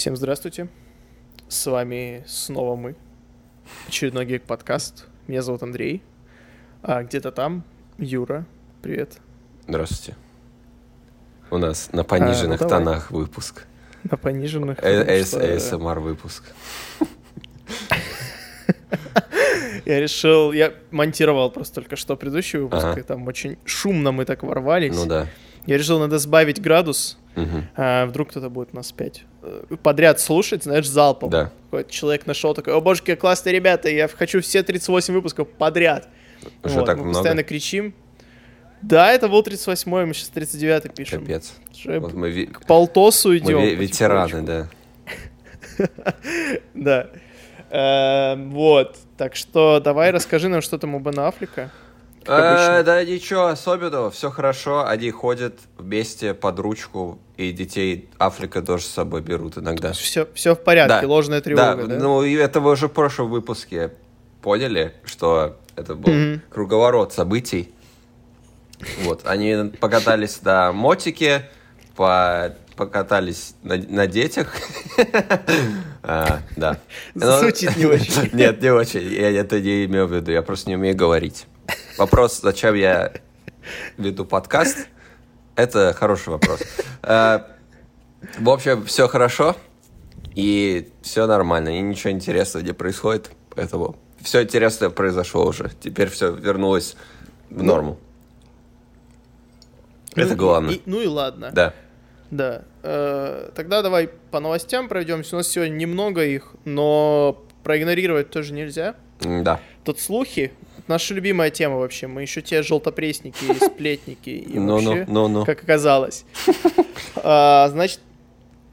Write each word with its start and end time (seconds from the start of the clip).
Всем 0.00 0.16
здравствуйте. 0.16 0.68
С 1.46 1.66
вами 1.66 2.24
снова 2.26 2.74
мы. 2.74 2.96
Очередной 3.86 4.24
гик-подкаст. 4.24 5.04
Меня 5.26 5.42
зовут 5.42 5.62
Андрей. 5.62 6.02
А 6.82 7.02
где-то 7.02 7.30
там 7.32 7.64
Юра. 7.98 8.46
Привет. 8.80 9.18
Здравствуйте. 9.68 10.16
У 11.50 11.58
нас 11.58 11.92
на 11.92 12.02
пониженных 12.02 12.62
А, 12.62 12.64
ну 12.64 12.70
давай. 12.70 12.84
тонах 12.86 13.10
выпуск. 13.10 13.66
На 14.10 14.16
пониженных. 14.16 14.78
Э- 14.78 15.00
потому 15.00 15.18
эс- 15.20 15.28
что 15.28 15.76
ASMR 15.76 16.00
выпуск. 16.00 16.44
Я 19.84 20.00
решил... 20.00 20.52
Я 20.52 20.72
монтировал 20.90 21.50
просто 21.50 21.74
только 21.74 21.96
что 21.96 22.16
предыдущий 22.16 22.58
выпуск, 22.58 22.84
Ага. 22.86 23.00
и 23.00 23.02
там 23.02 23.26
очень 23.26 23.58
шумно 23.66 24.12
мы 24.12 24.24
так 24.24 24.44
ворвались. 24.44 24.96
Ну 24.96 25.04
да. 25.04 25.26
Я 25.70 25.78
решил, 25.78 26.00
надо 26.00 26.18
сбавить 26.18 26.60
градус. 26.60 27.16
А 27.76 28.06
вдруг 28.06 28.30
кто-то 28.30 28.50
будет 28.50 28.74
нас 28.74 28.90
пять 28.90 29.22
э, 29.42 29.76
подряд 29.82 30.18
слушать, 30.18 30.64
знаешь, 30.64 30.88
залпом. 30.88 31.30
Да. 31.30 31.52
Какой-то 31.66 31.90
человек 31.92 32.26
нашел 32.26 32.54
такой, 32.54 32.74
о 32.74 32.80
боже, 32.80 33.00
какие 33.02 33.14
классные 33.14 33.54
ребята, 33.54 33.88
я 33.88 34.08
хочу 34.08 34.40
все 34.40 34.64
38 34.64 35.14
выпусков 35.14 35.48
подряд. 35.48 36.08
Уже 36.64 36.74
Вот, 36.74 36.86
так 36.86 36.96
мы 36.96 37.04
много? 37.04 37.14
постоянно 37.18 37.44
кричим. 37.44 37.94
Да, 38.82 39.12
это 39.12 39.28
был 39.28 39.42
38-й, 39.42 40.06
мы 40.06 40.12
сейчас 40.12 40.32
39-й 40.34 40.88
пишем. 40.88 41.20
Капец. 41.20 41.52
Уже 41.72 42.00
Вот 42.00 42.14
мы, 42.14 42.46
к 42.46 42.66
полтосу 42.66 43.28
мы 43.28 43.36
идем. 43.38 43.58
ве- 43.58 43.74
ветераны, 43.76 44.42
да. 44.42 44.68
Да. 46.74 47.06
Эм, 47.70 48.50
Вот. 48.50 48.96
Так 49.16 49.36
что 49.36 49.78
давай 49.80 50.10
расскажи 50.10 50.48
нам, 50.48 50.62
что 50.62 50.78
там 50.78 50.96
у 50.96 50.98
Бена 50.98 51.28
Аффлека. 51.28 51.70
Э, 52.26 52.82
Да 52.84 53.02
ничего 53.04 53.46
особенного, 53.46 54.10
все 54.10 54.30
хорошо. 54.30 54.86
Они 54.86 55.10
ходят 55.10 55.58
вместе 55.78 56.34
под 56.34 56.58
ручку, 56.58 57.18
и 57.36 57.50
детей 57.52 58.08
Африка 58.18 58.62
тоже 58.62 58.84
с 58.84 58.88
собой 58.90 59.22
берут 59.22 59.56
иногда. 59.58 59.92
Все, 59.92 60.28
все 60.34 60.54
в 60.54 60.60
порядке, 60.62 61.00
Да. 61.02 61.08
ложная 61.08 61.40
тревога, 61.40 61.86
да? 61.86 61.96
ну 61.98 62.22
и 62.22 62.34
это 62.34 62.60
вы 62.60 62.72
уже 62.72 62.88
в 62.88 62.92
прошлом 62.92 63.30
выпуске 63.30 63.92
поняли, 64.42 64.92
что 65.04 65.56
это 65.76 65.94
был 65.94 66.12
Мгм. 66.12 66.42
круговорот 66.50 67.12
событий. 67.12 67.72
Вот, 69.02 69.22
они 69.26 69.70
покатались 69.80 70.40
на 70.42 70.72
мотике, 70.72 71.48
по- 71.96 72.54
покатались 72.76 73.54
на, 73.62 73.76
на 73.76 74.06
детях. 74.06 74.52
А, 76.02 76.40
Да. 76.56 76.78
Ну, 77.14 77.38
Звучит 77.38 77.76
не 77.76 77.84
очень. 77.84 78.30
Нет, 78.32 78.62
не 78.62 78.70
очень. 78.72 79.02
Я 79.12 79.30
это 79.32 79.60
не 79.60 79.84
имел 79.84 80.06
в 80.06 80.14
виду. 80.14 80.32
Я 80.32 80.40
просто 80.42 80.70
не 80.70 80.76
умею 80.76 80.96
говорить. 80.96 81.46
Вопрос, 81.98 82.40
зачем 82.40 82.74
я 82.74 83.12
веду 83.98 84.24
подкаст, 84.24 84.88
это 85.56 85.92
хороший 85.94 86.30
вопрос. 86.30 86.60
Э, 87.02 87.40
В 88.38 88.48
общем, 88.50 88.84
все 88.86 89.08
хорошо. 89.08 89.56
И 90.34 90.88
все 91.02 91.26
нормально. 91.26 91.76
И 91.76 91.80
ничего 91.80 92.10
интересного 92.12 92.62
не 92.64 92.72
происходит. 92.72 93.30
Поэтому 93.54 93.96
все 94.20 94.42
интересное 94.42 94.90
произошло 94.90 95.44
уже. 95.46 95.70
Теперь 95.80 96.08
все 96.08 96.30
вернулось 96.32 96.96
в 97.50 97.62
норму. 97.62 97.98
Ну 100.16 100.22
Это 100.22 100.34
главное. 100.34 100.74
и- 100.74 100.82
ну 100.86 101.00
и 101.00 101.06
ладно. 101.06 101.50
Да. 101.52 101.74
Да. 102.30 102.62
Э, 102.82 103.50
Тогда 103.54 103.82
давай 103.82 104.08
по 104.30 104.40
новостям 104.40 104.88
пройдемся. 104.88 105.36
У 105.36 105.38
нас 105.38 105.48
сегодня 105.48 105.74
немного 105.74 106.24
их, 106.24 106.54
но 106.64 107.44
проигнорировать 107.64 108.30
тоже 108.30 108.52
нельзя. 108.52 108.94
Да. 109.20 109.60
Тут 109.84 109.98
слухи. 110.00 110.52
Наша 110.90 111.14
любимая 111.14 111.50
тема 111.50 111.76
вообще. 111.76 112.08
Мы 112.08 112.22
еще 112.22 112.42
те 112.42 112.64
желтопресники 112.64 113.44
и 113.44 113.54
сплетники. 113.64 114.30
И 114.30 114.58
вообще, 114.58 115.04
как 115.44 115.62
оказалось. 115.62 116.24
А, 117.22 117.68
Значит, 117.68 118.00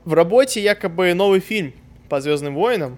в 0.04 0.14
работе 0.14 0.60
якобы 0.64 1.14
новый 1.14 1.42
фильм 1.42 1.74
по 2.10 2.20
Звездным 2.20 2.56
войнам, 2.56 2.98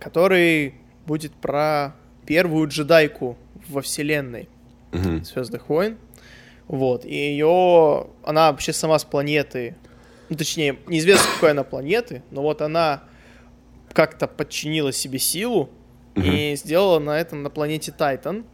который 0.00 0.74
будет 1.06 1.32
про 1.32 1.94
первую 2.26 2.66
джедайку 2.66 3.38
во 3.68 3.82
вселенной. 3.82 4.48
Звездных 5.22 5.68
войн. 5.68 5.96
Вот. 6.66 7.04
И 7.04 7.14
ее. 7.14 8.08
Она 8.24 8.50
вообще 8.50 8.72
сама 8.72 8.98
с 8.98 9.04
планеты. 9.04 9.76
Ну, 10.28 10.36
точнее, 10.36 10.76
неизвестно, 10.88 11.30
какой 11.34 11.52
она 11.52 11.62
планеты, 11.62 12.24
но 12.32 12.42
вот 12.42 12.62
она 12.62 13.04
как-то 13.92 14.26
подчинила 14.26 14.92
себе 14.92 15.20
силу 15.20 15.70
и 16.16 16.54
сделала 16.56 16.98
на 16.98 17.18
этом 17.18 17.42
на 17.42 17.50
планете 17.50 17.92
Тайтан, 17.92 18.44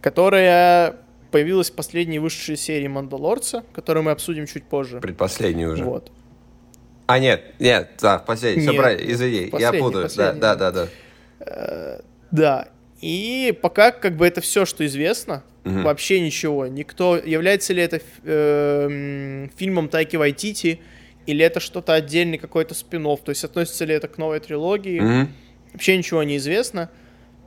которая 0.00 0.96
появилась 1.30 1.70
в 1.70 1.74
последней 1.74 2.18
высшей 2.18 2.56
серии 2.56 2.88
Мандалорца, 2.88 3.64
которую 3.72 4.04
мы 4.04 4.12
обсудим 4.12 4.46
чуть 4.46 4.64
позже. 4.64 5.00
Предпоследний 5.00 5.66
уже. 5.66 5.84
Вот. 5.84 6.12
А, 7.06 7.18
нет, 7.18 7.54
нет, 7.58 7.90
да, 8.00 8.18
последний. 8.18 8.62
Все 8.62 8.70
Нет, 8.70 8.80
правильно, 8.80 9.12
извини, 9.12 9.44
я 9.44 9.50
последний, 9.50 9.80
путаю. 9.80 10.02
Да, 10.04 10.08
последний, 10.08 10.40
да, 10.40 10.54
да. 10.54 10.70
да, 10.70 10.88
да. 11.40 12.00
Да. 12.30 12.68
И 13.00 13.56
пока 13.60 13.90
как 13.90 14.16
бы 14.16 14.26
это 14.26 14.40
все, 14.40 14.64
что 14.64 14.86
известно, 14.86 15.42
Мгм. 15.64 15.82
вообще 15.84 16.20
ничего. 16.20 16.66
Никто 16.66 17.16
является 17.16 17.72
ли 17.72 17.82
это 17.82 18.00
э, 18.22 19.48
фильмом 19.56 19.88
Тайки 19.88 20.16
Вайтити 20.16 20.80
или 21.26 21.44
это 21.44 21.60
что-то 21.60 21.94
отдельный 21.94 22.38
какой-то 22.38 22.74
спин 22.74 23.04
то 23.04 23.30
есть 23.30 23.44
относится 23.44 23.84
ли 23.84 23.94
это 23.94 24.08
к 24.08 24.18
новой 24.18 24.40
трилогии, 24.40 25.00
Мгм. 25.00 25.32
Вообще 25.74 25.98
ничего 25.98 26.22
не 26.22 26.38
известно. 26.38 26.90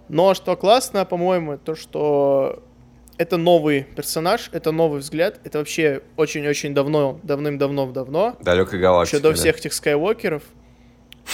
Но 0.09 0.33
что 0.35 0.55
классно, 0.55 1.03
по-моему, 1.05 1.57
то 1.57 1.75
что 1.75 2.63
это 3.17 3.37
новый 3.37 3.83
персонаж, 3.83 4.49
это 4.53 4.71
новый 4.71 4.99
взгляд, 4.99 5.39
это 5.43 5.57
вообще 5.57 6.01
очень-очень 6.15 6.73
давно, 6.73 7.19
давным-давно-давно, 7.23 8.37
Далекой 8.41 8.79
галактики. 8.79 9.15
еще 9.15 9.23
до 9.23 9.29
да. 9.29 9.35
всех 9.35 9.57
этих 9.57 9.73
скайуокеров, 9.73 10.43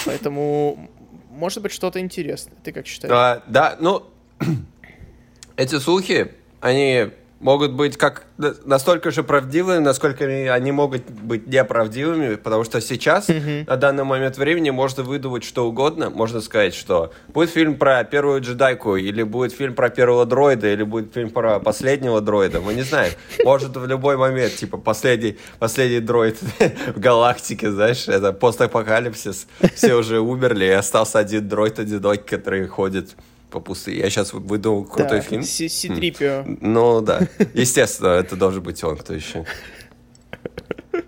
поэтому 0.05 0.89
может 1.29 1.61
быть 1.61 1.71
что-то 1.73 1.99
интересное. 1.99 2.55
Ты 2.63 2.71
как 2.71 2.87
считаешь? 2.87 3.13
А, 3.13 3.43
да, 3.47 3.75
ну, 3.79 4.05
эти 5.57 5.77
слухи, 5.77 6.31
они 6.61 7.09
могут 7.43 7.73
быть 7.73 7.97
как 7.97 8.23
на- 8.37 8.55
настолько 8.65 9.11
же 9.11 9.21
правдивыми, 9.21 9.79
насколько 9.79 10.25
они 10.25 10.71
могут 10.71 11.09
быть 11.09 11.45
неправдивыми, 11.45 12.35
потому 12.35 12.63
что 12.63 12.81
сейчас, 12.81 13.27
на 13.27 13.75
данный 13.75 14.05
момент 14.05 14.37
времени, 14.37 14.69
можно 14.71 15.03
выдумать 15.03 15.43
что 15.43 15.67
угодно. 15.67 16.09
Можно 16.09 16.41
сказать, 16.41 16.73
что 16.73 17.11
будет 17.27 17.49
фильм 17.49 17.75
про 17.75 18.03
первую 18.05 18.41
джедайку, 18.41 18.95
или 18.95 19.23
будет 19.23 19.51
фильм 19.51 19.75
про 19.75 19.89
первого 19.89 20.25
дроида, 20.25 20.67
или 20.71 20.83
будет 20.83 21.13
фильм 21.13 21.29
про 21.29 21.59
последнего 21.59 22.21
дроида. 22.21 22.61
Мы 22.61 22.73
не 22.73 22.83
знаем. 22.83 23.13
Может 23.43 23.75
в 23.75 23.85
любой 23.85 24.15
момент, 24.17 24.55
типа, 24.55 24.77
последний, 24.77 25.37
последний 25.59 25.99
дроид 25.99 26.37
в 26.95 26.99
галактике, 26.99 27.71
знаешь, 27.71 28.07
это 28.07 28.31
постапокалипсис. 28.31 29.47
Все 29.75 29.95
уже 29.95 30.19
умерли, 30.21 30.65
и 30.65 30.69
остался 30.69 31.19
один 31.19 31.47
дроид 31.47 31.79
одинокий, 31.79 32.23
который 32.23 32.67
ходит 32.67 33.15
по 33.53 33.59
пустыне. 33.59 33.99
Я 33.99 34.09
сейчас 34.09 34.33
выдумал 34.33 34.83
крутой 34.83 35.19
Так, 35.19 35.29
фильм. 35.29 35.43
Си- 35.43 35.69
Си-3PO. 35.69 36.57
Ну 36.61 37.01
да, 37.01 37.27
естественно, 37.53 38.07
это 38.09 38.35
должен 38.35 38.63
быть 38.63 38.83
он, 38.83 38.97
кто 38.97 39.13
еще. 39.13 39.45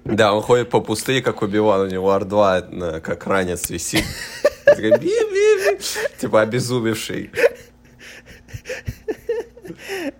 Да, 0.03 0.33
он 0.33 0.41
ходит 0.43 0.69
по 0.69 0.79
пустыне, 0.79 1.21
как 1.21 1.41
убивал, 1.41 1.81
у 1.81 1.87
него 1.87 2.15
R2 2.15 2.69
на- 2.71 3.01
как 3.01 3.25
ранец 3.25 3.69
висит. 3.71 4.03
Типа 6.19 6.41
обезумевший. 6.41 7.31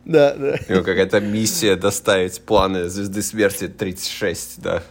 Да, 0.05 0.33
да. 0.35 0.55
У 0.69 0.71
него 0.73 0.83
какая-то 0.83 1.19
миссия 1.19 1.75
доставить 1.75 2.41
планы 2.41 2.89
Звезды 2.89 3.21
Смерти 3.21 3.67
36, 3.67 4.61
да. 4.61 4.83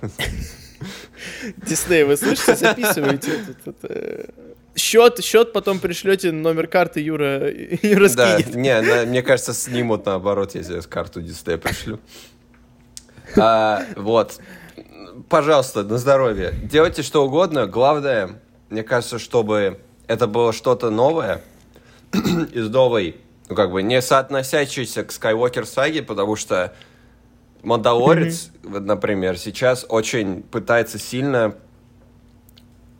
Дисней, 1.67 2.05
вы 2.05 2.17
слышите, 2.17 2.55
записывайте 2.57 3.33
этот, 3.33 3.85
это, 3.85 4.31
счет, 4.77 5.23
счет 5.25 5.53
потом 5.53 5.79
пришлете 5.79 6.33
номер 6.33 6.67
карты 6.67 7.01
Юра, 7.01 7.51
Юра 7.83 8.09
Да, 8.11 8.39
скинет. 8.39 8.55
не, 8.55 8.81
на- 8.81 9.05
мне 9.07 9.23
кажется, 9.23 9.53
снимут 9.55 10.07
наоборот, 10.07 10.55
если 10.55 10.75
я 10.77 10.81
карту 10.83 11.21
Диснея 11.23 11.59
пришлю. 11.59 11.99
А, 13.37 13.83
вот. 13.97 14.39
Пожалуйста, 15.29 15.83
на 15.85 15.99
здоровье. 15.99 16.53
Делайте 16.65 17.03
что 17.03 17.25
угодно. 17.25 17.67
Главное, 17.67 18.41
мне 18.71 18.83
кажется, 18.83 19.19
чтобы 19.19 19.81
это 20.07 20.27
было 20.27 20.53
что-то 20.53 20.91
новое 20.91 21.43
из 22.53 22.69
новой, 22.69 23.17
ну 23.49 23.55
как 23.55 23.71
бы 23.71 23.83
не 23.83 24.01
соотносящейся 24.03 25.05
к 25.05 25.11
Skywalker 25.11 25.65
саге, 25.65 26.03
потому 26.03 26.37
что 26.37 26.75
Мандалорец, 27.63 28.51
например, 28.63 29.39
сейчас 29.39 29.87
очень 29.89 30.43
пытается 30.43 30.99
сильно 30.99 31.55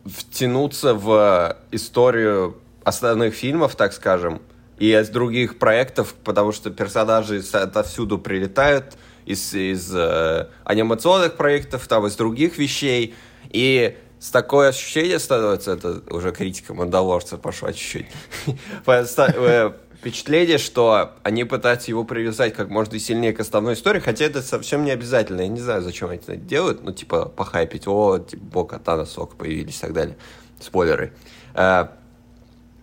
втянуться 0.05 0.93
в 0.93 1.57
историю 1.71 2.57
основных 2.83 3.33
фильмов, 3.33 3.75
так 3.75 3.93
скажем, 3.93 4.41
и 4.77 4.91
из 4.91 5.09
других 5.09 5.57
проектов, 5.57 6.13
потому 6.23 6.51
что 6.51 6.69
персонажи 6.69 7.41
отовсюду 7.53 8.19
прилетают 8.19 8.97
из, 9.25 9.53
из 9.53 9.91
э, 9.93 10.47
анимационных 10.63 11.35
проектов, 11.35 11.87
там 11.87 12.05
из 12.05 12.15
других 12.15 12.57
вещей, 12.57 13.15
и 13.49 13.97
с 14.19 14.29
такое 14.29 14.69
ощущение 14.69 15.19
становится, 15.19 15.71
это 15.73 16.01
уже 16.09 16.31
критика 16.31 16.73
Мандалорца 16.73 17.37
пошла 17.37 17.73
чуть-чуть, 17.73 18.07
э, 18.85 19.73
впечатление, 20.05 20.59
что 20.59 21.15
они 21.23 21.45
пытаются 21.45 21.89
его 21.89 22.03
привязать 22.03 22.53
как 22.53 22.69
можно 22.69 22.99
сильнее 22.99 23.33
к 23.33 23.39
основной 23.39 23.73
истории, 23.73 23.99
хотя 23.99 24.25
это 24.25 24.43
совсем 24.43 24.85
не 24.85 24.91
обязательно. 24.91 25.41
Я 25.41 25.47
не 25.47 25.59
знаю, 25.59 25.81
зачем 25.81 26.09
они 26.09 26.19
это 26.19 26.35
делают, 26.35 26.83
ну, 26.83 26.91
типа, 26.91 27.25
похайпить, 27.25 27.87
о, 27.87 28.19
типа, 28.19 28.43
Бог 28.43 28.69
Катана, 28.69 29.05
Сок 29.05 29.35
появились 29.35 29.79
и 29.79 29.81
так 29.81 29.93
далее. 29.93 30.15
Спойлеры. 30.59 31.11
А, 31.55 31.97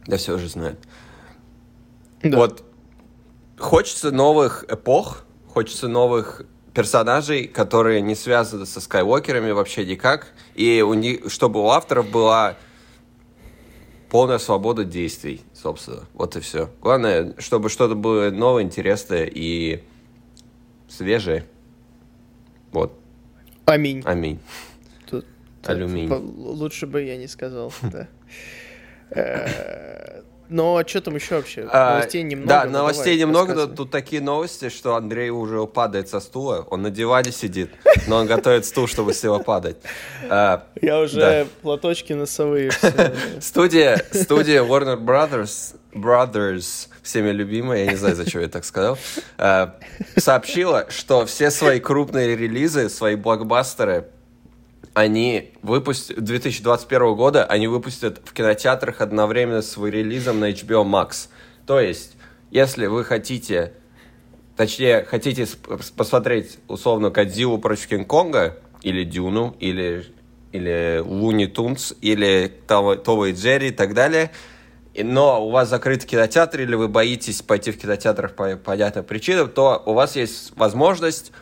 да 0.04 0.16
все 0.16 0.34
уже 0.34 0.48
знают. 0.48 0.80
Да. 2.24 2.38
Вот 2.38 2.64
хочется 3.56 4.10
новых 4.10 4.64
эпох, 4.68 5.22
хочется 5.46 5.86
новых 5.86 6.42
персонажей, 6.74 7.46
которые 7.46 8.00
не 8.00 8.16
связаны 8.16 8.66
со 8.66 8.80
Скайуокерами 8.80 9.52
вообще 9.52 9.86
никак, 9.86 10.32
и 10.56 10.82
у 10.82 10.94
них, 10.94 11.30
чтобы 11.30 11.60
у 11.60 11.68
авторов 11.68 12.10
была 12.10 12.56
полная 14.12 14.36
свобода 14.36 14.84
действий, 14.84 15.40
собственно. 15.54 16.04
Вот 16.12 16.36
и 16.36 16.40
все. 16.40 16.68
Главное, 16.82 17.34
чтобы 17.38 17.70
что-то 17.70 17.94
было 17.94 18.30
новое, 18.30 18.62
интересное 18.62 19.24
и 19.24 19.82
свежее. 20.86 21.46
Вот. 22.72 22.92
Аминь. 23.64 24.02
Аминь. 24.04 24.38
Тут- 25.08 25.24
тут 25.62 25.70
Алюминий. 25.70 26.08
по- 26.10 26.14
Лучше 26.16 26.86
бы 26.86 27.02
я 27.02 27.16
не 27.16 27.26
сказал, 27.26 27.72
да. 27.90 28.06
Но 30.52 30.76
а 30.76 30.86
что 30.86 31.00
там 31.00 31.14
еще 31.16 31.36
вообще? 31.36 31.66
А, 31.72 31.94
Новостей 31.94 32.22
немного. 32.22 32.48
Да, 32.48 32.64
ну 32.66 32.72
новостей 32.72 33.18
давай, 33.18 33.18
немного, 33.18 33.54
но 33.54 33.66
тут 33.74 33.90
такие 33.90 34.20
новости, 34.20 34.68
что 34.68 34.94
Андрей 34.96 35.30
уже 35.30 35.66
падает 35.66 36.08
со 36.08 36.20
стула. 36.20 36.66
Он 36.70 36.82
на 36.82 36.90
диване 36.90 37.32
сидит, 37.32 37.70
но 38.06 38.16
он 38.16 38.26
готовит 38.26 38.66
стул, 38.66 38.86
чтобы 38.86 39.14
с 39.14 39.22
него 39.22 39.38
падать. 39.40 39.78
А, 40.28 40.66
Я 40.80 41.00
уже 41.00 41.20
Да. 41.20 41.46
платочки 41.62 42.12
носовые. 42.12 42.70
Студия, 43.40 44.04
студия 44.12 44.62
Warner 44.62 44.98
Brothers, 44.98 45.74
Brothers, 45.94 46.88
всеми 47.02 47.30
любимая, 47.30 47.84
я 47.84 47.90
не 47.90 47.96
знаю, 47.96 48.14
зачем 48.14 48.42
я 48.42 48.48
так 48.48 48.64
сказал, 48.64 48.98
сообщила, 50.16 50.86
что 50.90 51.26
все 51.26 51.50
свои 51.50 51.80
крупные 51.80 52.36
релизы, 52.36 52.88
свои 52.88 53.14
блокбастеры, 53.16 54.06
они 54.94 55.52
выпустят 55.62 56.22
2021 56.22 57.14
года, 57.14 57.44
они 57.44 57.66
выпустят 57.66 58.20
в 58.24 58.32
кинотеатрах 58.32 59.00
одновременно 59.00 59.62
с 59.62 59.76
релизом 59.78 60.40
на 60.40 60.50
HBO 60.50 60.84
Max. 60.84 61.28
То 61.66 61.80
есть, 61.80 62.16
если 62.50 62.86
вы 62.86 63.04
хотите, 63.04 63.72
точнее, 64.56 65.04
хотите 65.04 65.46
посмотреть 65.96 66.58
условно 66.68 67.10
Кадзилу 67.10 67.58
против 67.58 67.88
Кинг-Конга, 67.88 68.58
или 68.82 69.04
Дюну, 69.04 69.56
или, 69.60 70.12
или 70.50 71.00
Луни 71.04 71.46
Тунс, 71.46 71.94
или 72.00 72.52
Тома 72.66 72.96
Тома 72.96 73.28
и 73.28 73.32
Джерри 73.32 73.68
и 73.68 73.70
так 73.70 73.94
далее, 73.94 74.32
но 74.94 75.46
у 75.46 75.50
вас 75.50 75.68
закрыт 75.68 76.04
кинотеатр, 76.04 76.60
или 76.60 76.74
вы 76.74 76.88
боитесь 76.88 77.42
пойти 77.42 77.70
в 77.70 77.78
кинотеатр 77.78 78.28
по 78.28 78.56
понятным 78.56 79.04
причинам, 79.04 79.48
то 79.48 79.82
у 79.86 79.94
вас 79.94 80.16
есть 80.16 80.52
возможность 80.56 81.32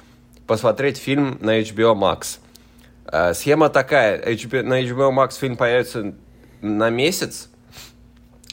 посмотреть 0.46 0.98
фильм 0.98 1.38
на 1.40 1.60
HBO 1.60 1.94
Max. 1.94 2.39
Э, 3.10 3.34
Схема 3.34 3.68
такая. 3.68 4.20
HBO 4.22 4.62
на 4.62 4.82
HBO 4.82 5.10
Max 5.10 5.38
фильм 5.38 5.56
появится 5.56 6.14
на 6.60 6.90
месяц, 6.90 7.48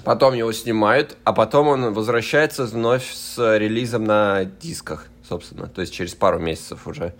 потом 0.04 0.34
его 0.34 0.52
снимают, 0.52 1.18
а 1.24 1.34
потом 1.34 1.68
он 1.68 1.94
возвращается 1.94 2.66
вновь 2.66 3.14
с 3.14 3.58
релизом 3.58 4.06
на 4.06 4.46
дисках, 4.46 5.08
собственно. 5.28 5.68
То 5.68 5.82
есть 5.82 5.94
через 5.94 6.16
пару 6.16 6.40
месяцев 6.40 6.88
уже. 6.88 7.14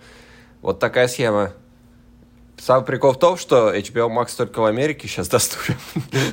Вот 0.62 0.80
такая 0.80 1.06
схема. 1.06 1.52
Самый 2.56 2.84
прикол 2.84 3.12
в 3.12 3.18
том, 3.20 3.36
что 3.36 3.72
HBO 3.72 4.08
Max 4.08 4.36
только 4.36 4.58
в 4.58 4.64
Америке 4.64 5.06
сейчас 5.06 5.28
доступен. 5.28 5.76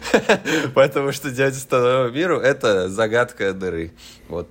Потому 0.73 1.11
что 1.11 1.29
делать 1.29 1.53
остальному 1.53 2.09
миру— 2.09 2.39
это 2.41 2.89
загадка 2.89 3.53
дыры. 3.53 3.91
Вот. 4.27 4.49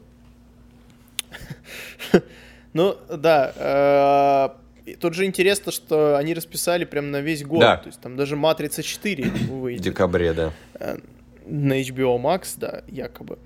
Ну, 2.72 2.96
да. 3.08 4.54
Тут 5.00 5.14
же 5.14 5.24
интересно, 5.24 5.72
что 5.72 6.16
они 6.18 6.34
расписали 6.34 6.84
прям 6.84 7.10
на 7.10 7.20
весь 7.20 7.42
год. 7.44 7.60
Да. 7.60 7.76
То 7.78 7.86
есть 7.88 8.00
там 8.00 8.16
даже 8.16 8.36
«Матрица 8.36 8.82
4» 8.82 9.24
В 9.48 9.60
выйдет. 9.60 9.82
декабре, 9.82 10.32
да. 10.34 10.52
Э, 10.74 10.98
на 11.46 11.80
HBO 11.80 12.18
Max, 12.20 12.54
да, 12.58 12.82
якобы. 12.88 13.38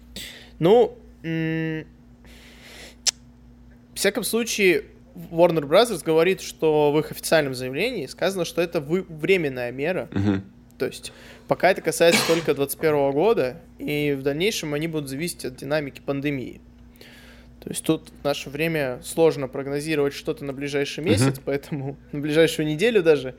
Ну, 0.59 0.97
в 1.23 1.85
всяком 3.95 4.25
случае, 4.25 4.85
Warner 5.31 5.63
Bros. 5.69 6.03
говорит, 6.05 6.41
что 6.41 6.93
в 6.93 6.99
их 7.01 7.11
официальном 7.11 7.55
заявлении 7.55 8.07
сказано, 8.07 8.45
что 8.45 8.61
это 8.63 8.81
вы- 8.81 9.05
временная 9.09 9.73
мера. 9.73 10.09
Мгм. 10.13 10.45
То 10.79 10.87
есть 10.87 11.13
пока 11.49 11.71
это 11.73 11.83
касается 11.83 12.21
только 12.29 12.55
2021 12.55 13.11
года, 13.13 13.61
и 13.79 14.17
в 14.19 14.23
дальнейшем 14.23 14.75
они 14.75 14.87
будут 14.87 15.09
зависеть 15.09 15.45
от 15.45 15.57
динамики 15.57 16.01
пандемии. 16.01 16.61
То 17.61 17.71
есть 17.71 17.83
тут 17.85 18.11
в 18.21 18.25
наше 18.25 18.51
время 18.51 19.01
сложно 19.03 19.49
прогнозировать 19.49 20.15
что-то 20.15 20.45
на 20.45 20.53
ближайший 20.53 21.03
месяц, 21.05 21.41
поэтому 21.45 21.97
на 22.13 22.21
ближайшую 22.21 22.67
неделю 22.69 23.03
даже. 23.03 23.35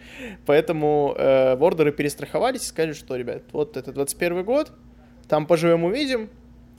Поэтому 0.45 1.15
э, 1.17 1.55
вордеры 1.55 1.91
перестраховались 1.91 2.63
и 2.63 2.65
сказали, 2.65 2.93
что, 2.93 3.15
ребят, 3.15 3.43
вот 3.53 3.77
это 3.77 3.91
21 3.93 4.43
год, 4.43 4.71
там 5.27 5.45
поживем 5.47 5.83
увидим. 5.85 6.29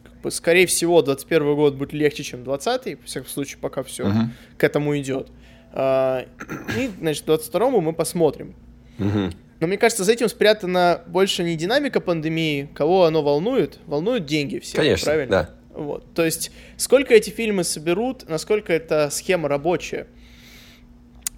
Как 0.05 0.21
бы, 0.21 0.31
скорее 0.31 0.67
всего, 0.67 1.01
21 1.03 1.55
год 1.57 1.75
будет 1.77 1.93
легче, 1.95 2.23
чем 2.23 2.45
20 2.45 3.01
во 3.01 3.07
всяком 3.07 3.29
случае, 3.29 3.59
пока 3.59 3.83
все 3.83 4.05
Мгм. 4.05 4.33
к 4.59 4.65
этому 4.65 4.97
идет. 4.99 5.29
А, 5.73 6.27
и, 6.77 6.91
значит, 7.01 7.25
22 7.25 7.71
мы 7.81 7.93
посмотрим. 7.95 8.55
Мгм. 8.99 9.33
Но 9.61 9.67
мне 9.67 9.79
кажется, 9.79 10.05
за 10.05 10.13
этим 10.13 10.29
спрятана 10.29 11.03
больше 11.07 11.43
не 11.43 11.55
динамика 11.57 12.01
пандемии, 12.01 12.69
кого 12.75 13.05
оно 13.05 13.23
волнует, 13.23 13.79
волнуют 13.87 14.27
деньги 14.27 14.59
все, 14.59 14.77
Конечно, 14.77 15.05
правильно? 15.07 15.31
да. 15.31 15.51
Вот. 15.75 16.12
То 16.14 16.25
есть, 16.25 16.50
сколько 16.76 17.14
эти 17.14 17.31
фильмы 17.31 17.64
соберут, 17.64 18.28
насколько 18.28 18.72
эта 18.72 19.08
схема 19.11 19.49
рабочая. 19.49 20.06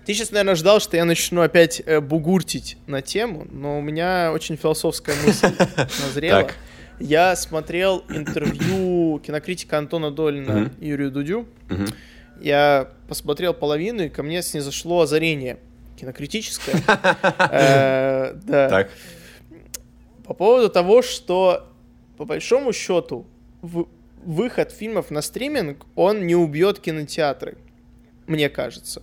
Ты 0.05 0.15
сейчас, 0.15 0.31
наверное, 0.33 0.57
ждал, 0.57 0.81
что 0.81 0.97
я 0.97 1.05
начну 1.05 1.43
опять 1.43 1.81
э, 1.85 2.01
бугуртить 2.01 2.77
на 2.87 3.03
тему, 3.03 3.47
но 3.51 3.79
у 3.79 3.81
меня 3.83 4.33
очень 4.33 4.57
философская 4.57 5.15
мысль 5.25 5.53
назрела. 6.03 6.51
Я 6.99 7.37
смотрел 7.37 8.05
интервью 8.09 9.19
кинокритика 9.21 9.79
Антона 9.79 10.11
Долина. 10.11 10.73
Юрию 10.81 11.11
Дудю. 11.11 11.47
Я 12.41 12.89
посмотрел 13.09 13.55
половину, 13.55 14.03
и 14.05 14.09
ко 14.09 14.23
мне 14.25 14.43
снизошло 14.43 15.03
озарение 15.03 15.59
кинокритическое. 16.01 16.75
Э, 17.51 18.33
Да. 18.45 18.69
Так. 18.69 18.91
По 20.25 20.35
поводу 20.35 20.69
того, 20.69 21.03
что 21.03 21.69
по 22.17 22.25
большому 22.25 22.73
счету 22.73 23.27
в- 23.61 23.87
выход 24.25 24.73
фильмов 24.73 25.11
на 25.11 25.23
стриминг, 25.23 25.87
он 25.95 26.27
не 26.27 26.35
убьет 26.35 26.79
кинотеатры, 26.81 27.59
мне 28.27 28.49
кажется. 28.49 29.03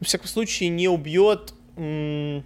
В 0.00 0.04
всяком 0.04 0.28
случае, 0.28 0.68
не 0.68 0.88
убьет... 0.88 1.54
Ну, 1.76 2.42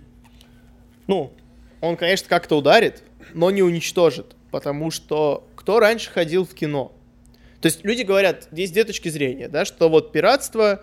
он, 1.80 1.96
конечно, 1.96 2.28
как-то 2.28 2.56
ударит, 2.56 3.02
но 3.32 3.50
не 3.50 3.62
уничтожит. 3.62 4.36
Потому 4.50 4.90
что 4.90 5.46
кто 5.56 5.80
раньше 5.80 6.10
ходил 6.10 6.44
в 6.44 6.54
кино? 6.54 6.92
То 7.60 7.66
есть 7.66 7.84
люди 7.84 8.02
говорят, 8.02 8.48
есть 8.52 8.72
две 8.72 8.84
точки 8.84 9.08
зрения, 9.08 9.48
да, 9.48 9.64
что 9.64 9.88
вот 9.88 10.12
пиратство 10.12 10.82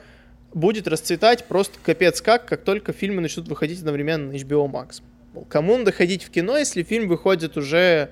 будет 0.53 0.87
расцветать 0.87 1.45
просто 1.45 1.79
капец 1.83 2.21
как, 2.21 2.45
как 2.45 2.63
только 2.63 2.93
фильмы 2.93 3.21
начнут 3.21 3.47
выходить 3.47 3.79
одновременно 3.79 4.31
на 4.31 4.35
HBO 4.35 4.69
Max. 4.69 5.01
Кому 5.49 5.77
надо 5.77 5.91
ходить 5.91 6.23
в 6.23 6.29
кино, 6.29 6.57
если 6.57 6.83
фильм 6.83 7.07
выходит 7.07 7.57
уже 7.57 8.11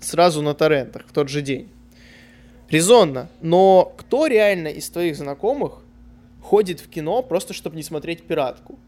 сразу 0.00 0.42
на 0.42 0.54
торрентах 0.54 1.06
в 1.06 1.12
тот 1.12 1.28
же 1.28 1.42
день? 1.42 1.68
Резонно. 2.70 3.28
Но 3.40 3.94
кто 3.96 4.26
реально 4.26 4.68
из 4.68 4.88
твоих 4.90 5.16
знакомых 5.16 5.80
ходит 6.42 6.80
в 6.80 6.88
кино 6.88 7.22
просто, 7.22 7.54
чтобы 7.54 7.76
не 7.76 7.82
смотреть 7.82 8.22
пиратку? 8.22 8.78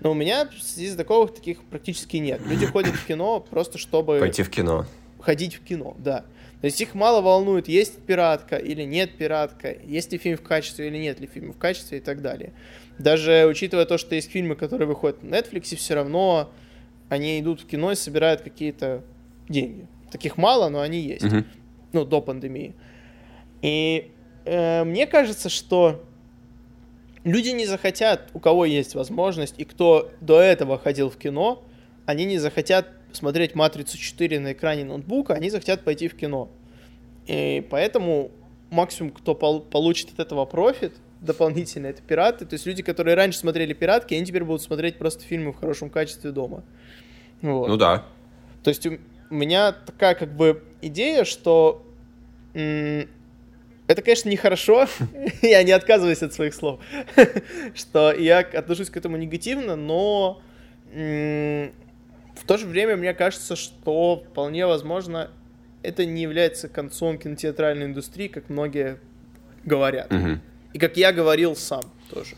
Но 0.00 0.10
у 0.10 0.14
меня 0.14 0.48
здесь 0.60 0.94
такого 0.94 1.28
таких 1.28 1.62
практически 1.64 2.18
нет. 2.18 2.40
Люди 2.46 2.66
ходят 2.66 2.94
в 2.94 3.06
кино 3.06 3.40
просто, 3.40 3.78
чтобы 3.78 4.18
Пойти 4.18 4.42
в 4.42 4.50
кино. 4.50 4.86
ходить 5.18 5.54
в 5.54 5.64
кино, 5.64 5.96
да. 5.98 6.24
То 6.60 6.66
есть 6.66 6.80
их 6.80 6.94
мало 6.94 7.20
волнует, 7.20 7.68
есть 7.68 7.98
пиратка 7.98 8.56
или 8.56 8.82
нет 8.82 9.16
пиратка, 9.16 9.76
есть 9.84 10.12
ли 10.12 10.18
фильм 10.18 10.36
в 10.38 10.42
качестве 10.42 10.88
или 10.88 10.98
нет 10.98 11.20
ли 11.20 11.26
фильм 11.26 11.52
в 11.52 11.58
качестве 11.58 11.98
и 11.98 12.00
так 12.00 12.22
далее. 12.22 12.52
Даже 12.98 13.46
учитывая 13.46 13.86
то, 13.86 13.98
что 13.98 14.14
есть 14.14 14.30
фильмы, 14.30 14.56
которые 14.56 14.86
выходят 14.86 15.22
на 15.22 15.34
Netflix, 15.34 15.76
все 15.76 15.94
равно 15.94 16.50
они 17.08 17.40
идут 17.40 17.60
в 17.62 17.66
кино 17.66 17.92
и 17.92 17.96
собирают 17.96 18.42
какие-то 18.42 19.02
деньги. 19.48 19.86
Таких 20.10 20.36
мало, 20.36 20.68
но 20.68 20.80
они 20.80 21.00
есть. 21.00 21.24
Мгм. 21.24 21.44
Ну, 21.94 22.04
до 22.04 22.20
пандемии. 22.20 22.74
И 23.62 24.10
э, 24.44 24.84
мне 24.84 25.06
кажется, 25.06 25.48
что 25.48 26.04
люди 27.22 27.50
не 27.50 27.66
захотят, 27.66 28.30
у 28.34 28.40
кого 28.40 28.64
есть 28.64 28.94
возможность, 28.94 29.54
и 29.58 29.64
кто 29.64 30.10
до 30.20 30.40
этого 30.40 30.76
ходил 30.76 31.08
в 31.08 31.16
кино, 31.16 31.62
они 32.04 32.24
не 32.24 32.38
захотят 32.38 32.88
смотреть 33.12 33.54
«Матрицу 33.54 33.96
4» 33.96 34.40
на 34.40 34.52
экране 34.52 34.84
ноутбука, 34.84 35.34
они 35.34 35.50
захотят 35.50 35.84
пойти 35.84 36.08
в 36.08 36.16
кино. 36.16 36.50
И 37.26 37.66
поэтому 37.70 38.32
максимум, 38.70 39.12
кто 39.12 39.34
пол- 39.34 39.60
получит 39.60 40.12
от 40.12 40.18
этого 40.18 40.44
профит 40.44 40.92
дополнительно, 41.20 41.86
это 41.86 42.02
пираты. 42.02 42.44
То 42.44 42.54
есть 42.54 42.66
люди, 42.66 42.82
которые 42.82 43.14
раньше 43.14 43.38
смотрели 43.38 43.72
пиратки, 43.72 44.14
они 44.14 44.26
теперь 44.26 44.44
будут 44.44 44.62
смотреть 44.62 44.98
просто 44.98 45.24
фильмы 45.24 45.52
в 45.52 45.56
хорошем 45.56 45.90
качестве 45.90 46.32
дома. 46.32 46.64
Вот. 47.40 47.68
Ну 47.68 47.76
да. 47.76 48.04
То 48.62 48.68
есть 48.70 48.86
у 49.30 49.34
меня 49.34 49.72
такая 49.72 50.14
как 50.14 50.34
бы 50.34 50.62
идея, 50.82 51.24
что 51.24 51.84
это, 52.52 54.02
конечно, 54.02 54.28
нехорошо, 54.28 54.86
я 55.42 55.62
не 55.62 55.72
отказываюсь 55.72 56.22
от 56.22 56.32
своих 56.32 56.54
слов, 56.54 56.80
что 57.74 58.12
я 58.12 58.38
отношусь 58.38 58.90
к 58.90 58.96
этому 58.96 59.16
негативно, 59.16 59.76
но 59.76 60.40
в 60.92 62.46
то 62.46 62.56
же 62.56 62.66
время 62.66 62.96
мне 62.96 63.14
кажется, 63.14 63.56
что 63.56 64.24
вполне 64.30 64.66
возможно 64.66 65.30
это 65.82 66.06
не 66.06 66.22
является 66.22 66.68
концом 66.68 67.18
кинотеатральной 67.18 67.86
индустрии, 67.86 68.28
как 68.28 68.48
многие 68.48 68.98
говорят. 69.64 70.12
И 70.72 70.78
как 70.78 70.96
я 70.96 71.12
говорил 71.12 71.54
сам 71.54 71.82
тоже. 72.10 72.36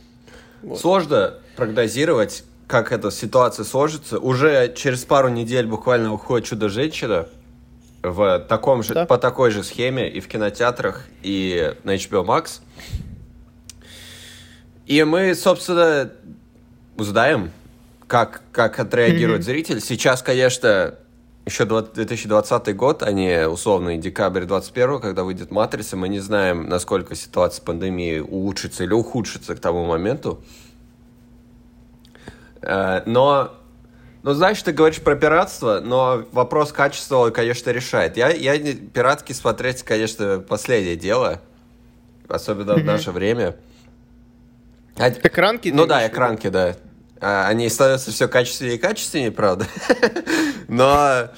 Вот. 0.63 0.81
Сложно 0.81 1.39
прогнозировать, 1.55 2.45
как 2.67 2.93
эта 2.93 3.11
ситуация 3.11 3.65
сложится. 3.65 4.19
Уже 4.19 4.73
через 4.75 5.05
пару 5.05 5.29
недель 5.29 5.67
буквально 5.67 6.13
выходит 6.13 6.49
«Чудо-женщина» 6.49 7.29
в 8.03 8.41
таком 8.49 8.83
же, 8.83 8.95
Да. 8.95 9.07
по 9.07 9.19
такой 9.19 9.51
же 9.51 9.63
схеме 9.63 10.09
и 10.09 10.21
в 10.21 10.29
кинотеатрах, 10.29 11.05
и 11.23 11.75
на 11.85 11.95
HBO 11.95 12.25
Max. 12.25 12.61
И 14.87 15.03
мы, 15.05 15.35
собственно, 15.35 16.13
узнаем, 16.97 17.51
как, 18.07 18.43
как 18.53 18.79
отреагирует 18.79 19.45
зритель. 19.45 19.81
Сейчас, 19.81 20.23
конечно, 20.23 20.95
еще 21.45 21.65
20 21.65 21.95
2020 21.95 22.77
год, 22.77 23.03
а 23.03 23.13
не 23.13 23.49
условный 23.49 23.99
декабрь 23.99 24.45
21 24.45 25.01
когда 25.01 25.25
выйдет 25.25 25.51
«Матрица». 25.51 25.97
Мы 25.97 26.09
не 26.09 26.21
знаем, 26.21 26.69
насколько 26.69 27.15
ситуация 27.15 27.59
с 27.59 27.61
пандемией 27.61 28.21
улучшится 28.21 28.85
или 28.85 28.93
ухудшится 28.93 29.55
к 29.57 29.61
тому 29.61 29.85
моменту. 29.85 30.43
Э, 32.67 33.03
Но, 33.07 33.55
ну, 34.23 34.33
знаешь, 34.35 34.61
ты 34.61 34.73
говоришь 34.73 35.01
про 35.01 35.15
пиратство, 35.15 35.81
но 35.81 36.25
вопрос 36.33 36.73
качества, 36.73 37.31
конечно, 37.31 37.71
решает. 37.71 38.17
Я, 38.17 38.31
я 38.31 38.59
пиратки 38.75 39.33
смотреть, 39.33 39.83
конечно, 39.85 40.41
последнее 40.41 40.97
дело, 40.97 41.41
особенно 42.29 42.75
в 42.75 42.85
наше 42.85 43.13
время. 43.13 43.57
А- 44.97 45.11
Экранки? 45.11 45.69
ну 45.69 45.87
да, 45.87 46.07
экранки, 46.09 46.49
да. 46.49 46.75
А, 47.21 47.47
Они 47.49 47.69
становятся 47.69 48.11
все 48.11 48.29
качественнее 48.29 48.77
и 48.77 48.79
качественнее, 48.79 49.31
правда. 49.33 49.67
Но... 50.69 51.29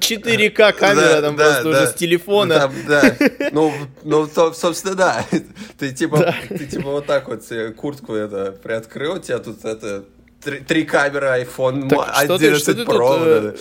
4К 0.00 0.72
камера 0.72 0.94
Да, 0.94 1.22
там 1.22 1.36
да, 1.36 1.44
просто 1.44 1.62
да. 1.64 1.68
уже 1.70 1.86
с 1.88 1.94
телефона. 1.94 2.54
Ну, 2.54 2.60
там, 2.60 2.74
да. 2.88 3.16
Ну, 3.52 3.72
ну, 4.02 4.26
то, 4.26 4.52
собственно, 4.54 4.94
да. 4.94 5.24
Ты 5.78 5.92
типа, 5.92 6.18
Да. 6.18 6.34
ты 6.48 6.66
типа 6.66 6.90
вот 6.90 7.06
так 7.06 7.28
вот 7.28 7.42
куртку 7.76 8.14
это 8.14 8.52
приоткрыл, 8.52 9.14
у 9.14 9.18
тебя 9.18 9.38
тут 9.38 9.64
это 9.64 10.04
три, 10.44 10.58
три 10.60 10.84
камеры, 10.84 11.26
iPhone 11.42 11.88
Так, 11.88 12.14
что 12.14 12.38
ты- 12.38 12.46
11 12.46 12.62
что 12.62 12.74
ты 12.74 12.82
Pro. 12.82 13.18
тут, 13.18 13.54
э. 13.54 13.56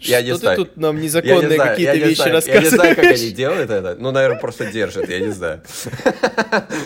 Я 0.00 0.22
не 0.22 0.28
Что 0.28 0.36
ты 0.36 0.40
знаю. 0.42 0.56
тут 0.58 0.76
нам 0.76 0.96
не 0.96 1.02
незаконные 1.06 1.56
знаю, 1.56 1.70
какие-то 1.70 1.94
не 1.96 2.04
вещи 2.04 2.20
рассказываешь? 2.20 2.46
Я 2.46 2.60
не 2.60 2.68
знаю, 2.68 2.94
как 2.96 3.04
они 3.04 3.30
делают 3.32 3.70
это. 3.70 3.96
Ну, 3.98 4.10
наверное, 4.12 4.38
просто 4.38 4.66
держат, 4.70 5.08
я 5.08 5.18
не 5.18 5.30
знаю. 5.32 5.60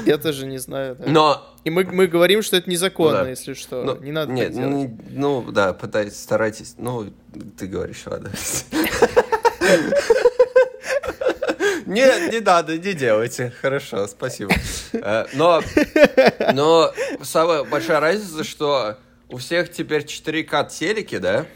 Я 0.07 0.17
тоже 0.17 0.47
не 0.47 0.57
знаю. 0.57 0.97
да. 0.99 1.05
Но 1.07 1.57
И 1.65 1.69
мы, 1.69 1.85
мы 1.85 2.07
говорим, 2.07 2.41
что 2.43 2.57
это 2.57 2.71
незаконно, 2.71 3.19
Ну 3.19 3.25
да. 3.25 3.31
если 3.31 3.53
что. 3.53 3.85
Ну, 3.85 3.97
не 4.01 4.13
надо 4.13 4.33
нет, 4.33 4.47
так 4.47 4.57
делать. 4.57 4.71
ну, 5.11 5.43
ну, 5.45 5.53
да, 5.53 5.75
пытайтесь, 5.75 6.19
старайтесь. 6.23 6.75
Ну, 6.79 7.13
ты 7.59 7.67
говоришь, 7.67 8.03
ладно. 8.07 8.31
Нет, 11.87 12.33
не 12.33 12.41
надо, 12.41 12.79
не 12.79 12.95
делайте. 12.95 13.53
Хорошо, 13.61 14.07
спасибо. 14.07 14.53
Э, 14.95 15.27
Но, 15.35 15.63
но 16.55 16.93
самая 17.23 17.65
большая 17.65 18.01
разница, 18.01 18.45
что 18.45 18.97
у 19.33 19.39
всех 19.39 19.73
теперь 19.73 20.03
4К 20.03 20.69
телеки, 20.69 21.17
да, 21.17 21.47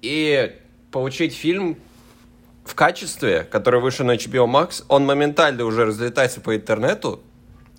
и 0.00 0.54
получить 0.92 1.34
фильм 1.34 1.76
в 2.64 2.74
качестве, 2.74 3.42
который 3.50 3.80
вышел 3.80 4.06
на 4.06 4.14
HBO 4.14 4.46
Max, 4.46 4.84
он 4.88 5.04
моментально 5.04 5.64
уже 5.64 5.84
разлетается 5.84 6.40
по 6.40 6.54
интернету, 6.54 7.20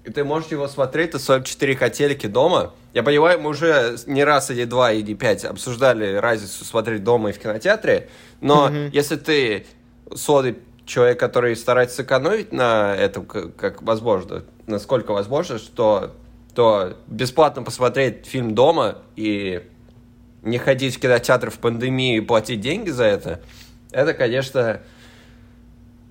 и 0.03 0.11
ты 0.11 0.23
можешь 0.25 0.51
его 0.51 0.67
смотреть 0.67 1.13
на 1.13 1.19
своем 1.19 1.41
4К 1.43 1.89
телеке 1.89 2.27
дома. 2.27 2.73
Я 2.93 3.01
понимаю, 3.01 3.39
мы 3.39 3.51
уже 3.51 3.95
не 4.05 4.23
раз 4.25 4.51
или 4.51 4.65
два, 4.65 4.91
или 4.91 5.13
пять 5.13 5.45
обсуждали 5.45 6.15
разницу 6.15 6.65
смотреть 6.65 7.03
дома 7.03 7.29
и 7.29 7.33
в 7.33 7.39
кинотеатре, 7.39 8.09
но 8.41 8.69
если 8.91 9.15
ты 9.15 9.65
условный 10.05 10.57
человек, 10.85 11.17
который 11.17 11.55
старается 11.55 11.97
сэкономить 11.97 12.51
на 12.51 12.93
этом, 12.93 13.25
как 13.25 13.81
возможно, 13.81 14.43
насколько 14.67 15.13
возможно, 15.13 15.57
что 15.59 16.13
то 16.55 16.97
бесплатно 17.07 17.63
посмотреть 17.63 18.25
фильм 18.25 18.55
дома 18.55 18.99
и 19.15 19.61
не 20.41 20.57
ходить 20.57 20.95
в 20.95 20.99
кинотеатр 20.99 21.51
в 21.51 21.59
пандемии 21.59 22.17
и 22.17 22.21
платить 22.21 22.61
деньги 22.61 22.89
за 22.89 23.03
это, 23.03 23.41
это, 23.91 24.13
конечно, 24.13 24.81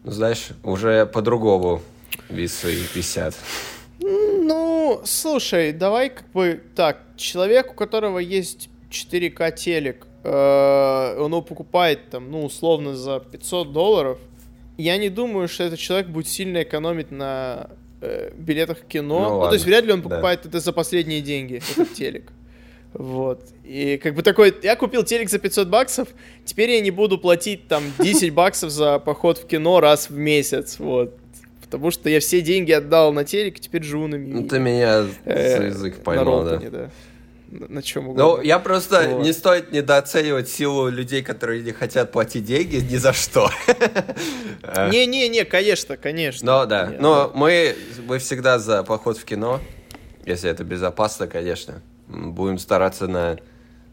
ну, 0.05 0.11
знаешь, 0.11 0.49
уже 0.63 1.07
по-другому 1.07 1.81
весы 2.29 2.75
висят. 2.95 3.35
Ну, 4.01 5.01
слушай, 5.05 5.73
давай 5.73 6.11
как 6.11 6.31
бы 6.33 6.61
так. 6.75 6.99
Человек, 7.17 7.73
у 7.73 7.75
которого 7.75 8.19
есть 8.19 8.69
4К 8.91 9.57
телек, 9.57 10.07
э, 10.25 11.17
он 11.19 11.31
его 11.31 11.41
покупает 11.43 12.11
там, 12.11 12.31
ну, 12.31 12.45
условно, 12.45 12.95
за 12.95 13.21
500 13.21 13.73
долларов, 13.73 14.19
я 14.77 14.99
не 14.99 15.09
думаю, 15.09 15.49
что 15.49 15.65
этот 15.65 15.79
человек 15.79 16.09
будет 16.09 16.29
сильно 16.29 16.63
экономить 16.63 17.11
на 17.11 17.71
э, 18.05 18.31
билетах 18.37 18.79
в 18.79 18.85
кино. 18.87 19.21
Ну, 19.21 19.29
Ну, 19.29 19.37
ладно, 19.39 19.51
то 19.51 19.55
есть 19.55 19.67
вряд 19.67 19.85
ли 19.85 19.93
он 19.93 20.03
да. 20.03 20.09
покупает 20.09 20.47
это 20.47 20.61
за 20.61 20.73
последние 20.73 21.21
деньги, 21.21 21.61
этот 21.77 21.93
телек. 21.93 22.31
Вот. 22.93 23.41
И 23.65 23.99
как 24.03 24.15
бы 24.15 24.23
такой, 24.23 24.55
я 24.63 24.77
купил 24.77 25.03
телек 25.03 25.29
за 25.29 25.39
500 25.39 25.69
баксов, 25.69 26.09
теперь 26.45 26.71
я 26.71 26.81
не 26.81 26.93
буду 26.93 27.19
платить 27.19 27.67
там 27.67 27.83
10 27.99 28.33
баксов 28.35 28.71
за 28.71 28.99
поход 29.01 29.39
в 29.39 29.47
кино 29.47 29.81
раз 29.81 30.11
в 30.11 30.17
месяц, 30.17 30.79
вот. 30.79 31.19
Потому 31.61 31.91
что 31.91 32.09
я 32.09 32.21
все 32.21 32.41
деньги 32.41 32.71
отдал 32.71 33.13
на 33.13 33.25
телек, 33.25 33.59
теперь 33.59 33.83
живу 33.83 34.07
на 34.07 34.17
Ну, 34.17 34.23
мини. 34.37 34.49
ты 34.49 34.59
меня 34.61 35.07
Э, 35.25 35.59
за 35.59 35.65
язык 35.65 35.97
поймал, 36.05 36.45
да. 36.45 36.91
На, 37.55 37.83
чем 37.83 38.05
Ну, 38.07 38.11
угодно. 38.11 38.43
я 38.43 38.59
просто 38.59 39.09
Вот. 39.09 39.23
не 39.23 39.33
стоит 39.33 39.71
недооценивать 39.71 40.49
силу 40.49 40.89
людей, 40.89 41.23
которые 41.23 41.63
не 41.63 41.71
хотят 41.73 42.11
платить 42.11 42.45
деньги 42.45 42.77
ни 42.77 42.97
за 42.97 43.13
что. 43.13 43.49
Не-не-не, 44.91 45.45
конечно, 45.45 45.97
конечно. 45.97 46.45
Но 46.45 46.67
да, 46.67 46.93
но 46.99 47.31
мы, 47.35 47.77
мы 48.07 48.19
всегда 48.19 48.59
за 48.59 48.83
поход 48.83 49.19
в 49.19 49.25
кино, 49.25 49.61
если 50.25 50.51
это 50.51 50.65
безопасно, 50.65 51.27
конечно. 51.27 51.81
Будем 52.09 52.59
стараться 52.59 53.07
на... 53.07 53.39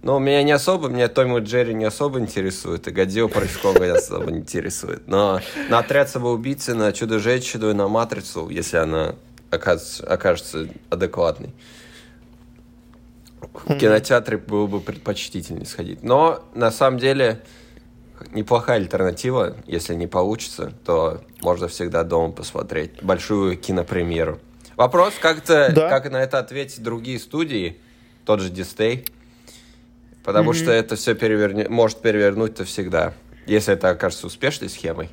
Ну, 0.01 0.17
меня 0.17 0.41
не 0.41 0.51
особо, 0.51 0.87
меня 0.87 1.07
Том 1.09 1.37
и 1.37 1.41
Джерри 1.41 1.75
не 1.75 1.85
особо 1.85 2.19
интересует, 2.19 2.87
и 2.87 2.91
Годзилла 2.91 3.27
против 3.27 3.61
Конга 3.61 3.85
не 3.85 3.91
особо 3.91 4.31
не 4.31 4.39
интересует. 4.39 5.07
Но 5.07 5.39
на 5.69 5.79
отряд 5.79 6.09
самоубийцы, 6.09 6.73
на 6.73 6.91
Чудо-женщину 6.91 7.69
и 7.69 7.73
на 7.73 7.87
Матрицу, 7.87 8.49
если 8.49 8.77
она 8.77 9.15
окажется, 9.51 10.03
окажется 10.07 10.67
адекватной. 10.89 11.53
В 13.41 13.77
кинотеатре 13.77 14.37
было 14.37 14.67
бы 14.67 14.79
предпочтительнее 14.79 15.65
сходить. 15.65 16.03
Но, 16.03 16.43
на 16.53 16.71
самом 16.71 16.99
деле, 16.99 17.41
неплохая 18.31 18.77
альтернатива. 18.77 19.57
Если 19.65 19.95
не 19.95 20.07
получится, 20.07 20.71
то 20.85 21.23
можно 21.41 21.67
всегда 21.67 22.03
дома 22.03 22.31
посмотреть 22.31 23.01
большую 23.01 23.57
кинопремьеру. 23.57 24.39
Вопрос, 24.75 25.13
как-то, 25.19 25.71
Да. 25.73 25.89
как 25.89 26.09
на 26.11 26.17
это 26.21 26.39
ответить 26.39 26.81
другие 26.81 27.19
студии, 27.19 27.77
тот 28.25 28.39
же 28.39 28.51
Disney, 28.51 29.07
потому 30.23 30.53
что 30.53 30.71
это 30.71 30.95
все 30.95 31.15
перевернет, 31.15 31.69
может 31.69 32.01
перевернуть-то 32.01 32.65
всегда, 32.65 33.13
если 33.45 33.73
это 33.73 33.89
окажется 33.89 34.27
успешной 34.27 34.69
схемой. 34.69 35.09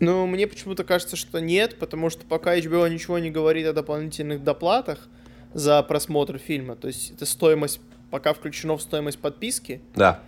Ну, 0.00 0.26
мне 0.26 0.46
почему-то 0.46 0.82
кажется, 0.82 1.16
что 1.16 1.40
нет, 1.40 1.78
потому 1.78 2.10
что 2.10 2.24
пока 2.24 2.56
HBO 2.56 2.88
ничего 2.88 3.18
не 3.18 3.30
говорит 3.30 3.66
о 3.66 3.72
дополнительных 3.72 4.42
доплатах 4.42 5.08
за 5.52 5.82
просмотр 5.82 6.38
фильма, 6.38 6.76
то 6.76 6.86
есть 6.86 7.12
это 7.12 7.26
стоимость, 7.26 7.80
пока 8.10 8.32
включено 8.32 8.76
в 8.76 8.82
стоимость 8.82 9.18
подписки. 9.18 9.80
Да. 9.94 10.20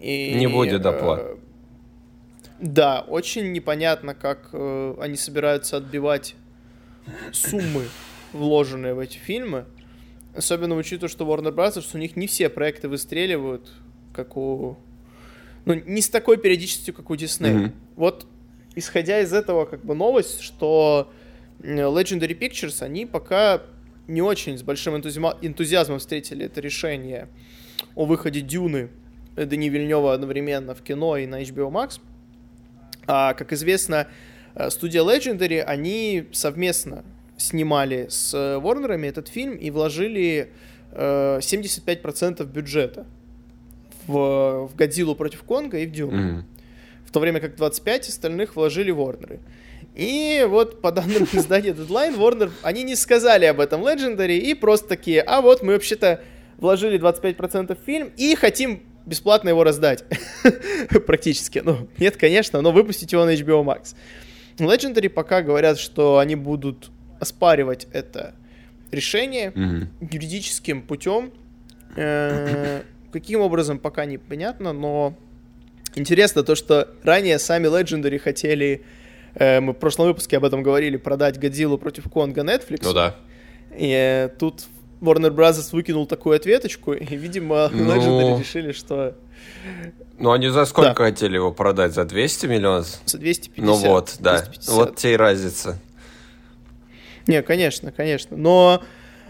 И, 0.00 0.34
Не 0.34 0.46
будет 0.46 0.74
э, 0.74 0.78
доплат. 0.78 1.38
Да, 2.60 3.00
очень 3.00 3.52
непонятно, 3.52 4.14
как 4.14 4.50
э, 4.52 4.96
они 5.00 5.16
собираются 5.16 5.76
отбивать 5.76 6.34
суммы, 7.32 7.84
вложенные 8.32 8.94
в 8.94 8.98
эти 8.98 9.18
фильмы. 9.18 9.66
Особенно 10.34 10.74
учитывая, 10.76 11.08
что 11.08 11.24
Warner 11.24 11.54
Bros., 11.54 11.84
у 11.94 11.98
них 11.98 12.16
не 12.16 12.26
все 12.26 12.48
проекты 12.48 12.88
выстреливают, 12.88 13.70
как 14.12 14.36
у... 14.36 14.76
Ну, 15.64 15.74
не 15.74 16.02
с 16.02 16.08
такой 16.08 16.36
периодичностью, 16.36 16.92
как 16.92 17.08
у 17.10 17.14
Disney. 17.14 17.52
Мгм. 17.52 17.72
Вот, 17.96 18.26
исходя 18.74 19.20
из 19.20 19.32
этого, 19.32 19.64
как 19.64 19.84
бы 19.84 19.94
новость, 19.94 20.40
что 20.40 21.12
э, 21.62 21.76
Legendary 21.76 22.38
Pictures, 22.38 22.82
они 22.82 23.06
пока 23.06 23.62
не 24.06 24.22
очень 24.22 24.58
с 24.58 24.62
большим 24.62 24.94
энтузима- 24.96 25.36
энтузиазмом 25.42 25.98
встретили 25.98 26.46
это 26.46 26.60
решение 26.60 27.28
о 27.94 28.04
выходе 28.04 28.40
Дюны 28.40 28.88
Дани 29.36 29.68
Вильнева 29.68 30.12
одновременно 30.14 30.74
в 30.74 30.82
кино 30.82 31.16
и 31.16 31.26
на 31.26 31.42
HBO 31.42 31.70
Max. 31.70 32.00
А, 33.06 33.34
как 33.34 33.52
известно, 33.52 34.06
э, 34.54 34.70
студия 34.70 35.02
Legendary, 35.02 35.60
они 35.60 36.26
совместно 36.32 37.04
снимали 37.36 38.06
с 38.08 38.32
э, 38.34 38.60
Warner'ами 38.60 39.06
этот 39.06 39.28
фильм 39.28 39.56
и 39.56 39.70
вложили 39.70 40.50
э, 40.92 41.38
75% 41.40 42.44
бюджета 42.46 43.06
в, 44.06 44.68
в 44.68 44.76
Годзиллу 44.76 45.14
против 45.16 45.42
Конга 45.42 45.78
и 45.78 45.86
в 45.86 45.92
Дюну. 45.92 46.16
Мгм. 46.16 46.44
в 47.06 47.10
то 47.10 47.20
время 47.20 47.40
как 47.40 47.56
25 47.56 48.08
остальных 48.08 48.56
вложили 48.56 48.92
Warner. 48.92 49.40
И 49.94 50.44
вот 50.48 50.80
по 50.80 50.90
данным 50.92 51.24
издания 51.32 51.70
Deadline, 51.70 52.16
Warner, 52.16 52.50
они 52.62 52.82
не 52.82 52.96
сказали 52.96 53.44
об 53.44 53.60
этом 53.60 53.82
Legendary 53.84 54.38
и 54.38 54.54
просто 54.54 54.88
такие, 54.88 55.22
а 55.22 55.40
вот 55.40 55.62
мы 55.62 55.74
вообще-то 55.74 56.20
вложили 56.58 56.98
25% 57.00 57.76
в 57.80 57.84
фильм 57.84 58.10
и 58.16 58.34
хотим 58.34 58.82
бесплатно 59.06 59.50
его 59.50 59.64
раздать. 59.64 60.04
Практически. 61.06 61.60
Ну, 61.64 61.88
нет, 61.98 62.16
конечно, 62.16 62.60
но 62.62 62.72
выпустить 62.72 63.12
его 63.12 63.24
на 63.24 63.34
HBO 63.34 63.64
Max. 63.64 63.94
Legendary 64.58 65.08
пока 65.08 65.42
говорят, 65.42 65.78
что 65.78 66.18
они 66.18 66.36
будут 66.36 66.90
оспаривать 67.20 67.86
это 67.92 68.34
решение 68.90 69.52
Мгм. 69.54 69.88
юридическим 70.00 70.82
путем. 70.82 71.32
Э, 71.96 72.82
Каким 73.12 73.40
образом, 73.42 73.78
пока 73.78 74.06
непонятно, 74.06 74.72
но 74.72 75.16
интересно 75.94 76.42
то, 76.42 76.56
что 76.56 76.88
ранее 77.04 77.38
сами 77.38 77.68
Legendary 77.68 78.18
хотели, 78.18 78.82
мы 79.38 79.72
в 79.72 79.76
прошлом 79.76 80.06
выпуске 80.06 80.36
об 80.36 80.44
этом 80.44 80.62
говорили, 80.62 80.96
продать 80.96 81.38
Годзиллу 81.38 81.78
против 81.78 82.10
Конга 82.10 82.42
Netflix. 82.42 82.80
Ну 82.82 82.92
да. 82.92 83.16
И 83.76 83.90
э, 83.90 84.28
тут 84.38 84.64
Warner 85.00 85.30
Bros. 85.30 85.70
выкинул 85.72 86.06
такую 86.06 86.36
ответочку, 86.36 86.92
и, 86.92 87.16
видимо, 87.16 87.68
Ну. 87.72 87.92
Legendary 87.94 88.40
решили, 88.40 88.72
что 88.72 89.16
Ну, 90.18 90.30
они 90.32 90.48
за 90.48 90.64
сколько 90.64 90.94
хотели 91.04 91.34
его 91.34 91.52
продать? 91.52 91.92
За 91.92 92.04
200 92.04 92.46
миллионов? 92.46 92.86
за 93.04 93.18
250. 93.18 93.64
Ну 93.64 93.74
вот, 93.74 94.16
да. 94.20 94.42
250. 94.42 94.74
Вот 94.74 94.96
те 94.96 95.12
и 95.14 95.16
разница. 95.16 95.78
Не, 97.26 97.42
конечно, 97.42 97.90
конечно. 97.90 98.36
Но 98.36 98.82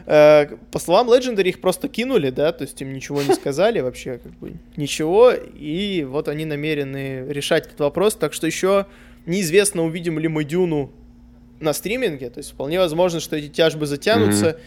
э, 0.07 0.47
по 0.71 0.79
словам 0.79 1.09
Legendary 1.11 1.49
их 1.49 1.61
просто 1.61 1.89
кинули, 1.89 2.31
да, 2.31 2.53
то 2.53 2.63
есть 2.63 2.81
им 2.83 2.93
ничего 2.93 3.23
не 3.23 3.33
сказали 3.35 3.81
вообще, 3.81 4.19
как 4.19 4.33
бы 4.33 4.55
ничего, 4.77 5.33
и 5.33 6.05
вот 6.09 6.29
они 6.29 6.45
намерены 6.45 7.25
решать 7.29 7.67
этот 7.67 7.81
вопрос, 7.81 8.15
так 8.15 8.33
что 8.33 8.47
еще 8.47 8.87
неизвестно, 9.27 9.85
увидим 9.85 10.19
ли 10.19 10.29
мы 10.29 10.45
Дюну 10.45 10.91
на 11.61 11.73
стриминге, 11.73 12.31
то 12.31 12.39
есть 12.39 12.53
вполне 12.53 12.79
возможно, 12.79 13.21
что 13.21 13.37
эти 13.37 13.49
тяжбы 13.49 13.87
затянутся, 13.87 14.59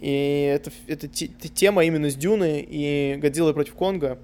и 0.00 0.50
это, 0.54 0.70
это 0.86 1.08
те- 1.08 1.28
тема 1.28 1.84
именно 1.84 2.10
с 2.10 2.14
Дюны 2.14 2.64
и 2.68 3.16
Годзиллы 3.20 3.52
против 3.54 3.74
Конга, 3.74 4.18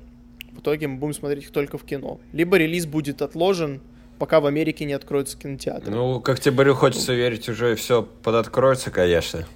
в 0.53 0.61
итоге 0.61 0.87
мы 0.87 0.99
будем 0.99 1.15
смотреть 1.15 1.45
их 1.45 1.51
только 1.51 1.79
в 1.79 1.85
кино. 1.85 2.21
Либо 2.33 2.57
релиз 2.59 2.87
будет 2.87 3.23
отложен, 3.23 3.81
пока 4.19 4.41
в 4.41 4.47
Америке 4.47 4.85
не 4.85 4.93
откроются 4.93 5.37
кинотеатры. 5.39 5.91
Ну, 5.91 6.21
как 6.21 6.41
тебе 6.41 6.53
говорю, 6.53 6.75
хочется 6.75 7.15
верить, 7.15 7.49
уже 7.49 7.75
все 7.75 8.03
подоткроется, 8.23 8.91
конечно. 8.91 9.47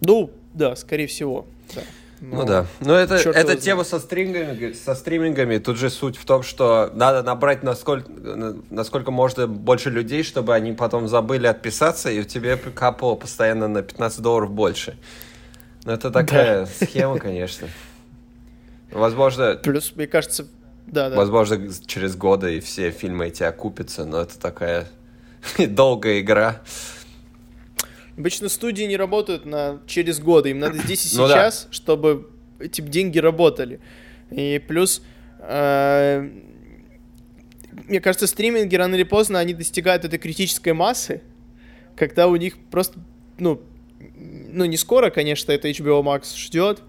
Ну, 0.00 0.30
да, 0.54 0.74
скорее 0.76 1.06
всего. 1.06 1.46
Да. 1.74 1.82
Ну 2.22 2.36
Но- 2.36 2.44
да. 2.44 2.66
Но 2.78 2.94
это, 2.94 3.16
его 3.16 3.54
тема 3.56 3.82
со 3.82 3.98
стрингами, 3.98 4.72
со 4.74 4.94
стримингами, 4.94 5.58
тут 5.58 5.76
же 5.76 5.90
суть 5.90 6.16
в 6.16 6.24
том, 6.24 6.44
что 6.44 6.88
надо 6.94 7.24
набрать 7.24 7.64
насколько, 7.64 8.08
насколько 8.70 9.10
можно 9.10 9.48
больше 9.48 9.90
людей, 9.90 10.22
чтобы 10.22 10.54
они 10.54 10.72
потом 10.72 11.08
забыли 11.08 11.48
отписаться, 11.48 12.12
и 12.12 12.20
у 12.20 12.24
тебя 12.24 12.56
капало 12.56 13.16
постоянно 13.16 13.66
на 13.66 13.82
15 13.82 14.20
долларов 14.20 14.52
больше. 14.52 14.96
Ну 15.84 15.90
это 15.90 16.12
такая 16.12 16.66
схема, 16.66 17.18
конечно. 17.18 17.66
Возможно, 18.92 19.56
Плюс, 19.56 19.92
мне 19.96 20.06
кажется, 20.06 20.46
да, 20.86 21.10
да. 21.10 21.16
возможно, 21.16 21.72
через 21.86 22.14
годы 22.14 22.58
и 22.58 22.60
все 22.60 22.92
фильмы 22.92 23.26
эти 23.26 23.42
окупятся, 23.42 24.04
но 24.04 24.20
это 24.20 24.38
такая 24.38 24.86
долгая 25.58 26.20
игра. 26.20 26.60
Обычно 28.16 28.48
студии 28.48 28.84
не 28.84 28.96
работают 28.96 29.46
на 29.46 29.80
через 29.86 30.20
годы, 30.20 30.50
им 30.50 30.58
надо 30.58 30.78
здесь 30.78 31.12
и 31.12 31.16
Ну 31.16 31.26
да. 31.26 31.34
сейчас, 31.34 31.68
чтобы 31.70 32.30
эти 32.58 32.80
деньги 32.80 33.18
работали. 33.18 33.80
И 34.30 34.62
плюс, 34.66 35.02
э, 35.40 36.28
мне 37.88 38.00
кажется, 38.00 38.26
стриминги 38.26 38.76
рано 38.76 38.94
или 38.94 39.02
поздно 39.02 39.38
они 39.38 39.54
достигают 39.54 40.04
этой 40.04 40.18
критической 40.18 40.72
массы, 40.72 41.22
когда 41.96 42.28
у 42.28 42.36
них 42.36 42.56
просто, 42.70 42.98
ну, 43.38 43.62
ну 43.98 44.64
не 44.66 44.76
скоро, 44.76 45.10
конечно, 45.10 45.52
это 45.52 45.68
HBO 45.68 46.02
Max 46.02 46.36
ждет, 46.36 46.82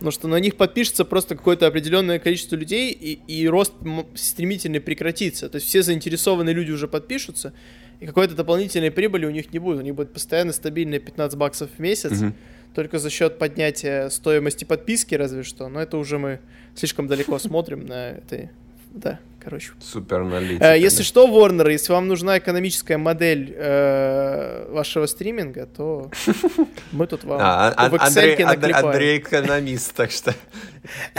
но 0.00 0.10
что 0.10 0.28
на 0.28 0.36
них 0.36 0.56
подпишется 0.56 1.04
просто 1.04 1.36
какое-то 1.36 1.66
определенное 1.66 2.18
количество 2.18 2.56
людей, 2.56 2.92
и, 2.92 3.20
и 3.26 3.48
рост 3.48 3.72
стремительный 4.14 4.80
прекратится. 4.80 5.48
То 5.48 5.56
есть 5.56 5.66
все 5.66 5.82
заинтересованные 5.82 6.54
люди 6.54 6.70
уже 6.70 6.86
подпишутся, 6.86 7.52
и 8.00 8.06
какой-то 8.06 8.34
дополнительной 8.34 8.90
прибыли 8.90 9.26
у 9.26 9.30
них 9.30 9.52
не 9.52 9.58
будет. 9.58 9.78
У 9.78 9.82
них 9.82 9.94
будет 9.94 10.12
постоянно 10.12 10.52
стабильные 10.52 11.00
15 11.00 11.36
баксов 11.38 11.70
в 11.76 11.78
месяц, 11.80 12.20
Мгм. 12.20 12.34
только 12.74 12.98
за 12.98 13.10
счет 13.10 13.38
поднятия 13.38 14.08
стоимости 14.10 14.64
подписки, 14.64 15.14
разве 15.14 15.42
что. 15.42 15.68
Но 15.68 15.80
это 15.80 15.96
уже 15.98 16.18
мы 16.18 16.40
слишком 16.74 17.06
далеко 17.08 17.38
смотрим 17.38 17.86
на 17.86 18.10
этой... 18.10 18.50
Да, 18.92 19.18
короче. 19.42 19.70
Супер 19.80 20.20
аналитика. 20.20 20.74
Э, 20.74 20.78
Если 20.78 21.02
что, 21.02 21.26
Warner, 21.28 21.70
если 21.70 21.92
вам 21.92 22.08
нужна 22.08 22.38
экономическая 22.38 22.96
модель 22.98 23.54
э, 23.56 24.66
вашего 24.70 25.06
стриминга, 25.06 25.66
то 25.66 26.10
мы 26.92 27.06
тут 27.06 27.24
вам 27.24 27.38
А, 27.40 27.68
а- 27.76 27.88
в 27.88 27.94
Андрей, 28.00 28.34
Excel 28.36 28.42
Анд- 28.44 28.56
наклепаем. 28.60 28.86
Андрей 28.86 29.18
экономист, 29.18 29.94
так 29.94 30.10
что 30.10 30.34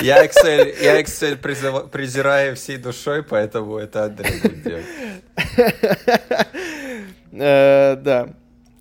я 0.02 0.26
Excel, 0.26 0.74
я 0.84 1.02
Excel 1.02 1.38
призыва- 1.40 1.88
презираю 1.90 2.56
всей 2.56 2.78
душой, 2.78 3.24
поэтому 3.24 3.78
это 3.78 4.06
Андрей 4.06 4.40
будет 4.42 4.64
делать. 4.64 4.86
Э, 7.32 7.96
Да. 7.96 8.30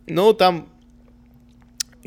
Ну, 0.06 0.32
там 0.32 0.68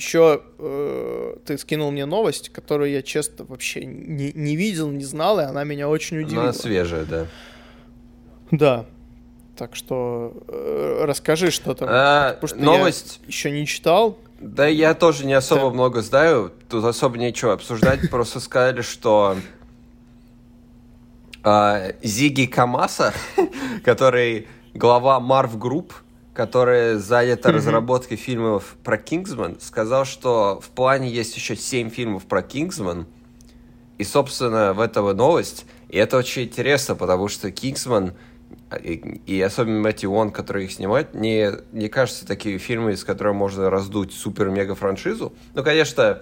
еще 0.01 0.41
э, 0.57 1.35
ты 1.45 1.57
скинул 1.59 1.91
мне 1.91 2.05
новость, 2.05 2.49
которую 2.49 2.89
я, 2.89 3.03
честно, 3.03 3.45
вообще 3.45 3.85
не, 3.85 4.31
не 4.33 4.55
видел, 4.55 4.89
не 4.89 5.03
знал, 5.03 5.39
и 5.39 5.43
она 5.43 5.63
меня 5.63 5.87
очень 5.87 6.19
удивила. 6.19 6.45
Она 6.45 6.53
свежая, 6.53 7.05
да. 7.05 7.27
Да. 8.49 8.85
Так 9.55 9.75
что 9.75 10.33
э, 10.47 11.03
расскажи, 11.03 11.51
что 11.51 11.75
там. 11.75 11.87
А, 11.91 12.33
Потому 12.33 12.47
что 12.47 12.57
новость, 12.65 13.19
я 13.21 13.27
еще 13.27 13.51
не 13.51 13.67
читал. 13.67 14.17
да 14.39 14.65
я 14.65 14.95
тоже 14.95 15.25
не 15.27 15.33
особо 15.33 15.65
Да. 15.65 15.69
много 15.69 16.01
знаю, 16.01 16.51
тут 16.67 16.83
особо 16.83 17.19
нечего 17.19 17.53
обсуждать, 17.53 18.09
просто 18.09 18.39
сказали, 18.39 18.81
что 18.81 19.37
а, 21.43 21.93
Зиги 22.01 22.47
Камаса, 22.47 23.13
который 23.83 24.47
глава 24.73 25.19
Marv 25.19 25.57
Group, 25.59 25.91
которая 26.33 26.97
занята 26.97 27.49
Мгм. 27.49 27.57
разработкой 27.57 28.17
фильмов 28.17 28.75
про 28.83 28.97
Кингсман, 28.97 29.59
сказал, 29.59 30.05
что 30.05 30.61
в 30.61 30.69
плане 30.69 31.09
есть 31.09 31.35
еще 31.35 31.55
семь 31.55 31.89
фильмов 31.89 32.25
про 32.25 32.41
Кингсман, 32.41 33.07
и, 33.97 34.03
собственно, 34.03 34.73
в 34.73 34.79
этого 34.79 35.13
новость. 35.13 35.65
И 35.89 35.97
это 35.97 36.17
очень 36.17 36.43
интересно, 36.43 36.95
потому 36.95 37.27
что 37.27 37.51
Кингсман 37.51 38.13
и, 38.81 39.21
и 39.25 39.41
особенно 39.41 39.81
Мэтью 39.81 40.11
Уон, 40.11 40.31
который 40.31 40.65
их 40.65 40.71
снимает, 40.71 41.13
не, 41.13 41.51
не 41.71 41.89
кажется 41.89 42.25
такие 42.25 42.57
фильмы, 42.57 42.93
из 42.93 43.03
которых 43.03 43.35
можно 43.35 43.69
раздуть 43.69 44.13
супер-мега-франшизу. 44.13 45.33
Ну, 45.53 45.63
конечно, 45.63 46.21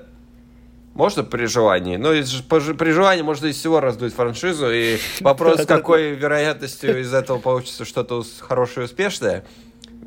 можно 0.93 1.23
при 1.23 1.45
желании, 1.45 1.97
но 1.97 2.11
из, 2.13 2.33
по 2.41 2.59
при 2.59 2.91
желании 2.91 3.21
можно 3.21 3.47
из 3.47 3.55
всего 3.55 3.79
раздуть 3.79 4.13
франшизу, 4.13 4.71
и 4.71 4.97
вопрос, 5.21 5.61
с 5.61 5.65
какой 5.65 6.11
вероятностью 6.11 6.99
из 6.99 7.13
этого 7.13 7.37
получится 7.37 7.85
что-то 7.85 8.23
хорошее 8.39 8.85
и 8.85 8.85
успешное. 8.85 9.45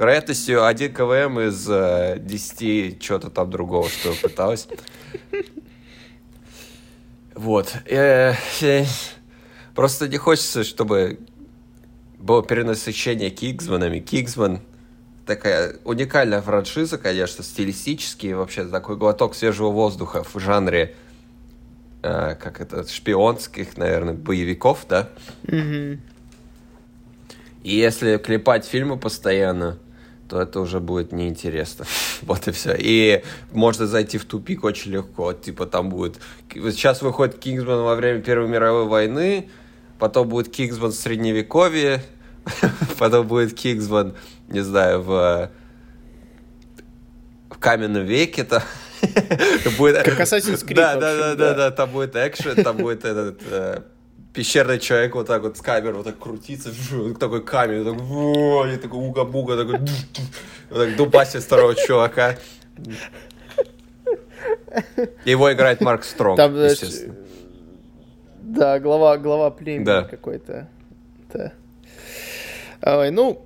Вероятностью 0.02 0.66
1 0.66 0.94
КВМ 0.94 1.38
из 1.38 1.64
э, 1.70 2.16
10 2.18 3.00
чего-то 3.00 3.30
там 3.30 3.48
другого, 3.52 3.88
что 3.88 4.12
пыталась. 4.20 4.66
Вот. 7.36 7.72
Э, 7.86 8.34
э, 8.62 8.84
Просто 9.76 10.08
не 10.08 10.16
хочется, 10.16 10.64
чтобы 10.64 11.20
было 12.18 12.42
перенасыщение 12.42 13.30
Кингсманами. 13.30 14.00
Кингсман 14.00 14.58
такая 15.24 15.76
уникальная 15.84 16.42
франшиза, 16.42 16.98
конечно, 16.98 17.44
стилистически, 17.44 18.26
и 18.26 18.34
вообще 18.34 18.64
такой 18.64 18.96
глоток 18.96 19.36
свежего 19.36 19.70
воздуха 19.70 20.24
в 20.24 20.36
жанре, 20.40 20.96
э, 22.02 22.34
как 22.34 22.60
это, 22.60 22.88
шпионских, 22.88 23.76
наверное, 23.76 24.14
боевиков, 24.14 24.84
да? 24.88 25.10
Мгм. 25.44 26.00
И 27.62 27.76
если 27.76 28.16
клепать 28.16 28.64
фильмы 28.64 28.98
постоянно, 28.98 29.78
то 30.32 30.40
это 30.40 30.60
уже 30.60 30.80
будет 30.80 31.12
неинтересно. 31.12 31.84
Вот 32.22 32.48
и 32.48 32.52
все. 32.52 32.74
И 32.78 33.22
можно 33.52 33.86
зайти 33.86 34.16
в 34.16 34.24
тупик 34.24 34.64
очень 34.64 34.92
легко. 34.92 35.34
Типа 35.34 35.66
там 35.66 35.90
будет... 35.90 36.20
Сейчас 36.54 37.02
выходит 37.02 37.38
Кингсман 37.38 37.82
во 37.82 37.94
время 37.94 38.22
Первой 38.22 38.48
мировой 38.48 38.86
войны, 38.86 39.50
потом 39.98 40.30
будет 40.30 40.50
Кингсман 40.50 40.92
в 40.92 40.94
Средневековье, 40.94 42.02
потом 42.98 43.26
будет 43.26 43.52
Кингсман, 43.52 44.14
не 44.48 44.60
знаю, 44.60 45.02
в, 45.02 45.50
в 47.50 47.58
каменном 47.58 48.06
веке. 48.06 48.44
Там. 48.44 48.62
будет... 49.76 50.02
Как 50.02 50.18
Assassin's 50.18 50.64
Creed, 50.64 50.76
Да, 50.76 50.94
да, 50.96 51.14
да. 51.14 51.34
да, 51.34 51.54
да, 51.54 51.70
там 51.72 51.90
будет 51.90 52.16
экшен, 52.16 52.64
там 52.64 52.78
будет 52.78 53.04
этот 53.04 53.42
э, 53.50 53.82
пещерный 54.32 54.78
человек 54.78 55.14
вот 55.14 55.26
так 55.26 55.42
вот 55.42 55.56
с 55.56 55.60
камерой 55.60 55.94
вот 55.96 56.06
так 56.06 56.18
крутится, 56.18 56.70
такой 57.20 57.44
камень, 57.44 57.82
вот 57.82 57.92
так, 57.96 58.02
во, 58.02 58.66
и 58.66 58.76
такой 58.76 58.98
уга-буга, 59.06 59.56
такой, 59.56 59.78
вот 60.70 60.78
так 60.86 60.96
дубасит 60.96 61.42
второго 61.42 61.74
чувака. 61.74 62.36
Его 65.24 65.52
играет 65.52 65.80
Марк 65.80 66.04
Стронг, 66.04 66.36
Там, 66.36 66.54
естественно. 66.56 67.14
Да, 68.40 68.78
глава, 68.80 69.16
глава 69.18 69.50
племени 69.50 69.84
Да. 69.84 70.02
какой-то. 70.02 70.68
Да. 71.32 71.52
Ой, 72.82 73.10
ну, 73.10 73.44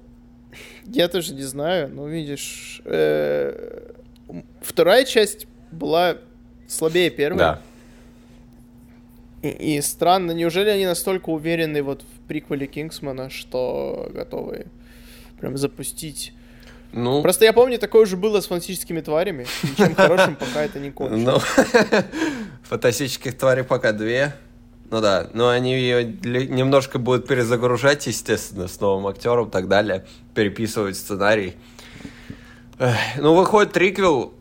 я 0.85 1.09
тоже 1.09 1.35
не 1.35 1.43
знаю, 1.43 1.89
но 1.89 2.09
видишь, 2.09 2.81
э, 2.85 3.93
вторая 4.63 5.05
часть 5.05 5.47
была 5.71 6.17
слабее 6.67 7.11
первой. 7.11 7.39
Да. 7.39 7.61
И, 9.51 9.77
и 9.77 9.81
странно, 9.81 10.33
неужели 10.33 10.71
они 10.71 10.87
настолько 10.87 11.31
уверены 11.31 11.83
вот 11.83 12.03
в 12.03 12.29
приквеле 12.29 12.67
Кингсмана, 12.67 13.31
что 13.31 14.11
готовы 14.13 14.67
прям 15.41 15.57
запустить 15.57 16.33
Ну, 16.93 17.23
Просто 17.23 17.45
я 17.45 17.53
помню, 17.53 17.79
такое 17.79 18.03
уже 18.03 18.17
было 18.17 18.41
с 18.41 18.47
фантастическими 18.47 19.01
тварями. 19.01 19.47
Ничем 19.63 19.95
хорошим 19.95 20.37
пока 20.41 20.63
это 20.63 20.79
не 20.79 20.91
кончилось. 20.91 21.25
ну, 21.25 22.03
фантастических 22.63 23.37
тварей 23.37 23.65
пока 23.65 23.93
две. 23.93 24.35
Ну 24.91 25.01
да, 25.01 25.29
но 25.35 25.49
они 25.49 25.75
ее 25.75 26.05
немножко 26.05 26.99
будут 26.99 27.27
перезагружать, 27.27 28.07
естественно, 28.07 28.69
с 28.69 28.81
новым 28.81 29.09
актером 29.09 29.49
и 29.49 29.51
так 29.51 29.67
далее, 29.67 30.07
переписывать 30.35 30.97
сценарий. 30.97 31.57
Ну, 33.19 33.35
выходит 33.35 33.73
триквел, 33.73 34.33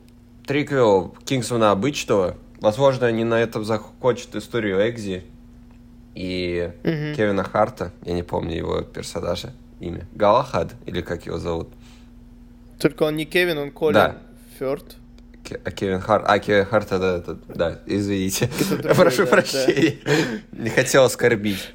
триквел 0.45 1.15
Кингсмана 1.25 1.71
обычного. 1.71 2.37
Возможно, 2.69 3.05
они 3.05 3.23
на 3.23 3.35
этом 3.39 3.63
закончат 3.63 4.33
историю 4.35 4.89
Экзи 4.89 5.23
и 6.15 6.71
Мгм. 6.83 7.13
Кевина 7.15 7.43
Харта. 7.43 7.91
Я 8.03 8.13
не 8.13 8.23
помню 8.23 8.55
его 8.57 8.81
персонажа, 8.81 9.53
имя. 9.79 10.07
Галахад, 10.13 10.73
или 10.87 11.01
как 11.01 11.27
его 11.27 11.37
зовут. 11.37 11.69
Только 12.79 13.03
он 13.03 13.17
не 13.17 13.25
Кевин, 13.25 13.59
он 13.59 13.69
Колин 13.69 13.93
Да. 13.93 14.17
Фёрд. 14.57 14.95
Ке- 15.43 15.61
а 15.63 15.69
Кевин 15.69 15.99
Харт, 16.01 16.25
а 16.27 16.39
Кевин 16.39 16.65
Харт 16.65 16.91
это, 16.91 17.05
это- 17.23 17.37
да, 17.53 17.79
извините, 17.85 18.49
другой, 18.67 18.95
прошу 18.95 19.25
да, 19.25 19.29
прощения, 19.29 19.99
не 20.51 20.71
хотел 20.71 21.03
оскорбить 21.03 21.69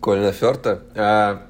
Колина 0.00 0.32
Ферта. 0.32 0.84
А, 0.94 1.42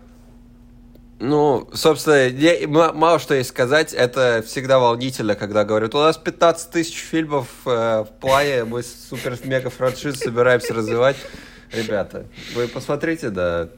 ну, 1.21 1.69
собственно, 1.75 2.29
я- 2.29 2.67
мало 2.67 3.19
что 3.19 3.35
есть 3.35 3.51
сказать, 3.51 3.93
это 3.93 4.43
всегда 4.47 4.79
волнительно, 4.79 5.35
когда 5.35 5.65
говорят, 5.65 5.95
у 5.95 5.99
нас 5.99 6.17
15 6.17 6.71
тысяч 6.71 6.97
фильмов 6.97 7.47
э, 7.67 8.05
в 8.05 8.09
плане, 8.21 8.65
мы 8.65 8.83
супер-мега-франшиз 8.83 10.19
собираемся 10.19 10.75
развивать. 10.75 11.17
Ребята, 11.73 12.27
вы 12.55 12.67
посмотрите, 12.69 13.31
да, 13.31 13.69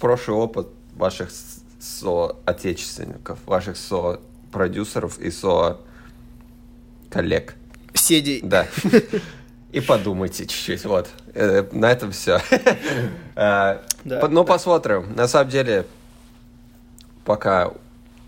прошлый 0.00 0.36
опыт 0.38 0.68
ваших 0.94 1.30
с- 1.30 1.60
соотечественников, 1.80 3.38
ваших 3.46 3.76
со-продюсеров 3.76 5.18
и 5.18 5.30
со 5.30 5.78
коллег. 7.10 7.54
Седи. 7.94 8.40
Да. 8.42 8.66
И 9.72 9.80
подумайте 9.80 10.46
чуть-чуть, 10.46 10.84
вот. 10.84 11.08
Э, 11.34 11.64
На 11.72 11.90
этом 11.92 12.12
все. 12.12 12.40
Да, 13.34 13.82
Ну, 14.04 14.44
посмотрим. 14.44 15.12
На 15.14 15.26
самом 15.28 15.50
деле, 15.50 15.84
пока 17.26 17.72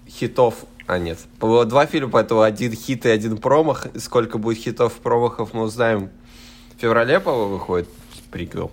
хитов... 0.06 0.66
А, 0.86 0.98
нет. 0.98 1.18
Было 1.38 1.64
два 1.66 1.86
фильма, 1.86 2.10
поэтому 2.10 2.40
один 2.42 2.72
хит 2.72 3.04
и 3.06 3.10
один 3.10 3.36
промах. 3.36 3.86
Сколько 3.96 4.38
будет 4.38 4.58
хитов 4.58 4.98
и 4.98 5.02
промахов, 5.02 5.52
мы 5.52 5.62
узнаем 5.62 6.10
в 6.76 6.80
феврале, 6.80 7.20
по-моему, 7.20 7.54
выходит 7.54 7.88
приквел. 8.30 8.70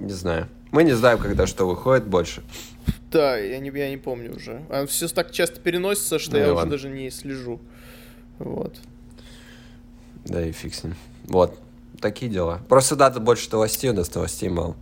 Не 0.00 0.12
знаю. 0.12 0.48
Мы 0.72 0.82
не 0.82 0.92
знаем, 0.92 1.18
когда 1.18 1.46
что 1.46 1.66
выходит 1.68 2.06
больше. 2.06 2.42
Да, 3.12 3.36
я 3.36 3.60
не, 3.60 3.70
я 3.70 3.90
не 3.90 3.96
помню 3.96 4.34
уже. 4.34 4.64
А 4.68 4.86
все 4.86 5.06
так 5.08 5.30
часто 5.30 5.60
переносится, 5.60 6.18
что 6.18 6.32
Ну 6.32 6.38
я 6.38 6.44
уже 6.46 6.54
ладно. 6.54 6.70
даже 6.72 6.88
не 6.88 7.10
слежу. 7.10 7.60
Вот. 8.38 8.76
Да 10.24 10.44
и 10.44 10.50
фиг 10.50 10.74
с 10.74 10.82
ним. 10.82 10.96
Вот. 11.24 11.56
Такие 12.00 12.30
дела. 12.30 12.60
Просто 12.68 12.96
надо 12.96 13.20
больше 13.20 13.48
новостей, 13.52 13.90
у 13.90 13.94
нас 13.94 14.12
новостей 14.12 14.48
мало. 14.48 14.74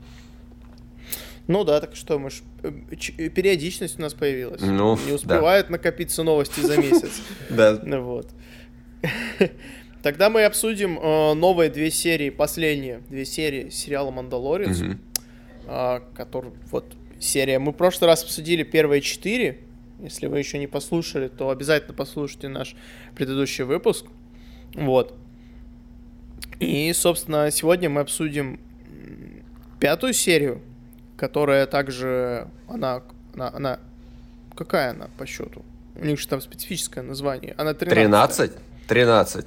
Ну 1.49 1.65
да, 1.65 1.81
так 1.81 1.97
что, 1.97 2.19
мы 2.19 2.31
ж, 2.31 2.43
э, 2.63 2.71
э, 3.19 3.29
периодичность 3.29 3.99
у 3.99 4.03
нас 4.03 4.15
появилась. 4.15 4.61
Ну, 4.61 4.97
не 4.97 5.09
да. 5.09 5.15
успевают 5.15 5.71
накопиться 5.71 6.23
новости 6.23 6.61
за 6.61 6.77
месяц. 6.77 7.21
Да. 7.51 7.81
Ну 7.83 8.03
вот. 8.03 8.29
Тогда 10.03 10.31
мы 10.31 10.45
обсудим 10.45 10.99
э, 10.99 11.35
новые 11.35 11.71
две 11.71 11.91
серии, 11.91 12.31
последние 12.31 13.03
две 13.09 13.25
серии 13.25 13.71
сериала 13.71 14.11
«Мандалорец», 14.11 14.83
а, 15.67 16.03
который, 16.17 16.53
вот, 16.71 16.97
серия. 17.21 17.59
Мы 17.59 17.73
в 17.73 17.77
прошлый 17.77 18.09
раз 18.09 18.25
обсудили 18.25 18.63
первые 18.63 19.01
четыре. 19.01 19.61
Если 20.01 20.27
вы 20.27 20.39
еще 20.39 20.59
не 20.59 20.67
послушали, 20.67 21.29
то 21.29 21.51
обязательно 21.51 21.95
послушайте 21.95 22.49
наш 22.49 22.75
предыдущий 23.15 23.63
выпуск. 23.65 24.07
Вот. 24.75 25.15
И, 26.59 26.93
собственно, 26.93 27.51
сегодня 27.53 27.89
мы 27.89 28.01
обсудим 28.01 28.59
пятую 29.79 30.13
серию, 30.13 30.61
которая 31.23 31.67
также, 31.67 32.49
она, 32.67 33.01
она, 33.33 33.51
она 33.55 33.79
какая 34.57 34.91
она 34.91 35.07
по 35.19 35.25
счету? 35.25 35.63
У 35.95 36.05
них 36.05 36.19
же 36.19 36.27
там 36.27 36.41
специфическое 36.41 37.05
название. 37.05 37.55
Она 37.59 37.75
13 37.75 38.51
13? 38.89 39.47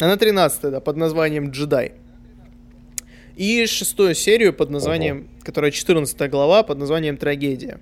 она 0.00 0.16
13 0.16 0.60
да, 0.70 0.78
под 0.78 0.96
названием 0.96 1.50
«Джедай». 1.50 1.94
И 3.34 3.66
шестую 3.66 4.14
серию 4.14 4.52
под 4.52 4.70
названием, 4.70 5.26
которая 5.42 5.72
14 5.72 6.30
глава, 6.30 6.62
под 6.62 6.78
названием 6.78 7.16
«Трагедия». 7.16 7.80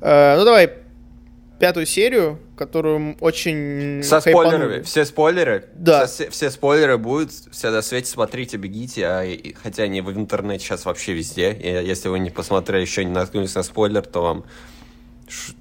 Э, 0.00 0.36
ну, 0.38 0.44
давай 0.44 0.70
пятую 1.58 1.86
серию, 1.86 2.38
которую 2.56 3.16
очень 3.20 4.02
Со 4.02 4.20
хайпанули. 4.20 4.48
спойлерами. 4.56 4.82
Все 4.82 5.04
спойлеры. 5.04 5.64
Да. 5.74 6.06
Все, 6.06 6.30
все 6.30 6.50
спойлеры 6.50 6.98
будут. 6.98 7.30
Все 7.50 7.70
на 7.70 7.82
свете. 7.82 8.10
Смотрите, 8.10 8.56
бегите. 8.56 9.06
А, 9.06 9.24
и- 9.24 9.52
хотя 9.54 9.84
они 9.84 10.00
в 10.00 10.10
интернете 10.12 10.64
сейчас 10.64 10.84
вообще 10.84 11.12
везде. 11.12 11.52
И 11.52 11.68
если 11.86 12.08
вы 12.08 12.18
не 12.18 12.30
посмотрели, 12.30 12.82
еще 12.82 13.04
не 13.04 13.12
наткнулись 13.12 13.54
на 13.54 13.62
спойлер, 13.62 14.02
то 14.02 14.22
вам 14.22 14.44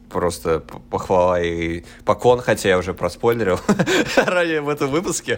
просто 0.10 0.60
похвала 0.90 1.42
и 1.42 1.84
поклон, 2.06 2.40
хотя 2.40 2.70
я 2.70 2.78
уже 2.78 2.94
проспойлерил 2.94 3.60
ранее 4.16 4.62
в 4.62 4.70
этом 4.70 4.90
выпуске. 4.90 5.38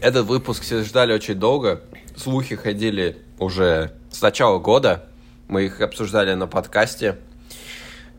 Этот 0.00 0.26
выпуск 0.26 0.62
все 0.62 0.82
ждали 0.82 1.12
очень 1.12 1.34
долго. 1.34 1.82
Слухи 2.16 2.56
ходили 2.56 3.18
уже 3.38 3.92
с 4.10 4.22
начала 4.22 4.58
года. 4.58 5.08
Мы 5.48 5.64
их 5.66 5.80
обсуждали 5.80 6.32
на 6.34 6.46
подкасте. 6.46 7.18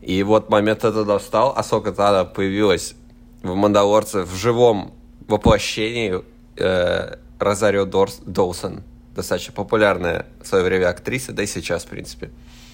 И 0.04 0.22
вот 0.24 0.50
момент 0.50 0.84
этот 0.84 1.08
настал. 1.08 1.54
Асока 1.56 1.94
Тана 1.94 2.26
появилась 2.26 2.96
в 3.42 3.56
«Мандалорце» 3.56 4.24
в 4.24 4.36
живом 4.36 4.94
воплощении 5.30 6.22
э, 6.58 7.16
Розарио 7.39 7.86
Дорс, 7.86 8.20
Доусон. 8.26 8.84
Достаточно 9.16 9.54
популярная 9.54 10.26
в 10.42 10.48
свое 10.48 10.66
время 10.66 10.89
актриса, 10.89 11.32
да 11.32 11.44
и 11.44 11.46
сейчас, 11.46 11.86
в 11.86 11.88
принципе. 11.88 12.32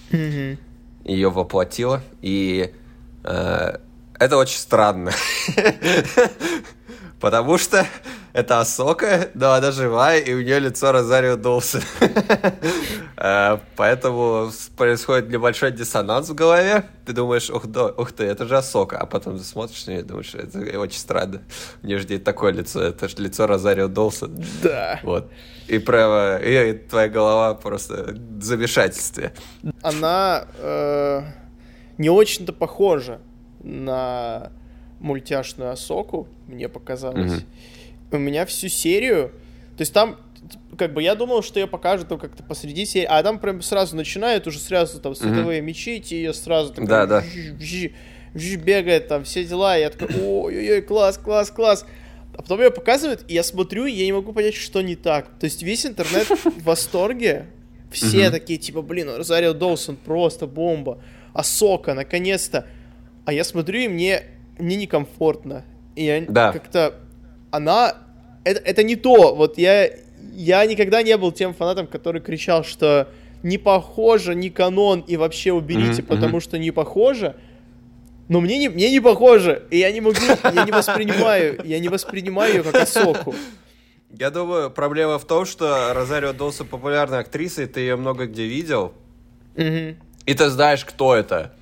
Мгм. 0.09 0.57
Ее 1.03 1.29
воплотила. 1.29 2.01
И 2.23 2.73
э, 3.23 3.77
это 4.19 4.37
очень 4.37 4.57
странно. 4.57 5.11
Потому 7.19 7.59
что 7.59 7.85
это 8.33 8.59
Асока, 8.59 9.29
но 9.33 9.53
она 9.53 9.71
живая, 9.71 10.19
и 10.19 10.33
у 10.33 10.41
нее 10.41 10.59
лицо 10.59 10.91
Розарио 10.91 11.35
Доусон. 11.35 11.81
Э, 13.21 13.57
Поэтому 13.75 14.49
происходит 14.77 15.29
небольшой 15.29 15.73
диссонанс 15.73 16.29
в 16.29 16.35
голове. 16.35 16.85
Ты 17.05 17.11
думаешь, 17.11 17.49
ух, 17.49 17.67
да, 17.67 17.87
ух 17.87 18.13
ты, 18.13 18.23
это 18.23 18.45
же 18.45 18.55
Асока. 18.55 18.97
А 18.97 19.05
потом 19.05 19.37
ты 19.37 19.43
смотришь 19.43 19.85
на 19.87 19.91
нее 19.91 19.99
и 19.99 20.03
думаешь, 20.03 20.33
это 20.35 20.79
очень 20.79 20.99
странно. 20.99 21.41
У 21.83 21.87
нее 21.87 21.99
же 21.99 22.19
такое 22.19 22.53
лицо, 22.53 22.81
это 22.81 23.09
же 23.09 23.17
лицо 23.17 23.45
Розарио 23.45 23.89
Доусон. 23.89 24.41
Да. 24.63 25.01
Вот. 25.03 25.29
И 25.67 25.79
прямо, 25.79 26.37
и 26.37 26.71
твоя 26.73 27.09
голова 27.09 27.55
просто 27.55 28.15
в 28.15 28.41
замешательстве. 28.41 29.33
Она 29.81 30.45
э, 30.57 31.23
не 31.97 32.09
очень-то 32.09 32.53
похожа 32.53 33.19
на 33.61 34.51
мультяшную 34.99 35.71
Осоку, 35.71 36.27
мне 36.47 36.69
показалось. 36.69 37.31
Мгм. 37.31 37.43
У 38.11 38.17
меня 38.17 38.45
всю 38.45 38.67
серию... 38.69 39.31
То 39.77 39.81
есть 39.81 39.93
там, 39.93 40.17
как 40.77 40.93
бы, 40.93 41.01
я 41.01 41.15
думал, 41.15 41.41
что 41.41 41.59
ее 41.59 41.67
покажут 41.67 42.09
там 42.09 42.19
как-то 42.19 42.43
посреди 42.43 42.85
серии, 42.85 43.07
а 43.09 43.23
там 43.23 43.39
прям 43.39 43.61
сразу 43.61 43.95
начинает, 43.95 44.45
уже 44.47 44.59
сразу 44.59 44.99
там 44.99 45.15
световые 45.15 45.61
мечи, 45.61 45.97
и 45.97 46.15
ее 46.15 46.33
сразу 46.33 46.73
такая 46.73 46.87
Да, 46.87 47.05
да. 47.05 47.23
бегает, 48.33 49.07
там 49.07 49.23
все 49.23 49.43
дела, 49.45 49.77
и 49.77 49.81
я 49.81 49.89
такой, 49.89 50.07
ой-ой-ой, 50.21 50.81
класс, 50.81 51.17
класс, 51.17 51.49
класс. 51.51 51.85
А 52.33 52.41
потом 52.41 52.59
ее 52.61 52.71
показывают, 52.71 53.23
и 53.27 53.33
я 53.33 53.43
смотрю, 53.43 53.85
и 53.85 53.91
я 53.91 54.05
не 54.05 54.13
могу 54.13 54.33
понять, 54.33 54.55
что 54.55 54.81
не 54.81 54.95
так. 54.95 55.27
То 55.39 55.45
есть 55.45 55.61
весь 55.63 55.85
интернет 55.85 56.27
в 56.29 56.63
восторге. 56.63 57.47
Все 57.91 58.23
Мгм. 58.25 58.31
такие, 58.31 58.59
типа, 58.59 58.81
блин, 58.81 59.09
Розарио 59.15 59.53
Доусон 59.53 59.95
просто 59.97 60.45
бомба. 60.45 61.01
Асока, 61.33 61.93
наконец-то. 61.95 62.65
А 63.25 63.33
я 63.33 63.43
смотрю, 63.43 63.79
и 63.79 63.87
мне, 63.87 64.23
мне 64.59 64.75
некомфортно. 64.75 65.65
И 65.95 66.03
я 66.05 66.23
Да. 66.27 66.51
как-то... 66.53 66.95
Она... 67.51 67.95
Это, 68.43 68.61
это 68.61 68.83
не 68.83 68.95
то. 68.95 69.35
Вот 69.35 69.57
я, 69.57 69.89
я 70.33 70.65
никогда 70.65 71.01
не 71.03 71.17
был 71.17 71.31
тем 71.31 71.53
фанатом, 71.53 71.87
который 71.87 72.21
кричал, 72.21 72.63
что 72.63 73.09
не 73.43 73.57
похоже, 73.57 74.35
не 74.35 74.49
канон, 74.49 75.01
и 75.01 75.17
вообще 75.17 75.51
уберите, 75.51 76.01
Мгм, 76.01 76.07
потому 76.07 76.39
что 76.39 76.57
не 76.57 76.71
похоже. 76.71 77.35
Но 78.27 78.41
мне 78.41 78.57
не, 78.57 78.69
мне 78.69 78.91
не 78.91 78.99
похоже, 78.99 79.63
и 79.71 79.77
я 79.77 79.91
не 79.91 80.01
могу, 80.01 80.19
я 80.43 80.65
не 80.65 80.71
воспринимаю, 80.71 81.59
я 81.63 81.79
не 81.79 81.89
воспринимаю 81.89 82.55
ее 82.55 82.63
как 82.63 82.75
Асоку. 82.75 83.33
Я 84.11 84.29
думаю, 84.29 84.71
проблема 84.71 85.19
в 85.19 85.25
том, 85.25 85.45
что 85.45 85.93
Розарио 85.93 86.33
Доусон 86.33 86.67
популярная 86.67 87.19
актриса, 87.19 87.63
и 87.63 87.65
ты 87.65 87.81
ее 87.81 87.95
много 87.95 88.25
где 88.25 88.45
видел. 88.45 88.93
Мгм. 89.55 89.97
и 90.25 90.33
ты 90.33 90.49
знаешь, 90.49 90.85
кто 90.85 91.15
это. 91.15 91.53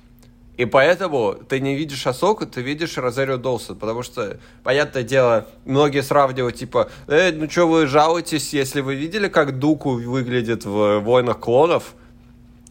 И 0.58 0.64
поэтому 0.64 1.36
ты 1.48 1.60
не 1.60 1.76
видишь 1.76 2.04
Асоку, 2.04 2.44
ты 2.44 2.62
видишь 2.62 2.98
Розарио 2.98 3.36
Долсон, 3.36 3.76
потому 3.76 4.02
что, 4.02 4.38
понятное 4.64 5.04
дело, 5.04 5.46
многие 5.64 6.02
сравнивают, 6.02 6.56
типа, 6.56 6.90
э, 7.06 7.30
ну 7.30 7.48
что 7.48 7.68
вы 7.68 7.86
жалуетесь, 7.86 8.52
если 8.52 8.80
вы 8.80 8.96
видели, 8.96 9.28
как 9.28 9.60
Дуку 9.60 9.92
выглядит 9.92 10.64
в 10.64 10.98
«Войнах 10.98 11.38
клонов», 11.38 11.94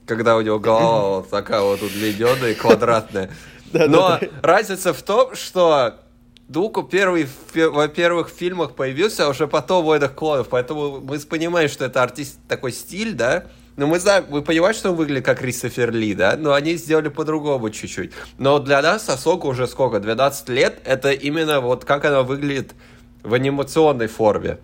когда 0.05 0.35
у 0.35 0.41
него 0.41 0.59
голова 0.59 1.19
вот 1.19 1.29
такая 1.29 1.61
вот 1.61 1.81
удлиненная 1.81 2.51
и 2.51 2.55
квадратная. 2.55 3.31
Но 3.71 4.19
разница 4.41 4.93
в 4.93 5.01
том, 5.01 5.33
что 5.33 5.95
Дуку 6.49 6.83
первый, 6.83 7.25
во-первых, 7.53 8.29
в 8.29 8.33
фильмах 8.33 8.73
появился, 8.73 9.27
а 9.27 9.29
уже 9.29 9.47
потом 9.47 9.83
в 9.83 9.85
«Войнах 9.85 10.13
клонов», 10.13 10.49
поэтому 10.49 10.99
мы 10.99 11.17
понимаем, 11.19 11.69
что 11.69 11.85
это 11.85 12.03
артист 12.03 12.37
такой 12.49 12.73
стиль, 12.73 13.13
да, 13.13 13.45
ну, 13.77 13.85
мы 13.85 13.99
знаем, 13.99 14.25
вы 14.29 14.41
понимаете, 14.41 14.79
что 14.79 14.89
он 14.89 14.95
выглядит 14.95 15.23
как 15.23 15.37
Кристофер 15.39 15.91
Ли, 15.91 16.15
да? 16.15 16.35
Но 16.35 16.53
они 16.53 16.75
сделали 16.77 17.09
по-другому 17.09 17.69
чуть-чуть. 17.69 18.11
Но 18.39 18.57
для 18.57 18.81
нас 18.81 19.07
Асока 19.07 19.45
уже 19.45 19.67
сколько? 19.67 19.99
12 19.99 20.49
лет? 20.49 20.81
Это 20.83 21.11
именно 21.11 21.61
вот 21.61 21.85
как 21.85 22.03
она 22.05 22.23
выглядит 22.23 22.73
в 23.21 23.35
анимационной 23.35 24.07
форме. 24.07 24.57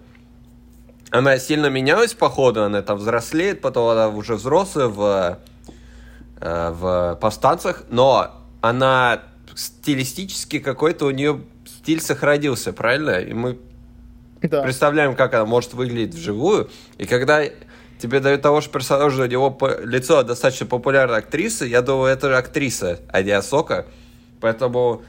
Она 1.12 1.38
сильно 1.38 1.68
менялась 1.68 2.16
по 2.16 2.28
ходу, 2.28 2.64
она 2.64 2.82
там 2.82 2.98
взрослеет, 2.98 3.62
потом 3.62 3.90
она 3.90 4.10
уже 4.10 4.34
взрослая 4.34 4.88
в, 4.88 5.38
э, 6.42 6.72
в 6.72 7.20
повстанцах, 7.22 7.84
но 7.92 8.32
она 8.62 9.22
стилистически 9.54 10.58
какой-то 10.58 11.06
у 11.06 11.12
нее 11.12 11.40
стиль 11.68 12.02
сохранился, 12.02 12.74
правильно? 12.74 13.20
И 13.20 13.34
мы 13.34 13.60
да. 14.42 14.64
представляем, 14.64 15.16
как 15.16 15.36
она 15.36 15.46
может 15.46 15.76
выглядеть 15.76 16.16
вживую. 16.16 16.72
И 16.98 17.06
когда 17.06 17.44
тебе 18.00 18.20
дают 18.20 18.42
того 18.42 18.62
же 18.62 18.70
персонажа, 18.70 19.24
у 19.24 19.26
него 19.26 19.58
лицо 19.84 20.24
достаточно 20.24 20.66
популярной 20.66 21.20
актрисы, 21.20 21.66
я 21.66 21.82
думаю, 21.82 22.12
это 22.12 22.30
же 22.30 22.38
актриса, 22.38 23.00
а 23.10 23.22
не 23.22 23.32
Асока. 23.32 23.86
Поэтому, 24.42 25.04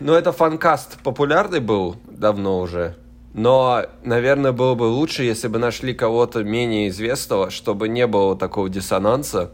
ну, 0.00 0.14
это 0.14 0.32
фанкаст 0.32 1.02
популярный 1.02 1.60
был 1.60 1.96
давно 2.06 2.60
уже. 2.60 2.96
Но, 3.34 3.86
наверное, 4.04 4.52
было 4.52 4.74
бы 4.74 4.84
лучше, 4.84 5.22
если 5.22 5.48
бы 5.48 5.58
нашли 5.58 5.94
кого-то 5.94 6.44
менее 6.44 6.88
известного, 6.88 7.50
чтобы 7.50 7.88
не 7.88 8.06
было 8.06 8.36
такого 8.36 8.68
диссонанса, 8.68 9.50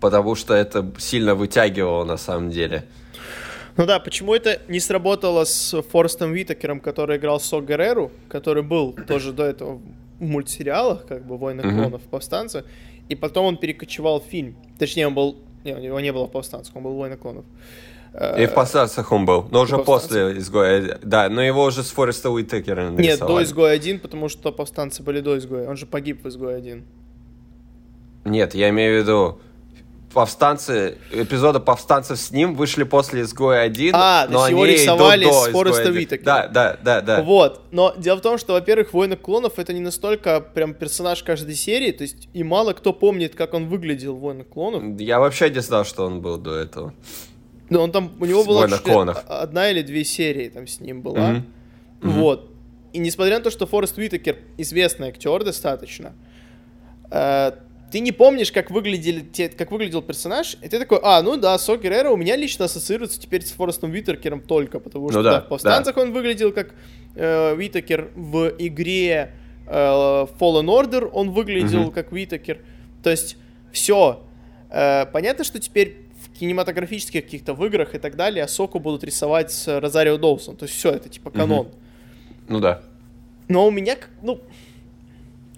потому 0.00 0.34
что 0.34 0.54
это 0.54 0.92
сильно 0.98 1.34
вытягивало 1.34 2.04
на 2.04 2.18
самом 2.18 2.50
деле. 2.50 2.84
Ну 3.76 3.86
да, 3.86 3.98
почему 3.98 4.34
это 4.34 4.60
не 4.68 4.78
сработало 4.78 5.44
с 5.44 5.82
Форстом 5.90 6.32
Витакером, 6.32 6.80
который 6.80 7.16
играл 7.16 7.40
Со 7.40 7.60
Герреру, 7.60 8.12
который 8.28 8.62
был 8.62 8.92
тоже 9.08 9.32
до 9.32 9.44
этого 9.44 9.80
в 10.18 10.24
мультсериалах, 10.24 11.06
как 11.06 11.26
бы 11.26 11.36
«Войны 11.36 11.62
клонов», 11.62 12.02
«Повстанцы», 12.02 12.64
и 13.08 13.14
потом 13.14 13.46
он 13.46 13.56
перекочевал 13.56 14.20
в 14.20 14.24
фильм. 14.24 14.56
Точнее, 14.78 15.06
он 15.08 15.14
был... 15.14 15.36
Не, 15.64 15.74
у 15.74 15.78
него 15.78 16.00
не 16.00 16.12
было 16.12 16.26
«Повстанцев», 16.26 16.74
он 16.76 16.82
был 16.82 16.94
«Войны 16.96 17.16
клонов». 17.16 17.44
И 18.38 18.46
в 18.46 18.54
«Повстанцах» 18.54 19.10
он 19.10 19.26
был, 19.26 19.48
но 19.50 19.62
уже 19.62 19.78
после 19.78 20.38
«Изгоя». 20.38 20.98
Да, 21.02 21.28
но 21.28 21.42
его 21.42 21.64
уже 21.64 21.82
с 21.82 21.90
Фореста 21.90 22.30
Уитекера 22.30 22.90
нарисовали. 22.90 23.06
Нет, 23.06 23.18
до 23.20 23.42
«Изгоя-1», 23.42 23.98
потому 23.98 24.28
что 24.28 24.52
«Повстанцы» 24.52 25.02
были 25.02 25.20
до 25.20 25.36
«Изгоя». 25.36 25.68
Он 25.68 25.76
же 25.76 25.86
погиб 25.86 26.22
в 26.22 26.28
«Изгое-1». 26.28 26.82
Нет, 28.24 28.54
я 28.54 28.68
имею 28.70 29.00
в 29.00 29.02
виду, 29.02 29.40
повстанцы, 30.14 30.96
эпизоды 31.12 31.60
повстанцев 31.60 32.18
с 32.18 32.30
ним 32.30 32.54
вышли 32.54 32.84
после 32.84 33.22
изгоя 33.22 33.62
1. 33.62 33.92
А, 33.94 34.26
но 34.30 34.38
то 34.38 34.38
есть 34.38 34.50
его 34.50 34.64
рисовали 34.64 35.24
с 35.30 35.52
Фореста 35.52 35.90
Витака. 35.90 36.24
Да, 36.24 36.48
да, 36.48 36.78
да, 36.82 37.00
да. 37.02 37.22
Вот. 37.22 37.62
Но 37.72 37.92
дело 37.98 38.18
в 38.18 38.20
том, 38.22 38.38
что, 38.38 38.54
во-первых, 38.54 38.94
Войны 38.94 39.16
клонов 39.16 39.58
это 39.58 39.72
не 39.72 39.80
настолько 39.80 40.40
прям 40.40 40.72
персонаж 40.72 41.22
каждой 41.22 41.54
серии, 41.54 41.90
то 41.90 42.02
есть 42.02 42.28
и 42.32 42.42
мало 42.42 42.72
кто 42.72 42.92
помнит, 42.92 43.34
как 43.34 43.52
он 43.52 43.68
выглядел 43.68 44.14
в 44.14 44.20
Войнах 44.20 44.48
клонов. 44.48 44.98
Я 45.00 45.18
вообще 45.18 45.50
не 45.50 45.60
знал, 45.60 45.84
что 45.84 46.06
он 46.06 46.22
был 46.22 46.38
до 46.38 46.54
этого. 46.56 46.94
Ну, 47.68 47.80
он 47.80 47.92
там, 47.92 48.12
у 48.20 48.24
него 48.24 48.44
была 48.44 48.64
одна 48.64 49.70
или 49.70 49.82
две 49.82 50.04
серии 50.04 50.48
там 50.48 50.66
с 50.66 50.80
ним 50.80 51.02
была. 51.02 51.18
Mm-hmm. 51.18 51.42
Вот. 52.00 52.50
И 52.92 52.98
несмотря 52.98 53.38
на 53.38 53.44
то, 53.44 53.50
что 53.50 53.66
Форест 53.66 53.98
Уитакер 53.98 54.36
известный 54.56 55.08
актер 55.08 55.42
достаточно, 55.42 56.12
э, 57.10 57.52
ты 57.94 58.00
не 58.00 58.10
помнишь, 58.10 58.50
как, 58.50 58.72
выглядели, 58.72 59.20
те, 59.20 59.48
как 59.48 59.70
выглядел 59.70 60.02
персонаж, 60.02 60.56
и 60.60 60.68
ты 60.68 60.80
такой, 60.80 60.98
а, 61.04 61.22
ну 61.22 61.36
да, 61.36 61.56
Со 61.58 61.76
Геррера 61.76 62.10
у 62.10 62.16
меня 62.16 62.34
лично 62.34 62.64
ассоциируется 62.64 63.20
теперь 63.20 63.46
с 63.46 63.52
Форестом 63.52 63.92
Витеркером 63.92 64.40
только, 64.40 64.80
потому 64.80 65.10
что 65.10 65.18
ну, 65.18 65.22
да, 65.22 65.30
да, 65.30 65.40
в 65.42 65.48
«Повстанцах» 65.48 65.94
да. 65.94 66.00
он 66.02 66.12
выглядел 66.12 66.50
как 66.50 66.74
э, 67.14 67.54
Витакер, 67.54 68.10
в 68.16 68.52
игре 68.58 69.36
э, 69.68 69.70
Fallen 69.70 70.66
Order 70.66 71.04
он 71.04 71.30
выглядел 71.30 71.82
угу. 71.82 71.90
как 71.92 72.10
Витакер. 72.10 72.62
То 73.04 73.10
есть, 73.10 73.36
все. 73.70 74.24
Э, 74.70 75.06
понятно, 75.06 75.44
что 75.44 75.60
теперь 75.60 75.98
в 76.20 76.36
кинематографических 76.36 77.22
каких-то 77.22 77.54
в 77.54 77.64
играх 77.64 77.94
и 77.94 77.98
так 77.98 78.16
далее 78.16 78.42
Асоку 78.42 78.80
будут 78.80 79.04
рисовать 79.04 79.52
с 79.52 79.68
Розарио 79.80 80.16
Доусон. 80.16 80.56
То 80.56 80.64
есть, 80.64 80.76
все, 80.76 80.90
это 80.90 81.08
типа 81.08 81.30
канон. 81.30 81.66
Угу. 81.66 81.74
Ну 82.48 82.58
да. 82.58 82.82
Но 83.46 83.68
у 83.68 83.70
меня, 83.70 83.96
ну, 84.20 84.40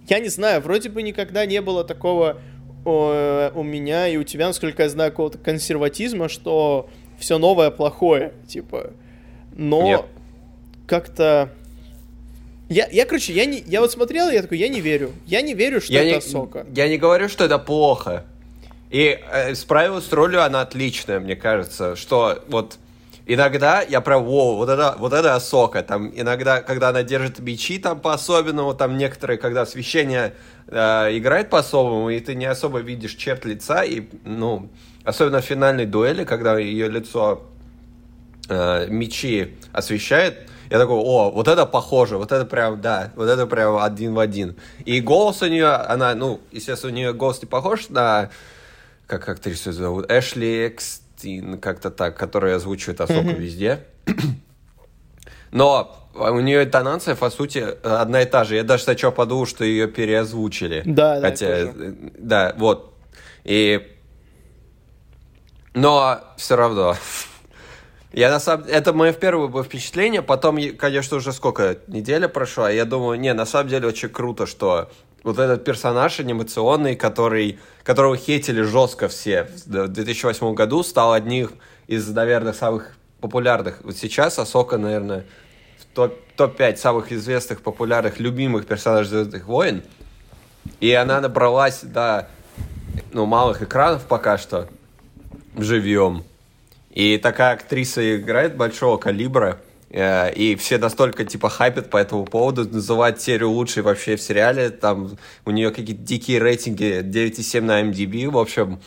я 0.09 0.19
не 0.21 0.29
знаю, 0.29 0.61
вроде 0.61 0.89
бы 0.89 1.03
никогда 1.03 1.47
не 1.47 1.61
было 1.61 1.85
такого 1.85 2.39
у 2.85 3.63
меня 3.65 4.07
и 4.07 4.17
у 4.17 4.23
тебя, 4.23 4.47
насколько 4.47 4.85
я 4.85 4.89
знаю, 4.89 5.11
какого-то 5.11 5.39
консерватизма, 5.39 6.29
что 6.29 6.89
все 7.19 7.39
новое 7.39 7.71
плохое, 7.71 8.33
типа. 8.47 8.93
Но 9.57 10.07
как-то... 10.87 11.51
Я, 12.69 12.89
я, 12.91 13.05
короче, 13.05 13.33
я, 13.33 13.45
не, 13.45 13.63
я 13.67 13.81
вот 13.81 13.93
смотрел, 13.93 14.29
я 14.29 14.43
такой, 14.43 14.59
я 14.59 14.69
не 14.69 14.81
верю. 14.81 15.13
Я 15.27 15.41
не 15.41 15.55
верю, 15.55 15.81
что 15.81 15.93
я 15.93 16.03
это 16.03 16.15
не, 16.15 16.21
сока. 16.21 16.67
Я 16.75 16.89
не 16.89 16.97
говорю, 16.97 17.29
что 17.29 17.45
это 17.45 17.59
плохо. 17.59 18.25
И 18.91 19.19
э, 19.33 19.55
справилась 19.55 20.07
с 20.07 20.13
ролью 20.13 20.43
она 20.45 20.61
отличная, 20.61 21.19
мне 21.19 21.35
кажется, 21.35 21.97
что 21.97 22.45
вот 22.49 22.79
иногда 23.27 23.83
я 23.83 24.01
прям, 24.01 24.25
воу, 24.25 24.57
вот 24.57 24.69
это, 24.69 24.95
вот 24.99 25.13
это 25.13 25.35
Асока, 25.35 25.83
там 25.83 26.11
иногда, 26.15 26.63
когда 26.63 26.89
она 26.91 27.03
держит 27.03 27.41
мечи 27.41 27.79
там 27.79 28.01
по-особенному, 28.01 28.73
там 28.73 28.97
некоторые, 28.97 29.37
когда 29.37 29.63
освещение 29.63 30.35
э, 30.69 31.17
играет 31.17 31.51
по-особому, 31.51 32.11
и 32.11 32.21
ты 32.21 32.35
не 32.35 32.47
особо 32.47 32.79
видишь 32.79 33.15
черт 33.15 33.45
лица, 33.45 33.83
и, 33.83 34.09
ну, 34.25 34.71
особенно 35.05 35.41
в 35.41 35.45
финальной 35.45 35.87
дуэли, 35.87 36.25
когда 36.25 36.59
ее 36.59 36.89
лицо 36.89 37.43
э, 38.49 38.87
мечи 38.89 39.57
освещает, 39.73 40.49
я 40.71 40.79
такой, 40.79 40.97
о, 40.97 41.31
вот 41.31 41.49
это 41.49 41.67
похоже, 41.67 42.17
вот 42.17 42.33
это 42.33 42.45
прям, 42.45 42.81
да, 42.81 43.13
вот 43.17 43.29
это 43.29 43.47
прям 43.47 43.77
один 43.79 44.15
в 44.15 44.19
один. 44.19 44.57
И 44.85 45.01
голос 45.01 45.43
у 45.43 45.47
нее, 45.47 45.69
она, 45.69 46.15
ну, 46.15 46.41
естественно, 46.51 46.93
у 46.93 46.97
нее 46.97 47.13
голос 47.13 47.41
не 47.41 47.47
похож 47.47 47.89
на, 47.89 48.31
как 49.07 49.29
актрису 49.29 49.73
зовут, 49.73 50.11
Эшли 50.11 50.67
Экс 50.67 51.03
Кристин, 51.17 51.59
как-то 51.59 51.91
так, 51.91 52.17
которая 52.17 52.57
озвучивает 52.57 53.01
Асоку 53.01 53.31
mm-hmm. 53.31 53.39
везде. 53.39 53.85
Но 55.51 56.09
у 56.15 56.41
нее 56.41 56.65
интонация, 56.65 57.15
по 57.15 57.31
сути, 57.31 57.59
одна 57.83 58.23
и 58.23 58.27
та 58.27 58.45
же. 58.45 58.57
Я 58.57 58.65
даже 58.65 58.85
сначала 58.85 59.13
подумал, 59.13 59.47
что 59.47 59.65
ее 59.65 59.87
переозвучили. 59.87 60.83
Да, 60.85 61.21
Хотя, 61.21 61.73
да. 61.73 61.95
Да, 62.19 62.55
вот. 62.57 62.95
И... 63.45 63.87
Но 65.75 66.21
все 66.37 66.57
равно. 66.57 66.97
Я 68.13 68.31
на 68.31 68.41
самом 68.41 68.67
это 68.67 68.93
мое 68.95 69.13
первое 69.13 69.49
было 69.49 69.63
впечатление. 69.63 70.23
Потом, 70.23 70.59
конечно, 70.79 71.19
уже 71.19 71.33
сколько 71.33 71.79
неделя 71.87 72.29
прошла. 72.29 72.71
Я 72.71 72.87
думаю, 72.87 73.21
не, 73.21 73.33
на 73.35 73.45
самом 73.45 73.69
деле 73.69 73.89
очень 73.89 74.09
круто, 74.09 74.47
что 74.47 74.91
вот 75.27 75.41
этот 75.41 75.65
персонаж 75.65 76.21
анимационный, 76.21 76.95
который, 76.95 77.59
которого 77.83 78.17
хейтили 78.17 78.63
жестко 78.63 79.09
все 79.09 79.49
в 79.67 79.89
2008 79.89 80.55
году, 80.55 80.85
стал 80.85 81.13
одним 81.13 81.51
из, 81.89 82.09
наверное, 82.09 82.53
самых 82.53 82.97
популярных. 83.21 83.81
Вот 83.83 83.97
сейчас 83.97 84.39
Асока, 84.39 84.79
наверное, 84.79 85.27
в 85.81 86.11
топ-5 86.37 86.77
самых 86.77 87.11
известных, 87.11 87.61
популярных, 87.61 88.21
любимых 88.21 88.67
персонажей 88.67 89.11
Звездных 89.11 89.47
войн. 89.47 89.83
И 90.79 90.93
она 90.93 91.21
набралась 91.21 91.81
до 91.83 92.29
ну, 93.13 93.27
малых 93.27 93.63
экранов 93.63 94.07
пока 94.07 94.39
что 94.39 94.69
живьем. 95.57 96.23
И 96.91 97.19
такая 97.19 97.55
актриса 97.55 98.17
играет 98.17 98.57
большого 98.57 98.97
калибра. 98.97 99.59
Э, 99.97 100.31
и 100.31 100.57
все 100.57 100.77
настолько, 100.77 101.25
типа, 101.25 101.49
хайпят 101.49 101.89
по 101.89 101.97
этому 101.97 102.27
поводу, 102.27 102.69
называют 102.69 103.23
серию 103.23 103.51
лучшей 103.51 103.83
вообще 103.83 104.17
в 104.17 104.21
сериале. 104.21 104.69
Там 104.69 105.17
у 105.47 105.51
нее 105.51 105.71
какие-то 105.71 106.03
дикие 106.03 106.39
рейтинги 106.39 107.01
9,7 107.01 107.63
на 107.63 107.81
MDB. 107.81 108.29
В 108.29 108.37
общем, 108.37 108.79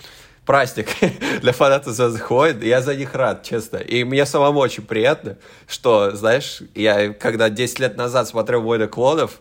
праздник 0.45 0.89
для 1.41 1.51
фанатов 1.51 1.93
Звездных 1.93 2.29
войн. 2.29 2.61
Я 2.61 2.81
за 2.81 2.95
них 2.95 3.15
рад, 3.15 3.41
честно. 3.41 3.77
И 3.77 4.03
мне 4.03 4.23
самому 4.27 4.59
очень 4.59 4.85
приятно, 4.85 5.37
что, 5.67 6.15
знаешь, 6.15 6.61
я 6.75 7.11
когда 7.13 7.49
10 7.49 7.79
лет 7.79 7.97
назад 7.97 8.27
смотрел 8.27 8.61
«Войны 8.61 8.87
клонов», 8.87 9.39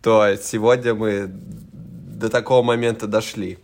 то 0.00 0.34
сегодня 0.42 0.94
мы 0.94 1.26
до 1.28 2.30
такого 2.30 2.62
момента 2.62 3.06
дошли. 3.06 3.58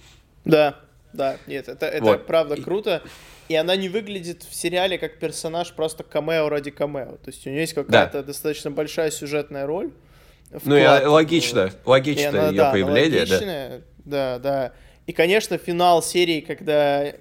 Да, 0.44 0.76
да, 1.14 1.38
нет, 1.46 1.68
это, 1.68 1.86
это 1.86 2.04
вот. 2.04 2.26
правда 2.26 2.60
круто 2.60 3.02
и 3.48 3.54
она 3.54 3.76
не 3.76 3.88
выглядит 3.88 4.42
в 4.42 4.54
сериале 4.54 4.98
как 4.98 5.18
персонаж 5.18 5.72
просто 5.72 6.04
камео 6.04 6.48
ради 6.48 6.70
камео. 6.70 7.16
То 7.16 7.30
есть 7.30 7.46
у 7.46 7.50
нее 7.50 7.60
есть 7.62 7.74
какая-то 7.74 8.18
да. 8.18 8.22
достаточно 8.22 8.70
большая 8.70 9.10
сюжетная 9.10 9.66
роль. 9.66 9.90
Ну 10.64 10.76
и 10.76 10.84
логично, 10.84 11.70
логично 11.84 12.22
и 12.22 12.26
она, 12.26 12.48
ее 12.48 12.56
да, 12.56 12.70
появление, 12.70 13.26
да. 13.26 13.80
Да, 14.04 14.38
да. 14.38 14.72
И, 15.06 15.12
конечно, 15.12 15.58
финал 15.58 16.02
серии, 16.02 16.40
когда, 16.40 17.12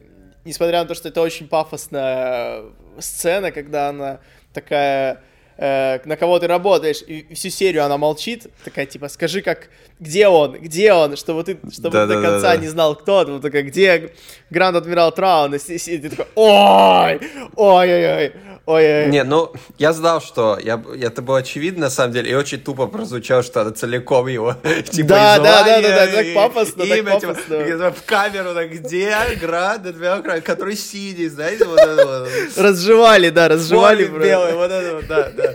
несмотря 0.45 0.81
на 0.81 0.87
то, 0.87 0.95
что 0.95 1.09
это 1.09 1.21
очень 1.21 1.47
пафосная 1.47 2.63
сцена, 2.99 3.51
когда 3.51 3.89
она 3.89 4.19
такая 4.53 5.21
э, 5.57 5.99
на 6.05 6.15
кого 6.17 6.39
ты 6.39 6.47
работаешь, 6.47 7.01
и 7.07 7.33
всю 7.33 7.49
серию 7.49 7.83
она 7.85 7.97
молчит, 7.97 8.47
такая 8.63 8.85
типа, 8.85 9.07
скажи, 9.09 9.41
как, 9.41 9.69
где 9.99 10.27
он, 10.27 10.53
где 10.59 10.93
он, 10.93 11.15
чтобы 11.17 11.43
ты, 11.43 11.57
чтобы 11.71 11.91
Да, 11.91 12.07
ты 12.07 12.13
до 12.13 12.21
да, 12.21 12.29
конца 12.31 12.55
да. 12.55 12.57
не 12.57 12.67
знал, 12.67 12.95
кто 12.95 13.17
он, 13.17 13.33
вот 13.33 13.41
такая, 13.41 13.63
где 13.63 14.11
Гранд 14.49 14.77
Адмирал 14.77 15.11
Траун, 15.11 15.55
и 15.55 15.59
си- 15.59 15.77
си- 15.77 15.97
ты 15.97 16.09
такой, 16.09 16.25
ой, 16.35 17.19
ой-ой-ой, 17.55 18.33
ой-ой. 18.67 19.08
Не, 19.10 19.23
ну, 19.23 19.51
я 19.80 19.93
знал, 19.93 20.21
что 20.21 20.60
я, 20.62 20.82
это 21.01 21.21
было 21.21 21.39
очевидно, 21.39 21.86
на 21.86 21.89
самом 21.89 22.13
деле, 22.13 22.32
и 22.32 22.34
очень 22.36 22.60
тупо 22.60 22.86
прозвучало, 22.88 23.41
что 23.41 23.62
она 23.62 23.71
целиком 23.71 24.27
его, 24.27 24.53
типа, 24.91 25.10
Да, 25.10 25.39
да, 25.39 25.63
да, 25.63 25.82
да, 25.82 26.06
да, 26.06 26.12
так 26.12 26.34
пафосно, 26.36 26.86
так 26.86 26.97
типа, 26.97 27.12
пафосно. 27.12 27.91
в 27.91 28.03
камеру, 28.03 28.53
так, 28.53 28.69
где 28.71 29.10
Траун, 29.41 30.21
который 30.43 30.75
синий, 30.75 31.27
знаете, 31.27 31.65
вот 31.65 31.80
это 31.80 32.06
вот. 32.06 32.30
Разжевали, 32.58 33.30
да, 33.30 33.47
разжевали. 33.47 34.06
Белый, 34.06 34.53
вот 34.53 34.69
это 34.71 34.95
вот, 34.95 35.08
да, 35.08 35.30
да. 35.32 35.53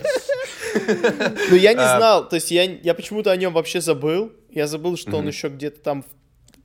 Ну, 1.51 1.57
я 1.57 1.75
не 1.75 1.81
А. 1.81 1.96
знал, 1.98 2.29
то 2.29 2.37
есть 2.37 2.51
я, 2.51 2.64
я 2.64 2.94
почему-то 2.94 3.31
о 3.31 3.37
нем 3.37 3.53
вообще 3.53 3.81
забыл. 3.81 4.33
Я 4.51 4.66
забыл, 4.66 4.96
что 4.96 5.16
он 5.18 5.29
еще 5.29 5.48
где-то 5.48 5.81
там 5.81 6.05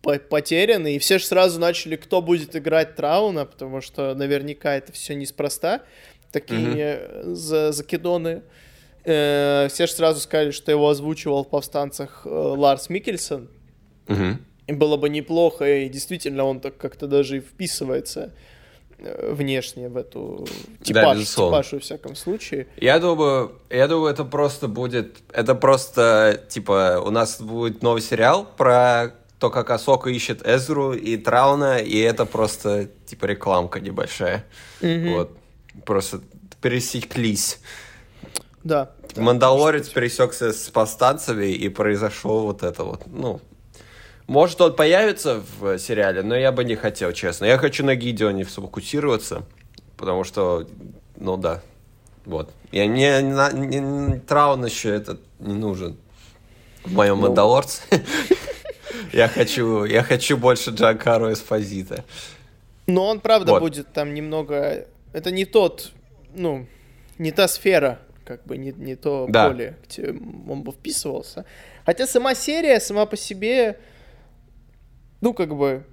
по- 0.02 0.18
потерян, 0.20 0.88
и 0.88 0.98
все 1.00 1.20
же 1.20 1.26
сразу 1.26 1.60
начали, 1.60 1.96
кто 1.98 2.22
будет 2.22 2.56
играть 2.56 2.96
Трауна, 2.96 3.46
потому 3.46 3.82
что 3.82 4.14
наверняка 4.16 4.76
это 4.76 4.92
все 4.94 5.14
неспроста. 5.16 5.82
Такие 6.32 7.00
э, 7.02 7.24
за- 7.34 7.72
закидоны. 7.72 8.42
Э, 9.04 9.68
все 9.70 9.88
же 9.88 9.94
сразу 9.94 10.20
сказали, 10.20 10.52
что 10.52 10.72
его 10.72 10.90
озвучивал 10.90 11.46
в 11.46 11.50
«Повстанцах» 11.50 12.24
э, 12.26 12.30
Ларс 12.30 12.90
Микельсон. 12.90 13.48
Мгм. 14.08 14.40
И 14.68 14.74
было 14.74 14.98
бы 14.98 15.08
неплохо, 15.08 15.66
и 15.66 15.88
действительно 15.88 16.44
он 16.44 16.60
так 16.60 16.78
как-то 16.78 17.08
даже 17.08 17.38
и 17.38 17.40
вписывается 17.40 18.34
э, 19.00 19.32
внешне 19.32 19.88
в 19.88 19.96
эту 19.96 20.46
типаж, 20.84 21.20
безусловно. 21.20 21.58
типаж 21.58 21.74
во 21.74 21.80
всяком 21.80 22.16
случае. 22.16 22.68
Я 22.76 23.00
думаю, 23.00 23.54
я 23.70 23.88
думаю, 23.88 24.12
это 24.12 24.26
просто 24.26 24.68
будет, 24.68 25.20
это 25.32 25.56
просто, 25.56 26.44
типа, 26.50 27.02
у 27.06 27.10
нас 27.10 27.40
будет 27.40 27.82
новый 27.82 28.02
сериал 28.02 28.46
про 28.58 29.13
то, 29.40 29.50
как 29.50 29.70
Асока 29.70 30.10
ищет 30.10 30.46
Эзру 30.46 30.94
и 30.94 31.16
Трауна, 31.16 31.78
и 31.78 31.98
это 32.00 32.26
просто, 32.26 32.90
типа, 33.06 33.26
рекламка 33.26 33.80
небольшая. 33.80 34.44
Вот. 34.82 35.32
Просто 35.86 36.22
пересеклись. 36.62 37.60
Да. 38.63 38.92
да. 39.16 39.22
Мандалорец 39.22 39.90
пересекся 39.90 40.52
с 40.54 40.70
повстанцами, 40.70 41.46
и 41.48 41.70
произошло 41.70 42.42
вот 42.42 42.63
это 42.63 42.84
вот, 42.84 43.04
ну... 43.08 43.42
Может, 44.28 44.60
он 44.60 44.76
появится 44.76 45.42
в 45.60 45.80
сериале, 45.80 46.22
но 46.22 46.36
я 46.36 46.52
бы 46.52 46.66
не 46.66 46.76
хотел, 46.76 47.13
честно. 47.13 47.46
Я 47.46 47.58
хочу 47.58 47.86
на 47.86 47.96
Гидеоне 47.96 48.44
сфокусироваться, 48.44 49.44
потому 49.96 50.26
что, 50.26 50.68
ну 51.16 51.38
да, 51.38 51.62
вот. 52.26 52.52
Я 52.74 52.88
не, 52.88 53.22
на- 53.22 53.54
не- 53.54 53.80
не- 53.80 54.20
Траун 54.20 54.66
еще 54.66 54.90
этот 54.94 55.22
не 55.40 55.54
нужен 55.54 55.96
в 56.84 56.92
моем 56.92 57.16
Ну. 57.22 57.28
Мандалорце. 57.28 57.84
Я 59.13 59.30
хочу, 59.30 59.86
я 59.86 60.04
хочу 60.04 60.36
больше 60.36 60.72
Джанкаро 60.72 61.32
Эспозита. 61.32 62.04
Но 62.88 63.06
он, 63.08 63.22
правда, 63.22 63.54
Вот. 63.54 63.62
будет 63.62 63.94
там 63.94 64.13
немного... 64.13 64.86
Это 65.18 65.32
не 65.32 65.46
тот, 65.46 65.92
ну, 66.36 66.68
не 67.18 67.32
та 67.32 67.48
сфера, 67.48 68.00
как 68.24 68.46
бы, 68.46 68.58
не, 68.58 68.72
не 68.72 68.96
то 68.96 69.26
Да. 69.30 69.50
поле, 69.50 69.76
где 69.88 70.10
он 70.12 70.62
бы 70.62 70.72
вписывался. 70.72 71.46
Хотя 71.86 72.06
сама 72.06 72.36
серия, 72.36 72.80
сама 72.80 73.06
по 73.08 73.18
себе, 73.18 73.80
ну, 75.22 75.34
как 75.34 75.56
бы, 75.56 75.84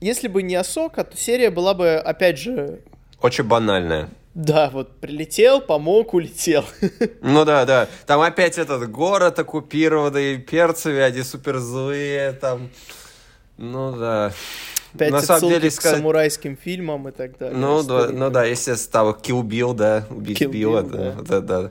если 0.00 0.28
бы 0.28 0.42
не 0.42 0.54
Асока, 0.54 1.04
то 1.04 1.16
серия 1.16 1.50
была 1.50 1.74
бы, 1.74 1.96
опять 1.96 2.38
же, 2.38 2.80
Очень 3.20 3.44
банальная. 3.44 4.08
да, 4.34 4.70
вот, 4.70 4.98
прилетел, 5.00 5.60
помог, 5.60 6.14
улетел. 6.14 6.64
Ну 7.20 7.44
да, 7.44 7.66
да. 7.66 7.86
Там 8.06 8.20
опять 8.22 8.56
этот 8.56 8.90
город 8.90 9.38
оккупированный 9.38 10.38
перцами, 10.38 11.00
они 11.00 11.22
супер 11.22 11.58
злые, 11.58 12.32
там. 12.32 12.70
Ну 13.58 13.94
да. 13.94 14.32
Опять 14.94 15.10
На 15.12 15.22
самом 15.22 15.50
деле, 15.50 15.68
к 15.70 15.72
сказать- 15.72 15.98
самурайским 15.98 16.56
фильмам 16.56 17.08
и 17.08 17.12
так 17.12 17.38
далее. 17.38 17.56
Ну 17.56 17.82
да, 17.82 18.08
ну 18.08 18.30
да, 18.30 18.44
естественно, 18.44 18.92
там 18.92 19.08
Kill 19.22 19.42
Bill, 19.42 19.74
да, 19.74 20.06
убить 20.10 20.40
Kill 20.40 20.50
Билла, 20.50 20.82
Bill, 20.82 21.22
да, 21.22 21.40
да, 21.40 21.62
да. 21.62 21.70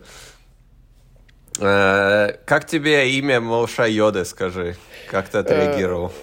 Э, 1.61 2.37
Как 2.45 2.65
тебе 2.65 3.11
имя 3.11 3.41
малыша 3.41 3.85
Йоды, 3.85 4.23
скажи? 4.25 4.75
Как 5.09 5.27
ты 5.29 5.39
отреагировал? 5.39 6.13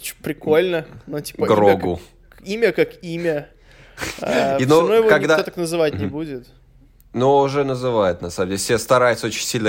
Ч- 0.00 0.14
Прикольно. 0.22 0.86
Ну, 1.06 1.20
типа, 1.20 1.46
Грогу. 1.46 2.00
Имя 2.44 2.72
как, 2.72 3.02
имя. 3.02 3.02
как 3.02 3.04
имя. 3.04 3.48
А, 4.20 4.56
И, 4.58 4.64
всё 4.64 4.68
ну, 4.74 4.80
равно 4.80 4.94
его 4.96 5.08
когда- 5.08 5.34
никто 5.36 5.44
так 5.44 5.56
называть 5.56 5.94
не 5.94 6.06
будет. 6.06 6.46
Ну, 7.14 7.38
уже 7.38 7.64
называют, 7.64 8.22
на 8.22 8.30
самом 8.30 8.50
деле. 8.50 8.58
Все 8.58 8.78
стараются 8.78 9.26
очень 9.26 9.44
сильно. 9.44 9.68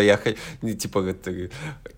Не, 0.61 0.75
типа, 0.75 1.03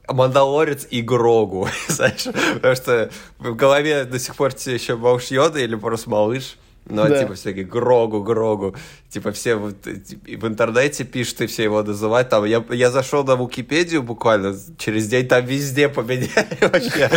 Мандалорец 0.07 0.87
и 0.89 1.01
Грогу, 1.01 1.69
знаешь? 1.87 2.25
Потому 2.55 2.75
что 2.75 3.11
в 3.37 3.55
голове 3.55 4.05
до 4.05 4.19
сих 4.19 4.35
пор 4.35 4.53
тебе 4.53 4.75
еще 4.75 4.95
малыш 4.95 5.27
Йода 5.27 5.59
или 5.59 5.75
просто 5.75 6.09
малыш. 6.09 6.57
Но, 6.87 7.07
Да. 7.07 7.19
типа, 7.19 7.33
всякие 7.33 7.65
Грогу, 7.65 8.21
Грогу. 8.21 8.75
Типа, 9.09 9.31
все 9.31 9.55
в, 9.55 9.73
в 9.73 10.47
интернете 10.47 11.03
пишут, 11.03 11.41
и 11.41 11.47
все 11.47 11.63
его 11.63 11.81
называют. 11.81 12.29
Там, 12.29 12.45
я, 12.45 12.63
я 12.69 12.91
зашел 12.91 13.23
на 13.23 13.35
Википедию 13.35 14.03
буквально 14.03 14.55
через 14.77 15.07
день, 15.07 15.27
там 15.27 15.43
везде 15.45 15.89
поменяли 15.89 16.57
вообще. 16.61 17.09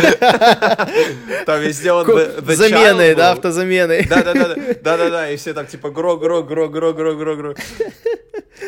Там 1.45 1.61
везде 1.61 1.91
он... 1.91 2.07
child 2.07 3.15
да, 3.15 3.15
был. 3.15 3.33
автозаменой. 3.37 4.05
Да, 4.07 4.23
да, 4.23 4.33
да, 4.33 4.55
да, 4.55 4.97
да, 4.97 5.09
да, 5.09 5.29
и 5.31 5.37
все 5.37 5.53
там 5.53 5.67
типа 5.67 5.91
гро, 5.91 6.17
гро, 6.17 6.43
гро, 6.43 6.67
гро, 6.69 6.93
гро, 6.93 7.15
гро, 7.15 7.35
гро. 7.35 7.53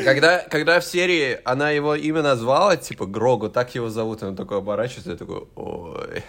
Когда, 0.04 0.40
когда 0.50 0.80
в 0.80 0.86
серии 0.86 1.40
она 1.44 1.72
его 1.72 1.96
имя 1.96 2.22
назвала, 2.22 2.78
типа 2.78 3.06
Грогу, 3.06 3.50
так 3.50 3.76
его 3.76 3.90
зовут, 3.90 4.22
и 4.22 4.26
он 4.26 4.36
такой 4.36 4.58
оборачивается, 4.58 5.12
и 5.14 5.18
такой, 5.18 5.44
ой, 5.56 6.24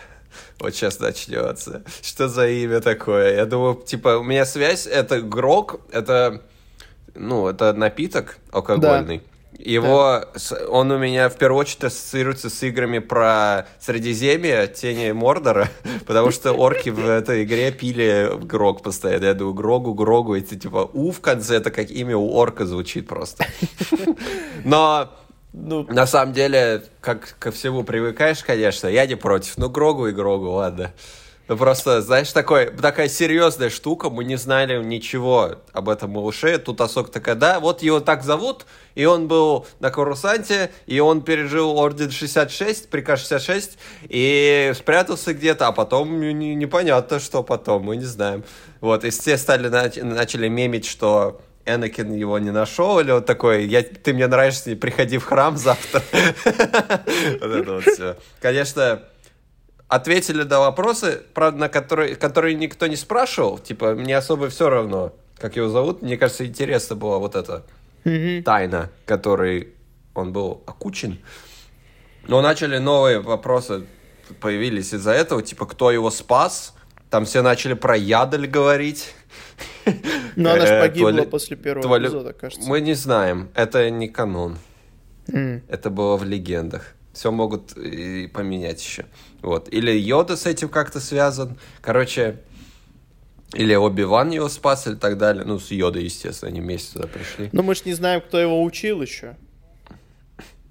вот 0.58 0.74
сейчас 0.74 0.98
начнется. 1.00 1.82
Что 2.02 2.28
за 2.28 2.48
имя 2.48 2.80
такое? 2.80 3.34
Я 3.36 3.46
думаю, 3.46 3.74
типа, 3.74 4.18
у 4.18 4.22
меня 4.22 4.44
связь, 4.46 4.86
это 4.86 5.20
Грог, 5.20 5.80
это, 5.90 6.42
ну, 7.14 7.48
это 7.48 7.72
напиток 7.72 8.38
алкогольный. 8.50 9.22
Его, 9.58 10.24
с- 10.34 10.58
он 10.68 10.90
у 10.90 10.98
меня 10.98 11.28
в 11.28 11.36
первую 11.36 11.60
очередь 11.60 11.84
ассоциируется 11.84 12.48
с 12.50 12.62
играми 12.64 12.98
про 12.98 13.66
Средиземье, 13.80 14.66
Тени 14.66 15.12
Мордора, 15.12 15.68
потому 16.06 16.32
что 16.32 16.52
орки 16.52 16.88
в 16.88 17.06
этой 17.08 17.44
игре 17.44 17.70
пили 17.70 18.30
Грог 18.44 18.82
постоянно. 18.82 19.26
Я 19.26 19.34
думаю, 19.34 19.54
Грогу, 19.54 19.94
Грогу, 19.94 20.34
и 20.34 20.40
ты 20.40 20.56
типа 20.56 20.90
У 20.92 21.12
в 21.12 21.20
конце, 21.20 21.56
это 21.56 21.70
как 21.70 21.90
имя 21.90 22.16
у 22.16 22.32
орка 22.32 22.64
звучит 22.66 23.06
просто. 23.06 23.46
Но 24.64 25.10
Ну, 25.52 25.84
на 25.84 26.06
самом 26.06 26.32
деле, 26.32 26.84
как 27.00 27.36
ко 27.38 27.50
всему 27.50 27.84
привыкаешь, 27.84 28.42
конечно, 28.42 28.86
я 28.88 29.06
не 29.06 29.16
против. 29.16 29.58
Ну, 29.58 29.68
Грогу 29.68 30.08
и 30.08 30.12
Грогу, 30.12 30.50
ладно. 30.50 30.92
Ну, 31.48 31.56
просто, 31.58 32.00
знаешь, 32.00 32.32
такой, 32.32 32.70
такая 32.70 33.08
серьезная 33.08 33.68
штука, 33.68 34.08
мы 34.08 34.24
не 34.24 34.36
знали 34.36 34.82
ничего 34.82 35.56
об 35.72 35.88
этом 35.90 36.12
малыше. 36.12 36.56
Тут 36.56 36.80
Асок 36.80 37.10
такая, 37.10 37.34
да, 37.34 37.60
вот 37.60 37.82
его 37.82 38.00
так 38.00 38.22
зовут, 38.22 38.64
и 38.94 39.04
он 39.04 39.28
был 39.28 39.66
на 39.80 39.90
Корусанте, 39.90 40.70
и 40.86 41.00
он 41.00 41.20
пережил 41.20 41.76
Орден 41.76 42.10
66, 42.10 42.88
приказ 42.88 43.20
66, 43.20 43.76
и 44.04 44.72
спрятался 44.74 45.34
где-то, 45.34 45.66
а 45.66 45.72
потом 45.72 46.18
не- 46.20 46.54
непонятно, 46.54 47.18
что 47.20 47.42
потом, 47.42 47.82
мы 47.82 47.96
не 47.96 48.04
знаем. 48.04 48.44
Вот, 48.80 49.04
и 49.04 49.10
все 49.10 49.36
стали, 49.36 49.68
нач- 49.68 50.02
начали 50.02 50.48
мемить, 50.48 50.86
что 50.86 51.40
Энакин 51.64 52.12
его 52.12 52.38
не 52.38 52.50
нашел, 52.50 52.98
или 53.00 53.12
вот 53.12 53.26
такой, 53.26 53.66
я, 53.66 53.82
ты 53.82 54.12
мне 54.12 54.26
нравишься, 54.26 54.74
приходи 54.76 55.18
в 55.18 55.24
храм 55.24 55.56
завтра. 55.56 56.02
Вот 57.40 57.50
это 57.50 57.72
вот 57.74 57.84
все. 57.84 58.16
Конечно, 58.40 59.02
ответили 59.88 60.42
на 60.42 60.60
вопросы, 60.60 61.22
правда, 61.34 61.60
на 61.60 61.68
которые, 61.68 62.16
которые 62.16 62.54
никто 62.54 62.86
не 62.86 62.96
спрашивал. 62.96 63.58
Типа, 63.58 63.94
мне 63.94 64.16
особо 64.16 64.48
все 64.48 64.70
равно, 64.70 65.12
как 65.38 65.56
его 65.56 65.68
зовут. 65.68 66.02
Мне 66.02 66.16
кажется, 66.16 66.46
интересно 66.46 66.96
было 66.96 67.18
вот 67.18 67.36
это 67.36 67.64
тайна, 68.44 68.90
которой 69.06 69.74
он 70.14 70.32
был 70.32 70.62
окучен. 70.66 71.18
Но 72.26 72.40
начали 72.40 72.78
новые 72.78 73.20
вопросы, 73.20 73.86
появились 74.40 74.94
из-за 74.94 75.12
этого, 75.12 75.42
типа, 75.42 75.66
кто 75.66 75.90
его 75.90 76.10
спас. 76.10 76.74
Там 77.10 77.24
все 77.24 77.42
начали 77.42 77.74
про 77.74 77.96
Ядель 77.96 78.46
говорить. 78.46 79.14
но 80.36 80.52
она 80.52 80.66
же 80.66 80.74
Э, 80.74 80.80
погибла 80.80 81.22
после 81.22 81.56
первого 81.56 81.98
эпизода, 81.98 82.32
кажется. 82.32 82.68
Мы 82.68 82.80
не 82.80 82.94
знаем, 82.94 83.48
это 83.54 83.90
не 83.90 84.08
канон. 84.08 84.58
Это 85.26 85.90
было 85.90 86.16
в 86.16 86.24
легендах. 86.24 86.94
Все 87.12 87.30
могут 87.30 87.76
и 87.76 88.26
поменять 88.26 88.82
еще. 88.82 89.04
Вот. 89.42 89.68
Или 89.72 89.90
Йода 89.90 90.36
с 90.36 90.46
этим 90.46 90.70
как-то 90.70 90.98
связан. 90.98 91.58
Короче, 91.82 92.38
или 93.52 93.74
Оби-Ван 93.74 94.30
его 94.30 94.48
спас, 94.48 94.86
или 94.86 94.94
так 94.94 95.18
далее. 95.18 95.44
Ну, 95.44 95.58
с 95.58 95.70
Йодой, 95.70 96.04
естественно, 96.04 96.50
они 96.50 96.60
вместе 96.60 96.94
туда 96.94 97.06
пришли. 97.06 97.50
Но 97.52 97.62
мы 97.62 97.74
ж 97.74 97.84
не 97.84 97.92
знаем, 97.92 98.22
кто 98.22 98.38
его 98.40 98.62
учил 98.62 99.02
еще. 99.02 99.36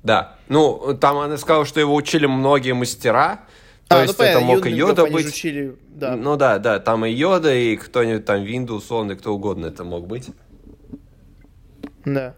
Да. 0.04 0.38
Ну, 0.48 0.98
там 1.00 1.18
она 1.18 1.38
сказала, 1.38 1.66
что 1.66 1.80
его 1.80 1.94
учили 1.94 2.26
многие 2.26 2.74
мастера. 2.74 3.42
То 3.92 3.98
А, 3.98 4.02
есть 4.04 4.18
ну, 4.18 4.24
это 4.24 4.34
понятно, 4.40 4.56
мог 4.56 4.66
и 4.66 4.72
Йода 4.72 5.06
быть. 5.06 5.24
же 5.26 5.30
учили, 5.32 5.76
да. 5.90 6.16
Ну 6.16 6.38
да, 6.38 6.60
да, 6.60 6.80
там 6.80 7.06
и 7.06 7.12
Йода, 7.12 7.54
и 7.54 7.76
кто-нибудь 7.76 8.24
там 8.24 8.42
Винду, 8.42 8.76
условно, 8.76 9.18
кто 9.18 9.34
угодно 9.34 9.66
это 9.66 9.84
мог 9.84 10.08
быть. 10.08 10.30
Да. 12.06 12.36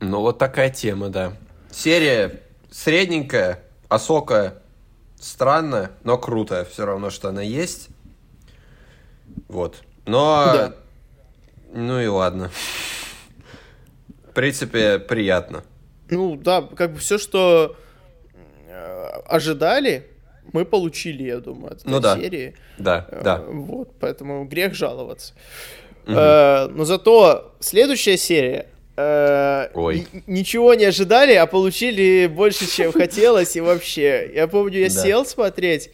Ну 0.00 0.20
вот 0.20 0.36
такая 0.36 0.68
тема, 0.68 1.08
да. 1.08 1.32
Серия 1.70 2.42
средненькая, 2.70 3.62
осокая, 3.88 4.62
странная, 5.18 5.92
но 6.04 6.18
крутая. 6.18 6.66
Все 6.66 6.84
равно, 6.84 7.08
что 7.08 7.30
она 7.30 7.40
есть. 7.40 7.88
Вот. 9.48 9.82
Но... 10.04 10.52
Да. 10.52 10.74
Ну 11.72 11.98
и 11.98 12.06
ладно. 12.08 12.50
В 14.28 14.34
принципе, 14.34 14.98
приятно. 14.98 15.64
Ну, 16.10 16.36
да, 16.36 16.60
как 16.60 16.92
бы 16.92 16.98
все, 16.98 17.16
что 17.16 17.74
э, 18.68 19.06
ожидали, 19.26 20.10
мы 20.52 20.64
получили, 20.64 21.24
я 21.24 21.38
думаю, 21.40 21.72
от 21.72 21.80
этой 21.80 21.88
Ну 21.90 22.00
да. 22.00 22.16
серии. 22.18 22.54
Да, 22.78 23.06
Э, 23.10 23.20
да. 23.22 23.38
Вот, 23.46 23.90
поэтому 24.00 24.44
грех 24.44 24.74
жаловаться. 24.74 25.34
Э, 26.06 26.68
но 26.68 26.84
зато 26.84 27.54
следующая 27.60 28.16
серия. 28.16 28.66
э, 28.96 29.68
Ой. 29.74 30.06
Ничего 30.26 30.74
не 30.74 30.84
ожидали, 30.86 31.34
а 31.34 31.46
получили 31.46 32.26
больше, 32.26 32.66
чем 32.68 32.90
хотелось. 32.92 33.54
И 33.56 33.60
вообще, 33.60 34.30
я 34.34 34.48
помню, 34.48 34.80
я 34.80 34.88
Да. 34.88 35.02
сел 35.02 35.24
смотреть, 35.26 35.90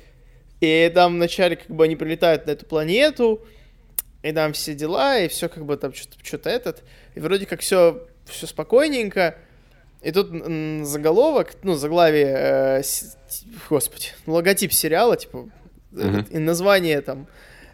и 0.61 0.91
там 0.95 1.17
вначале 1.17 1.57
как 1.57 1.69
бы 1.69 1.85
они 1.85 1.97
прилетают 1.97 2.47
на 2.47 2.53
эту 2.53 2.65
планету, 2.65 3.45
и 4.23 4.33
там 4.33 4.55
все 4.55 4.73
дела, 4.75 5.19
и 5.19 5.29
все 5.29 5.49
как 5.51 5.67
бы 5.67 5.77
там 5.77 5.93
что-то 5.93 6.49
этот. 6.49 6.83
И 7.15 7.21
вроде 7.21 7.45
как 7.45 7.61
все, 7.61 8.07
все 8.25 8.47
спокойненько. 8.47 9.37
И 10.05 10.13
тут 10.13 10.29
заголовок, 10.87 11.53
ну, 11.63 11.75
заглавие, 11.77 12.37
э, 12.37 12.83
господи, 13.71 14.09
логотип 14.27 14.73
сериала, 14.73 15.17
типа, 15.17 15.49
этот, 15.97 16.31
и 16.31 16.39
название 16.39 17.01
там 17.01 17.27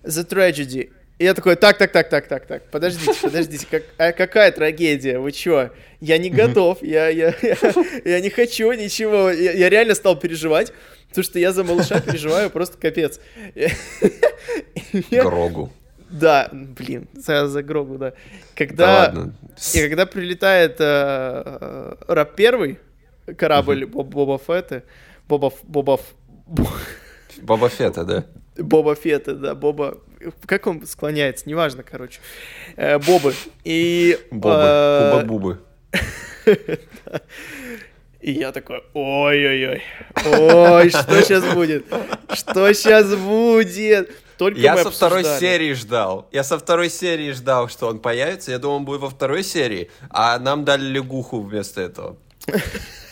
The 0.05 0.25
Tragedy. 0.29 0.91
И 1.19 1.25
я 1.25 1.35
такой, 1.35 1.57
так, 1.57 1.77
так, 1.77 1.91
так, 1.91 2.09
так, 2.09 2.29
так, 2.29 2.47
так, 2.47 2.71
подождите, 2.71 3.13
подождите, 3.21 3.67
как, 3.69 3.83
а 3.99 4.13
какая 4.13 4.53
трагедия, 4.53 5.19
вы 5.19 5.33
чё? 5.33 5.71
Я 6.01 6.19
не 6.19 6.31
готов, 6.31 6.83
я, 6.83 7.09
я, 7.09 7.35
я, 7.43 7.57
я 8.05 8.21
не 8.21 8.31
хочу 8.31 8.73
ничего, 8.73 9.31
я, 9.31 9.53
я 9.53 9.69
реально 9.69 9.95
стал 9.97 10.17
переживать, 10.17 10.73
потому 11.09 11.25
что 11.25 11.39
я 11.41 11.53
за 11.53 11.65
малыша 11.65 12.01
переживаю 12.01 12.49
просто 12.49 12.79
капец. 12.79 13.21
Грогу. 15.11 15.73
Да, 16.11 16.49
блин, 16.53 17.09
за, 17.15 17.47
за 17.49 17.63
Грогу, 17.63 17.97
да. 17.99 18.11
Да 18.11 18.17
Когда, 18.57 18.87
ладно. 18.99 19.35
и 19.75 19.81
когда 19.89 20.07
прилетает 20.07 20.77
э, 20.81 20.85
э, 20.85 21.95
Раб 22.09 22.35
Первый, 22.35 22.79
корабль 23.37 23.87
Боб- 23.87 24.09
Боба 24.09 24.39
Фетта, 24.39 24.83
Боба, 25.29 25.53
Боба, 25.63 26.01
Боба 27.43 27.69
Фетта, 27.69 28.05
да. 28.05 28.25
Боба 28.59 28.95
Фетта, 28.97 29.35
да, 29.35 29.55
Боба, 29.55 29.99
как 30.47 30.67
он 30.67 30.85
склоняется, 30.87 31.49
неважно, 31.49 31.83
короче, 31.83 32.21
Э, 32.77 32.99
Бобы. 32.99 33.33
И, 33.65 34.19
Бобы. 34.31 34.57
э, 34.59 35.11
Хуба-бубы. 35.13 35.59
и 38.21 38.33
я 38.33 38.53
такой, 38.53 38.83
ой-ой-ой, 38.93 39.83
ой, 40.27 40.91
что 40.91 41.23
сейчас 41.23 41.45
будет, 41.55 41.87
что 42.35 42.73
сейчас 42.73 43.15
будет. 43.15 44.11
Только 44.41 44.59
Я 44.59 44.75
со 44.79 44.91
второй 44.91 45.21
обсуждали. 45.21 45.39
серии 45.39 45.73
ждал. 45.75 46.27
Я 46.33 46.45
со 46.45 46.59
второй 46.59 46.89
серии 46.89 47.31
ждал, 47.33 47.69
что 47.69 47.89
он 47.89 47.99
появится. 47.99 48.51
Я 48.51 48.59
думал, 48.59 48.77
он 48.77 48.85
будет 48.87 49.03
во 49.03 49.11
второй 49.11 49.45
серии, 49.45 49.91
а 50.09 50.39
нам 50.39 50.65
дали 50.65 50.87
лягуху 50.87 51.43
вместо 51.43 51.83
этого. 51.83 52.17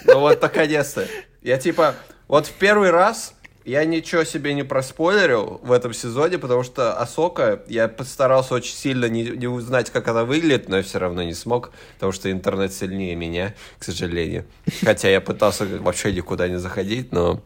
Ну 0.07 0.21
вот, 0.21 0.41
наконец-то. 0.41 1.07
Я 1.43 1.59
типа, 1.59 1.97
вот 2.29 2.47
в 2.47 2.53
первый 2.53 2.89
раз 2.91 3.35
я 3.67 3.85
ничего 3.85 4.25
себе 4.25 4.55
не 4.55 4.63
проспойлерил 4.63 5.61
в 5.63 5.71
этом 5.73 5.93
сезоне, 5.93 6.39
потому 6.39 6.63
что 6.63 6.95
Асока, 6.95 7.63
я 7.69 7.89
постарался 7.89 8.55
очень 8.55 8.75
сильно 8.75 9.05
не, 9.05 9.25
не 9.25 9.49
узнать, 9.49 9.91
как 9.91 10.09
она 10.09 10.25
выглядит, 10.25 10.71
но 10.71 10.79
я 10.79 10.83
все 10.83 10.99
равно 10.99 11.23
не 11.23 11.35
смог, 11.35 11.73
потому 11.97 12.13
что 12.13 12.33
интернет 12.33 12.73
сильнее 12.73 13.15
меня, 13.15 13.55
к 13.79 13.85
сожалению. 13.85 14.47
Хотя 14.83 15.11
я 15.11 15.21
пытался 15.21 15.67
вообще 15.67 16.11
никуда 16.15 16.49
не 16.49 16.59
заходить, 16.59 17.13
но 17.13 17.43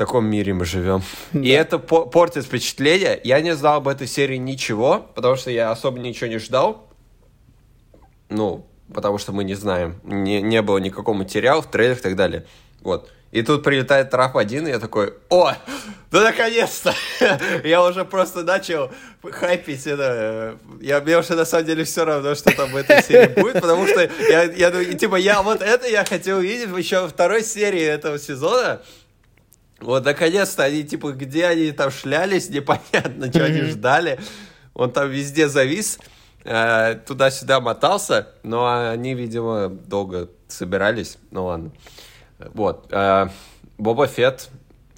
таком 0.00 0.24
мире 0.24 0.54
мы 0.54 0.64
живем. 0.64 1.02
И 1.34 1.50
это 1.50 1.78
по- 1.78 2.06
портит 2.06 2.46
впечатление. 2.46 3.20
Я 3.22 3.42
не 3.42 3.54
знал 3.54 3.76
об 3.76 3.88
этой 3.88 4.06
серии 4.06 4.38
ничего, 4.38 5.06
потому 5.14 5.36
что 5.36 5.50
я 5.50 5.70
особо 5.70 5.98
ничего 5.98 6.26
не 6.28 6.38
ждал. 6.38 6.88
Ну, 8.30 8.66
потому 8.94 9.18
что 9.18 9.32
мы 9.32 9.44
не 9.44 9.54
знаем. 9.54 10.00
Не, 10.04 10.40
не 10.40 10.62
было 10.62 10.78
никакого 10.78 11.14
материала 11.14 11.60
в 11.60 11.70
трейлерах 11.70 11.98
и 11.98 12.02
так 12.02 12.16
далее. 12.16 12.46
Вот. 12.80 13.10
И 13.30 13.42
тут 13.42 13.62
прилетает 13.62 14.10
трап 14.10 14.38
один, 14.38 14.66
и 14.66 14.70
я 14.70 14.78
такой, 14.78 15.12
о, 15.28 15.52
да 16.10 16.22
наконец-то! 16.22 16.94
я 17.64 17.84
уже 17.84 18.04
просто 18.04 18.42
начал 18.42 18.90
хайпить 19.22 19.86
это. 19.86 20.56
Я, 20.80 21.00
мне 21.00 21.18
уже 21.18 21.34
на 21.34 21.44
самом 21.44 21.66
деле 21.66 21.84
все 21.84 22.04
равно, 22.04 22.34
что 22.34 22.56
там 22.56 22.72
в 22.72 22.76
этой 22.76 23.02
серии 23.02 23.40
будет, 23.40 23.60
потому 23.60 23.86
что 23.86 24.10
я, 24.28 24.44
я, 24.44 24.70
думаю, 24.70 24.98
типа, 24.98 25.16
я 25.16 25.42
вот 25.42 25.62
это 25.62 25.86
я 25.86 26.04
хотел 26.04 26.38
увидеть 26.38 26.76
еще 26.76 27.02
во 27.02 27.08
второй 27.08 27.44
серии 27.44 27.82
этого 27.82 28.18
сезона. 28.18 28.80
Вот, 29.80 30.04
наконец-то 30.04 30.64
они, 30.64 30.84
типа, 30.84 31.12
где 31.12 31.46
они 31.46 31.72
там 31.72 31.90
шлялись, 31.90 32.50
непонятно, 32.50 33.28
что 33.28 33.44
они 33.44 33.62
ждали. 33.62 34.18
Он 34.74 34.92
там 34.92 35.10
везде 35.10 35.48
завис, 35.48 35.98
э, 36.44 36.96
туда-сюда 37.06 37.60
мотался, 37.60 38.28
но 38.42 38.90
они, 38.90 39.14
видимо, 39.14 39.68
долго 39.68 40.28
собирались. 40.48 41.18
Ну 41.30 41.46
ладно. 41.46 41.72
Вот. 42.54 42.86
э, 42.90 43.28
Боба 43.78 44.06
Фетт 44.06 44.50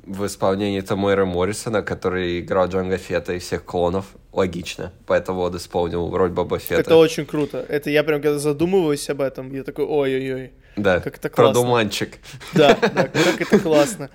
в 0.04 0.26
исполнении 0.26 0.80
Тамуэра 0.80 1.24
Моррисона, 1.24 1.82
который 1.82 2.40
играл 2.40 2.68
Джанга 2.68 2.98
Фетта 2.98 3.34
и 3.34 3.38
всех 3.38 3.64
клонов. 3.64 4.06
Логично. 4.32 4.92
Поэтому 5.06 5.40
он 5.40 5.56
исполнил 5.56 6.14
роль 6.16 6.30
Боба 6.30 6.58
Фетта. 6.58 6.80
Это 6.80 6.96
очень 6.96 7.26
круто. 7.26 7.64
Это 7.68 7.90
я 7.90 8.02
прям 8.02 8.20
когда 8.22 8.38
задумываюсь 8.38 9.08
об 9.10 9.20
этом, 9.20 9.52
я 9.54 9.62
такой, 9.62 9.84
ой-ой-ой. 9.84 10.52
да, 10.76 11.00
как 11.00 11.18
это 11.18 11.28
классно. 11.28 11.52
продуманчик. 11.52 12.18
Да, 12.54 12.76
да, 12.80 13.08
как 13.08 13.40
это 13.40 13.58
классно. 13.58 14.10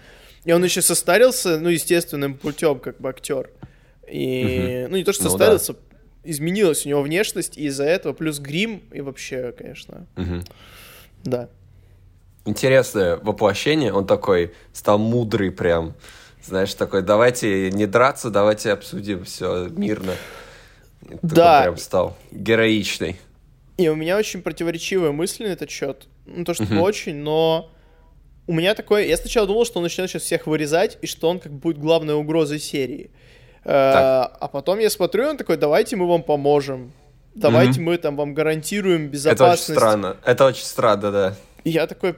И 0.47 0.51
он 0.53 0.63
еще 0.63 0.81
состарился, 0.81 1.59
ну, 1.59 1.67
естественным 1.67 2.35
путем, 2.35 2.79
как 2.79 2.99
бы 3.01 3.09
актер. 3.09 3.49
И, 4.09 4.87
ну, 4.89 4.95
не 4.95 5.03
то, 5.03 5.11
что 5.11 5.25
Ну 5.25 5.29
состарился, 5.29 5.75
изменилась 6.23 6.85
у 6.85 6.89
него 6.89 7.01
внешность, 7.01 7.57
и 7.57 7.65
из-за 7.65 7.83
этого 7.83 8.13
плюс 8.13 8.39
грим, 8.39 8.81
и 8.93 9.01
вообще, 9.01 9.51
конечно, 9.51 10.07
Мгм. 10.15 10.43
да. 11.25 11.49
интересное 12.45 13.17
воплощение. 13.17 13.91
Он 13.91 14.07
такой 14.07 14.53
стал 14.71 14.97
мудрый 14.99 15.51
прям. 15.51 15.93
Знаешь, 16.41 16.73
такой, 16.75 17.01
давайте 17.01 17.69
не 17.71 17.85
драться, 17.85 18.29
давайте 18.29 18.71
обсудим 18.71 19.25
все 19.25 19.67
мирно. 19.67 20.13
Такой 21.01 21.19
Да. 21.23 21.61
прям 21.63 21.75
стал 21.77 22.17
героичный. 22.31 23.17
И 23.75 23.89
у 23.89 23.95
меня 23.95 24.17
очень 24.17 24.41
противоречивые 24.41 25.11
мысли 25.11 25.43
на 25.45 25.49
этот 25.51 25.69
счет. 25.69 26.07
Ну, 26.25 26.45
то, 26.45 26.53
что 26.53 26.63
очень, 26.79 27.15
но 27.15 27.69
у 28.47 28.53
меня 28.53 28.73
такое... 28.73 29.05
Я 29.05 29.17
сначала 29.17 29.45
думал, 29.45 29.65
что 29.65 29.79
он 29.79 29.83
начнет 29.83 30.09
сейчас 30.09 30.23
всех 30.23 30.47
вырезать, 30.47 30.97
и 31.01 31.07
что 31.07 31.29
он 31.29 31.39
как 31.39 31.51
будет 31.51 31.77
главной 31.77 32.15
угрозой 32.15 32.59
серии. 32.59 33.11
Э, 33.63 33.71
А 34.39 34.49
потом 34.51 34.79
я 34.79 34.89
смотрю, 34.89 35.27
он 35.27 35.37
такой, 35.37 35.57
давайте 35.57 35.95
мы 35.97 36.07
вам 36.07 36.23
поможем. 36.23 36.93
Давайте 37.35 37.79
мы 37.81 37.97
там 37.97 38.15
вам 38.15 38.33
гарантируем 38.33 39.03
Это 39.03 39.11
безопасность. 39.11 39.69
очень 39.69 39.77
странно. 39.79 40.17
Это 40.25 40.45
очень 40.45 40.63
странно, 40.65 41.11
да. 41.11 41.35
И 41.63 41.69
я 41.69 41.85
такой, 41.85 42.15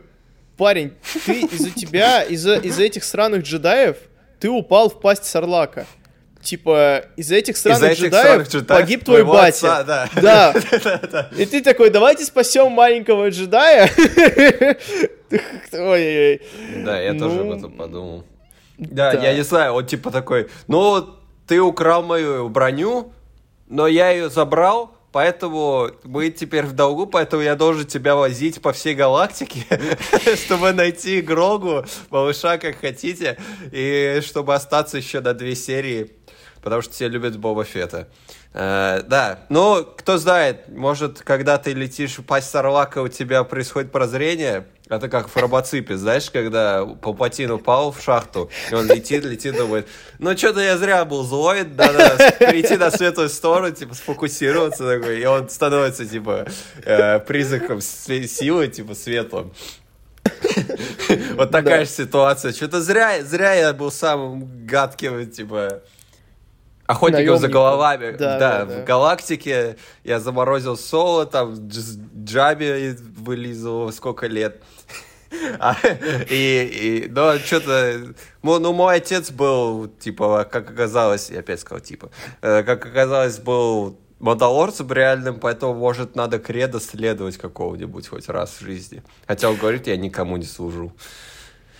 парень, 0.55 0.93
ты 1.25 1.41
из-за 1.41 1.71
тебя, 1.71 2.23
из-за 2.23 2.55
из 2.55 2.79
этих 2.79 3.03
сраных 3.03 3.43
джедаев, 3.43 3.97
ты 4.39 4.49
упал 4.49 4.89
в 4.89 5.01
пасть 5.01 5.25
Сарлака. 5.25 5.85
Типа, 6.41 7.03
из-за 7.17 7.35
этих 7.35 7.57
странных, 7.57 7.81
Из-за 7.81 7.91
этих 7.91 8.03
джедаев, 8.05 8.23
странных 8.25 8.49
джедаев 8.49 8.81
погиб 8.81 9.03
твой 9.03 9.23
батя. 9.25 9.79
отца, 9.79 9.83
да. 9.83 10.09
Да. 10.21 11.29
И 11.37 11.45
ты 11.45 11.61
такой, 11.61 11.89
давайте 11.89 12.23
спасем 12.23 12.71
маленького 12.71 13.29
джедая. 13.29 13.89
Ой-ой-ой. 15.71 16.41
Да, 16.83 16.99
я 16.99 17.13
тоже 17.13 17.41
об 17.41 17.47
Ну, 17.47 17.57
этом 17.57 17.71
подумал. 17.71 18.23
Да, 18.77 19.13
да. 19.13 19.21
я 19.21 19.33
не 19.33 19.43
знаю, 19.43 19.73
он 19.73 19.85
типа 19.85 20.09
такой, 20.11 20.49
ну, 20.67 21.05
ты 21.47 21.59
украл 21.59 22.03
мою 22.03 22.47
броню, 22.49 23.11
но 23.67 23.87
я 23.87 24.09
ее 24.11 24.29
забрал, 24.29 24.95
поэтому 25.11 25.89
мы 26.03 26.29
теперь 26.29 26.63
в 26.63 26.71
долгу, 26.73 27.05
поэтому 27.05 27.41
я 27.43 27.55
должен 27.55 27.85
тебя 27.85 28.15
возить 28.15 28.61
по 28.61 28.71
всей 28.71 28.95
галактике, 28.95 29.65
чтобы 30.45 30.71
найти 30.71 31.21
Грогу, 31.21 31.83
малыша, 32.09 32.57
как 32.57 32.79
хотите, 32.79 33.37
и 33.71 34.21
чтобы 34.25 34.55
остаться 34.55 34.97
еще 34.97 35.19
на 35.19 35.33
две 35.33 35.55
серии, 35.55 36.09
потому 36.61 36.81
что 36.81 36.93
все 36.93 37.07
любят 37.07 37.37
Боба 37.37 37.63
Фетта. 37.63 38.07
Э, 38.53 39.01
да, 39.05 39.39
ну, 39.49 39.85
кто 39.85 40.17
знает, 40.17 40.69
может, 40.69 41.21
когда 41.21 41.57
ты 41.57 41.73
летишь 41.73 42.17
в 42.17 42.23
пасть 42.23 42.49
Сарлака, 42.49 43.01
у 43.01 43.07
тебя 43.07 43.43
происходит 43.43 43.91
прозрение, 43.91 44.65
это 44.89 45.07
как 45.07 45.29
в 45.29 45.37
робоципе, 45.37 45.97
знаешь, 45.97 46.31
когда 46.31 46.83
Палпатин 46.83 47.51
упал 47.51 47.91
в 47.91 48.01
шахту, 48.01 48.49
и 48.71 48.73
он 48.73 48.87
летит, 48.87 49.23
летит, 49.23 49.55
думает, 49.55 49.87
ну, 50.17 50.35
что-то 50.35 50.61
я 50.61 50.77
зря 50.77 51.05
был 51.05 51.23
злой, 51.23 51.63
надо 51.63 52.17
перейти 52.39 52.75
на 52.75 52.89
светлую 52.89 53.29
сторону, 53.29 53.71
типа, 53.71 53.93
сфокусироваться 53.93 54.83
такой, 54.83 55.21
и 55.21 55.25
он 55.25 55.47
становится, 55.47 56.07
типа, 56.07 56.47
э, 56.85 57.19
признаком 57.19 57.81
силы, 57.81 58.67
типа, 58.67 58.95
светлым. 58.95 59.53
Вот 61.35 61.51
такая 61.51 61.85
же 61.85 61.91
ситуация. 61.91 62.51
Что-то 62.51 62.81
зря, 62.81 63.23
зря 63.23 63.53
я 63.53 63.73
был 63.73 63.91
самым 63.91 64.65
гадким, 64.65 65.29
типа, 65.29 65.81
охотником 66.89 67.35
за 67.37 67.43
Наемником. 67.43 67.51
головами. 67.51 68.11
Да, 68.11 68.17
Да, 68.17 68.39
да, 68.39 68.65
да. 68.65 68.81
в 68.81 68.85
галактике 68.85 69.77
я 70.03 70.19
заморозил 70.19 70.75
соло, 70.75 71.25
там 71.25 71.53
дж- 71.53 71.99
Джаби 72.23 72.95
вылизывал 73.17 73.91
сколько 73.91 74.27
лет. 74.27 74.61
А, 75.59 75.75
и, 76.27 77.03
и, 77.05 77.07
но 77.07 77.37
что-то, 77.37 78.15
ну, 78.41 78.73
мой 78.73 78.95
отец 78.95 79.29
был, 79.29 79.87
типа, 79.87 80.43
как 80.51 80.71
оказалось, 80.71 81.29
я 81.29 81.41
опять 81.41 81.59
сказал, 81.59 81.81
типа, 81.81 82.09
э, 82.41 82.63
как 82.63 82.83
оказалось, 82.87 83.37
был 83.37 83.99
мандалорцем 84.17 84.91
реальным, 84.91 85.39
поэтому, 85.39 85.75
может, 85.75 86.15
надо 86.15 86.39
кредо 86.39 86.79
следовать 86.79 87.37
какого-нибудь 87.37 88.07
хоть 88.07 88.27
раз 88.27 88.55
в 88.59 88.61
жизни. 88.65 89.03
Хотя 89.27 89.51
он 89.51 89.55
говорит, 89.57 89.85
я 89.85 89.97
никому 89.97 90.35
не 90.37 90.45
служу. 90.45 90.93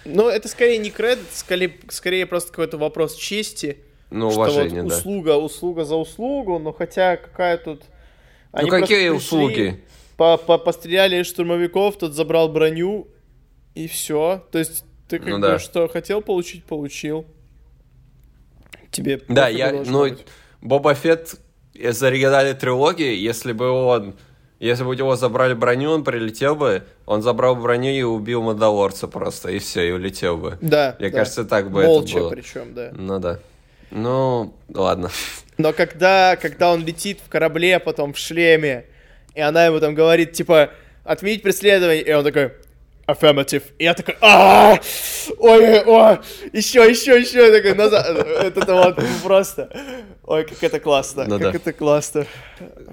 Ну, 0.05 0.29
это 0.29 0.47
скорее 0.47 0.77
не 0.77 0.91
кредит, 0.91 1.25
скорее, 1.33 1.75
скорее 1.89 2.27
просто 2.27 2.51
какой-то 2.51 2.77
вопрос 2.77 3.15
чести. 3.15 3.79
Ну, 4.09 4.31
что 4.31 4.39
уважение, 4.41 4.81
вот 4.83 4.89
да. 4.89 4.97
услуга, 4.97 5.35
услуга 5.37 5.85
за 5.85 5.95
услугу, 5.95 6.59
но 6.59 6.73
хотя 6.73 7.17
какая 7.17 7.57
тут... 7.57 7.83
Ну, 8.51 8.59
Они 8.59 8.69
просто 8.69 8.87
какие 8.87 9.09
услуги? 9.09 9.83
По 10.17 10.35
-по 10.35 10.57
Постреляли 10.57 11.21
из 11.21 11.27
штурмовиков, 11.27 11.97
тот 11.97 12.13
забрал 12.13 12.49
броню, 12.49 13.07
и 13.75 13.87
все. 13.87 14.43
То 14.51 14.59
есть 14.59 14.83
ты 15.07 15.19
как 15.19 15.27
Ну 15.27 15.35
бы 15.35 15.41
да. 15.41 15.59
что 15.59 15.87
хотел 15.87 16.21
получить, 16.21 16.63
получил. 16.65 17.25
Тебе 18.91 19.21
Да, 19.27 19.47
я, 19.47 19.71
ну, 19.71 20.01
быть. 20.01 20.25
Боба 20.61 20.93
Фетт 20.95 21.35
из 21.73 22.01
оригинальной 22.03 22.53
трилогии, 22.55 23.15
если 23.15 23.53
бы 23.53 23.69
он, 23.69 24.15
если 24.59 24.83
бы 24.83 24.89
у 24.89 24.93
него 24.93 25.15
забрали 25.15 25.53
броню, 25.53 25.91
он 25.91 26.03
прилетел 26.03 26.55
бы, 26.55 26.83
он 27.05 27.21
забрал 27.21 27.55
броню 27.55 27.91
и 27.91 28.01
убил 28.01 28.41
Мандалорца 28.41 29.07
просто, 29.07 29.51
и 29.51 29.59
все, 29.59 29.87
и 29.87 29.91
улетел 29.91 30.37
бы. 30.37 30.57
Да, 30.61 30.95
Мне 30.99 31.09
да. 31.09 31.17
кажется, 31.19 31.45
так 31.45 31.71
бы 31.71 31.83
Молча 31.85 32.11
это 32.11 32.19
было. 32.19 32.29
причем, 32.29 32.73
да. 32.73 32.91
Ну 32.93 33.19
да. 33.19 33.39
Ну, 33.91 34.53
ладно. 34.73 35.09
Но 35.57 35.73
когда, 35.73 36.37
когда 36.37 36.71
он 36.71 36.85
летит 36.85 37.19
в 37.25 37.29
корабле, 37.29 37.77
а 37.77 37.79
потом 37.79 38.13
в 38.13 38.17
шлеме, 38.17 38.85
и 39.35 39.41
она 39.41 39.65
ему 39.65 39.79
там 39.79 39.93
говорит, 39.95 40.33
типа, 40.33 40.71
отменить 41.03 41.43
преследование, 41.43 42.03
и 42.03 42.13
он 42.13 42.23
такой, 42.23 42.53
affirmative. 43.09 43.63
И 43.77 43.83
я 43.83 43.93
такой, 43.93 44.15
а 44.21 44.77
ой, 45.37 45.83
ой, 45.83 46.19
еще, 46.53 46.89
еще, 46.89 47.19
еще, 47.19 47.47
я 47.47 47.51
такой, 47.51 47.75
назад. 47.75 48.05
Это 48.07 48.73
вот 48.73 48.99
просто, 49.23 49.69
ой, 50.23 50.45
как 50.45 50.63
это 50.63 50.79
классно, 50.79 51.25
Ну 51.25 51.39
как 51.39 51.51
да. 51.51 51.57
это 51.57 51.73
классно. 51.73 52.25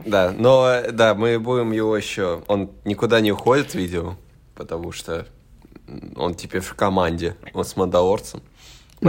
Да, 0.04 0.32
но, 0.36 0.82
да, 0.90 1.14
мы 1.14 1.38
будем 1.38 1.72
его 1.72 1.96
еще... 1.96 2.42
Он 2.48 2.70
никуда 2.84 3.20
не 3.20 3.32
уходит, 3.32 3.74
видео, 3.74 4.16
потому 4.54 4.92
что 4.92 5.26
он 6.16 6.34
теперь 6.34 6.62
в 6.62 6.74
команде, 6.74 7.36
он 7.52 7.64
с 7.64 7.76
Мандалорцем. 7.76 8.42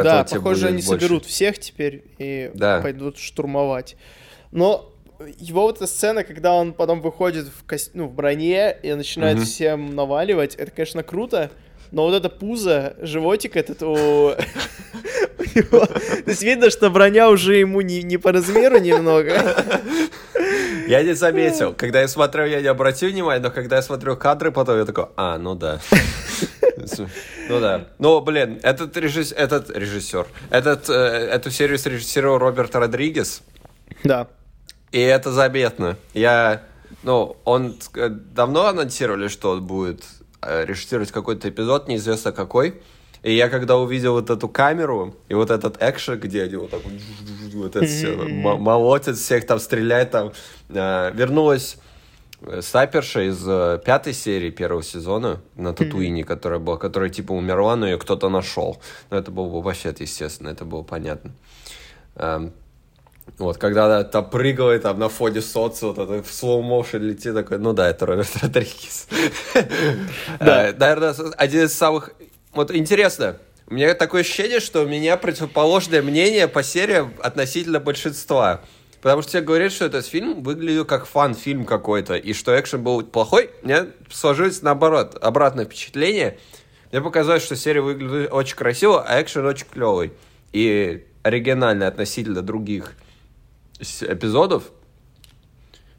Да, 0.03 0.23
похоже, 0.23 0.67
они 0.67 0.81
больше. 0.81 0.89
соберут 0.89 1.25
всех 1.25 1.59
теперь 1.59 2.03
и 2.17 2.51
Да. 2.53 2.81
пойдут 2.81 3.17
штурмовать. 3.17 3.95
Но 4.51 4.93
его 5.39 5.63
вот 5.63 5.77
эта 5.77 5.87
сцена, 5.87 6.23
когда 6.23 6.53
он 6.53 6.73
потом 6.73 7.01
выходит 7.01 7.45
в, 7.47 7.65
кос- 7.65 7.91
ну, 7.93 8.05
в 8.07 8.13
броне 8.13 8.77
и 8.83 8.93
начинает 8.93 9.37
Мгм. 9.37 9.45
всем 9.45 9.95
наваливать, 9.95 10.55
это, 10.55 10.69
конечно, 10.71 11.03
круто. 11.03 11.49
Но 11.91 12.03
вот 12.03 12.13
это 12.15 12.29
пузо, 12.29 12.95
животик 13.01 13.55
этот 13.55 13.81
у... 13.81 14.33
То 15.53 16.23
есть 16.25 16.43
видно, 16.43 16.69
что 16.69 16.89
броня 16.89 17.29
уже 17.29 17.55
ему 17.57 17.81
не, 17.81 18.03
не 18.03 18.17
по 18.17 18.31
размеру 18.31 18.79
немного. 18.79 19.55
Я 20.87 21.03
не 21.03 21.13
заметил. 21.13 21.73
Когда 21.73 22.01
я 22.01 22.07
смотрел, 22.07 22.45
я 22.45 22.61
не 22.61 22.67
обратил 22.67 23.09
внимания, 23.09 23.41
но 23.41 23.51
когда 23.51 23.75
я 23.77 23.81
смотрел 23.81 24.15
кадры, 24.15 24.51
потом 24.51 24.77
я 24.77 24.85
такой, 24.85 25.07
а, 25.17 25.37
ну 25.37 25.55
да. 25.55 25.79
Ну 27.49 27.59
да. 27.59 27.87
Ну, 27.99 28.21
блин, 28.21 28.59
этот 28.63 28.95
режиссер, 28.97 29.35
этот 29.37 29.69
режиссер, 29.75 30.27
этот, 30.49 30.89
э, 30.89 30.93
эту 30.93 31.49
серию 31.51 31.77
срежиссировал 31.79 32.37
Роберт 32.37 32.75
Родригес, 32.75 33.41
Да. 34.03 34.27
и 34.91 34.99
это 34.99 35.31
заметно. 35.31 35.97
Я, 36.13 36.61
ну, 37.03 37.37
он 37.45 37.77
э, 37.95 38.09
давно 38.09 38.67
анонсировали, 38.67 39.27
что 39.27 39.51
он 39.51 39.65
будет 39.65 40.03
э, 40.41 40.65
режиссировать 40.65 41.11
какой-то 41.11 41.49
эпизод, 41.49 41.87
неизвестно 41.87 42.31
какой. 42.31 42.81
И 43.27 43.33
я 43.33 43.49
когда 43.49 43.75
увидел 43.75 44.13
вот 44.13 44.29
эту 44.29 44.47
камеру 44.47 45.13
и 45.27 45.33
вот 45.33 45.51
этот 45.51 45.83
экшен, 45.83 46.17
где 46.17 46.43
они 46.43 46.55
вот 46.55 46.69
так 46.69 46.79
вот, 47.53 47.75
это 47.75 47.85
все 47.85 48.15
молотят 48.15 49.17
всех, 49.17 49.45
там 49.45 49.59
стреляют, 49.59 50.11
там 50.11 50.31
э, 50.69 51.11
вернулась 51.13 51.77
э, 52.39 52.61
снайперша 52.61 53.27
из 53.27 53.43
э, 53.45 53.81
пятой 53.83 54.13
серии 54.13 54.49
первого 54.49 54.81
сезона 54.81 55.41
на 55.57 55.73
Татуине, 55.73 56.23
которая 56.23 56.59
была, 56.59 56.77
которая 56.77 57.09
типа 57.09 57.33
умерла, 57.33 57.75
но 57.75 57.85
ее 57.85 57.97
кто-то 57.97 58.29
нашел. 58.29 58.81
Но 59.09 59.17
это 59.17 59.29
было 59.29 59.61
вообще, 59.61 59.93
естественно, 59.99 60.47
это 60.47 60.63
было 60.63 60.83
понятно. 60.83 61.33
Эм, 62.15 62.53
вот, 63.37 63.57
когда 63.57 63.87
она 63.87 64.03
там 64.05 64.29
прыгала 64.29 64.79
там 64.79 64.99
на 64.99 65.09
фоне 65.09 65.41
солнца, 65.41 65.87
вот 65.87 65.97
это 65.97 66.23
в 66.23 66.31
slow 66.31 66.61
motion 66.61 66.99
летит, 66.99 67.33
такой, 67.33 67.57
ну 67.57 67.73
да, 67.73 67.89
это 67.89 68.05
Роберт 68.05 68.35
Родригес. 68.41 69.07
Э, 70.39 70.73
Наверное, 70.73 71.13
один 71.37 71.65
из 71.65 71.73
самых... 71.73 72.11
Вот 72.57 72.71
интересно, 72.71 73.37
у 73.67 73.75
меня 73.75 73.93
такое 73.93 74.21
ощущение, 74.21 74.59
что 74.59 74.81
у 74.81 74.87
меня 74.87 75.15
противоположное 75.15 76.01
мнение 76.01 76.47
по 76.47 76.63
сериям 76.63 77.13
относительно 77.21 77.79
большинства. 77.79 78.61
Потому 78.99 79.21
что 79.21 79.29
все 79.29 79.41
говорят, 79.41 79.71
что 79.71 79.85
этот 79.85 80.07
фильм 80.07 80.41
выглядел 80.41 80.83
как 80.83 81.05
фан-фильм 81.05 81.65
какой-то, 81.65 82.15
и 82.15 82.33
что 82.33 82.59
экшен 82.59 82.81
был 82.81 83.03
плохой. 83.03 83.51
У 83.61 83.67
меня 83.67 83.85
сложилось 84.11 84.63
наоборот, 84.63 85.19
обратное 85.21 85.65
впечатление. 85.65 86.39
Мне 86.91 86.99
показалось, 86.99 87.43
что 87.43 87.55
серия 87.55 87.81
выглядит 87.81 88.33
очень 88.33 88.55
красиво, 88.55 89.05
а 89.07 89.21
экшен 89.21 89.45
очень 89.45 89.67
клевый. 89.71 90.13
И 90.51 91.05
оригинальный 91.21 91.85
относительно 91.85 92.41
других 92.41 92.93
эпизодов. 93.79 94.63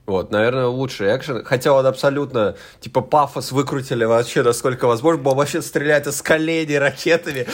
Вот, 0.09 0.31
наверное, 0.31 0.69
лучший 0.69 1.15
экшен. 1.15 1.45
Хотя 1.45 1.75
он 1.75 1.85
абсолютно, 1.85 2.57
типа, 2.81 3.03
пафос 3.03 3.53
выкрутили 3.53 4.07
вообще, 4.07 4.43
насколько 4.43 4.87
возможно. 4.87 5.23
Боба 5.23 5.41
вообще 5.41 5.61
стреляет 5.61 6.07
из 6.07 6.23
коленей 6.23 6.79
ракетами. 6.79 7.47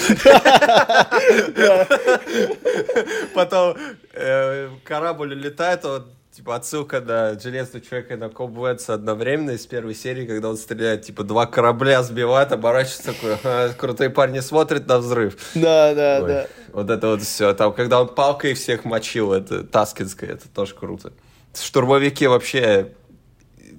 Потом 3.34 3.76
э, 4.12 4.68
корабль 4.84 5.32
улетает, 5.32 5.84
он, 5.84 6.05
типа, 6.30 6.55
отсылка 6.55 7.00
на 7.00 7.36
Железного 7.40 7.84
человека 7.84 8.14
и 8.14 8.16
на 8.16 8.28
Кобуэнса 8.28 8.94
одновременно 8.94 9.50
из 9.50 9.66
первой 9.66 9.96
серии, 9.96 10.24
когда 10.24 10.50
он 10.50 10.57
стреляет, 10.57 11.02
типа, 11.02 11.24
два 11.24 11.46
корабля 11.46 12.05
сбивает, 12.05 12.52
оборачивается 12.52 13.14
такой, 13.14 13.34
«Ага, 13.34 13.74
крутые 13.76 14.11
парни 14.11 14.38
смотрят 14.38 14.86
на 14.86 14.98
взрыв. 14.98 15.36
Да, 15.57 15.92
да, 15.92 16.20
Ой, 16.22 16.28
да. 16.28 16.46
Вот 16.72 16.88
это 16.88 17.09
вот 17.09 17.22
все. 17.22 17.52
Там, 17.52 17.72
когда 17.72 18.00
он 18.00 18.14
палкой 18.14 18.55
всех 18.55 18.84
мочил, 18.84 19.32
это 19.32 19.64
Таскинское, 19.64 20.30
это 20.30 20.48
тоже 20.48 20.76
круто. 20.76 21.12
Штурмовики 21.55 22.26
вообще 22.26 22.92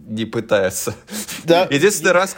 не 0.08 0.26
пытаются. 0.26 0.96
Да. 1.44 1.68
Единственный 1.70 2.12
раз, 2.12 2.36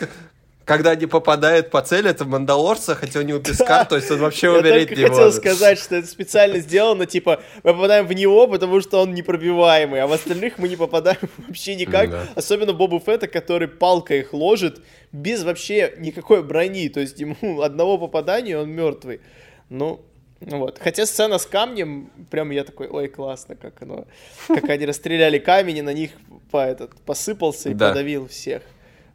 когда 0.65 0.91
они 0.91 1.05
попадают 1.05 1.69
по 1.69 1.81
цели, 1.81 2.09
это 2.09 2.25
Мандалорца, 2.25 2.95
хотя 2.95 3.19
у 3.19 3.23
него 3.23 3.39
пескар, 3.39 3.85
то 3.85 3.95
есть 3.95 4.09
он 4.11 4.19
вообще 4.19 4.47
Я 4.47 4.53
умереть 4.59 4.89
не 4.89 4.95
хотел 4.95 5.17
может. 5.17 5.35
сказать, 5.35 5.79
что 5.79 5.95
это 5.95 6.07
специально 6.07 6.59
сделано, 6.59 7.05
типа, 7.05 7.41
мы 7.63 7.73
попадаем 7.73 8.05
в 8.05 8.13
него, 8.13 8.47
потому 8.47 8.81
что 8.81 9.01
он 9.01 9.13
непробиваемый, 9.13 10.01
а 10.01 10.07
в 10.07 10.11
остальных 10.13 10.57
мы 10.57 10.67
не 10.67 10.75
попадаем 10.75 11.29
вообще 11.47 11.75
никак. 11.75 12.09
Да. 12.09 12.27
Особенно 12.35 12.73
Бобу 12.73 12.99
Фетта, 12.99 13.27
который 13.27 13.67
палкой 13.67 14.19
их 14.19 14.33
ложит 14.33 14.81
без 15.11 15.43
вообще 15.43 15.93
никакой 15.99 16.43
брони. 16.43 16.89
То 16.89 16.99
есть 16.99 17.19
ему 17.19 17.61
одного 17.61 17.97
попадания, 17.97 18.57
он 18.57 18.69
мертвый. 18.69 19.21
Ну 19.69 20.01
вот. 20.41 20.79
Хотя 20.79 21.05
сцена 21.05 21.37
с 21.37 21.45
камнем, 21.45 22.09
прям 22.29 22.51
я 22.51 22.63
такой, 22.63 22.87
ой, 22.87 23.07
классно, 23.07 23.55
как 23.55 23.81
оно, 23.81 24.05
как 24.47 24.69
они 24.69 24.85
расстреляли 24.85 25.39
камень, 25.39 25.77
и 25.77 25.81
на 25.81 25.93
них 25.93 26.11
по 26.51 26.57
этот, 26.65 26.99
посыпался 27.01 27.69
и 27.69 27.73
Да. 27.73 27.89
подавил 27.89 28.27
всех. 28.27 28.61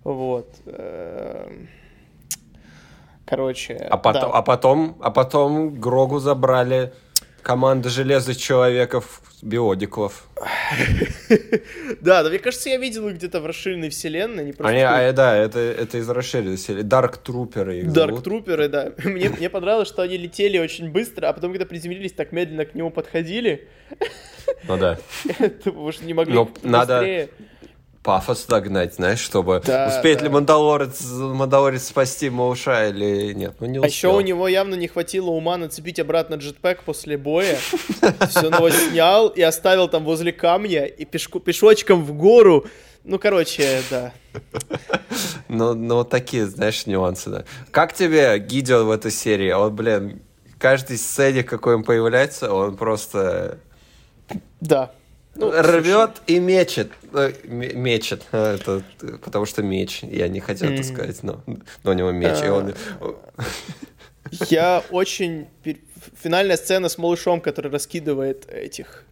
Вот. 0.04 0.48
Эм. 0.66 1.68
Короче, 3.24 3.74
А 3.76 3.96
потом, 3.96 4.30
да. 4.32 4.38
а 4.38 4.42
потом, 4.42 4.96
а 5.00 5.10
потом 5.10 5.74
Грогу 5.80 6.18
забрали 6.18 6.92
команда 7.43 7.88
Железных 7.88 8.36
Человеков, 8.36 9.20
Биодиклов. 9.43 10.26
Да, 12.01 12.22
да, 12.22 12.28
мне 12.28 12.38
кажется, 12.38 12.68
я 12.68 12.76
видел 12.78 13.09
их 13.09 13.14
где-то 13.14 13.40
в 13.40 13.47
расширенной 13.47 13.88
вселенной. 13.88 14.43
Они 14.43 14.53
просто 14.53 14.72
Они, 14.72 14.82
а, 14.82 15.12
да, 15.12 15.36
это, 15.36 15.59
это 15.59 15.99
из 15.99 16.09
расширенной 16.09 16.59
серии. 16.59 16.82
Дарк 16.82 17.18
Труперы 17.18 17.78
их 17.80 17.93
Дарк. 17.93 18.22
Труперы, 18.22 18.68
да. 18.68 18.93
Мне, 19.05 19.30
мне 19.30 19.49
понравилось, 19.49 19.88
что 19.88 20.03
они 20.03 20.16
летели 20.16 20.59
очень 20.59 20.90
быстро, 20.90 21.28
а 21.28 21.32
потом, 21.32 21.53
когда 21.53 21.64
приземлились, 21.66 22.12
так 22.12 22.32
медленно 22.32 22.64
к 22.64 22.74
нему 22.74 22.90
подходили. 22.90 23.68
Ну 24.68 24.76
да. 24.76 24.99
Потому 25.38 25.93
что 25.93 26.05
не 26.05 26.14
могли 26.14 26.34
надо- 26.62 26.99
быстрее. 26.99 27.28
Пафос 28.03 28.46
догнать, 28.46 28.94
знаешь, 28.94 29.20
чтобы 29.20 29.62
Да, 29.64 29.86
успеет 29.88 30.18
да. 30.18 30.24
ли 30.24 30.30
Мандалорец, 30.30 31.00
Мандалорец 31.11 31.84
спасти 31.84 32.30
Малыша 32.30 32.88
или 32.88 33.32
нет. 33.32 33.55
Ну, 33.61 33.66
не 33.66 33.78
А 33.78 33.86
еще 33.86 34.09
успел. 34.09 34.16
у 34.16 34.20
него 34.20 34.48
явно 34.48 34.74
не 34.74 34.88
хватило 34.88 35.30
ума 35.30 35.57
нацепить 35.57 36.00
обратно 36.00 36.34
джетпэк 36.34 36.82
после 36.84 37.16
боя. 37.16 37.57
Все 38.28 38.46
его 38.48 38.70
снял 38.70 39.28
и 39.28 39.40
оставил 39.42 39.88
там 39.88 40.05
возле 40.05 40.32
камня 40.32 40.84
и 40.86 41.05
пешочком 41.05 42.05
в 42.05 42.12
гору. 42.14 42.66
Ну, 43.05 43.18
короче, 43.18 43.82
да. 43.90 44.12
Ну, 45.48 45.74
ну, 45.74 45.96
вот 45.96 46.09
такие, 46.11 46.46
знаешь, 46.46 46.86
нюансы, 46.86 47.30
да. 47.30 47.44
Как 47.70 47.92
тебе 47.92 48.38
Гидеон 48.38 48.86
в 48.86 48.90
этой 48.90 49.11
серии? 49.11 49.53
Вот, 49.53 49.72
блин, 49.72 50.22
каждой 50.59 50.98
сцене, 50.98 51.42
какой 51.42 51.74
он 51.74 51.82
появляется, 51.84 52.53
он 52.53 52.76
просто 52.76 53.59
Да. 54.61 54.92
Ну, 55.34 55.50
рвет 55.50 56.20
и 56.26 56.38
мечет. 56.38 56.90
Э, 57.14 57.32
Мечет. 57.44 58.22
Э, 58.32 58.56
Это 58.60 58.82
потому 59.24 59.46
что 59.46 59.62
меч. 59.62 60.00
Я 60.02 60.28
не 60.28 60.40
хотел 60.40 60.70
это 60.70 60.82
сказать, 60.82 61.22
но, 61.22 61.42
но 61.82 61.90
у 61.90 61.94
него 61.94 62.10
меч. 62.10 62.42
И 62.44 62.48
он... 62.48 62.74
Я 64.48 64.82
очень... 64.90 65.48
Финальная 66.20 66.56
сцена 66.56 66.88
с 66.88 66.98
малышом, 66.98 67.40
который 67.40 67.70
раскидывает 67.70 68.50
этих 68.50 69.04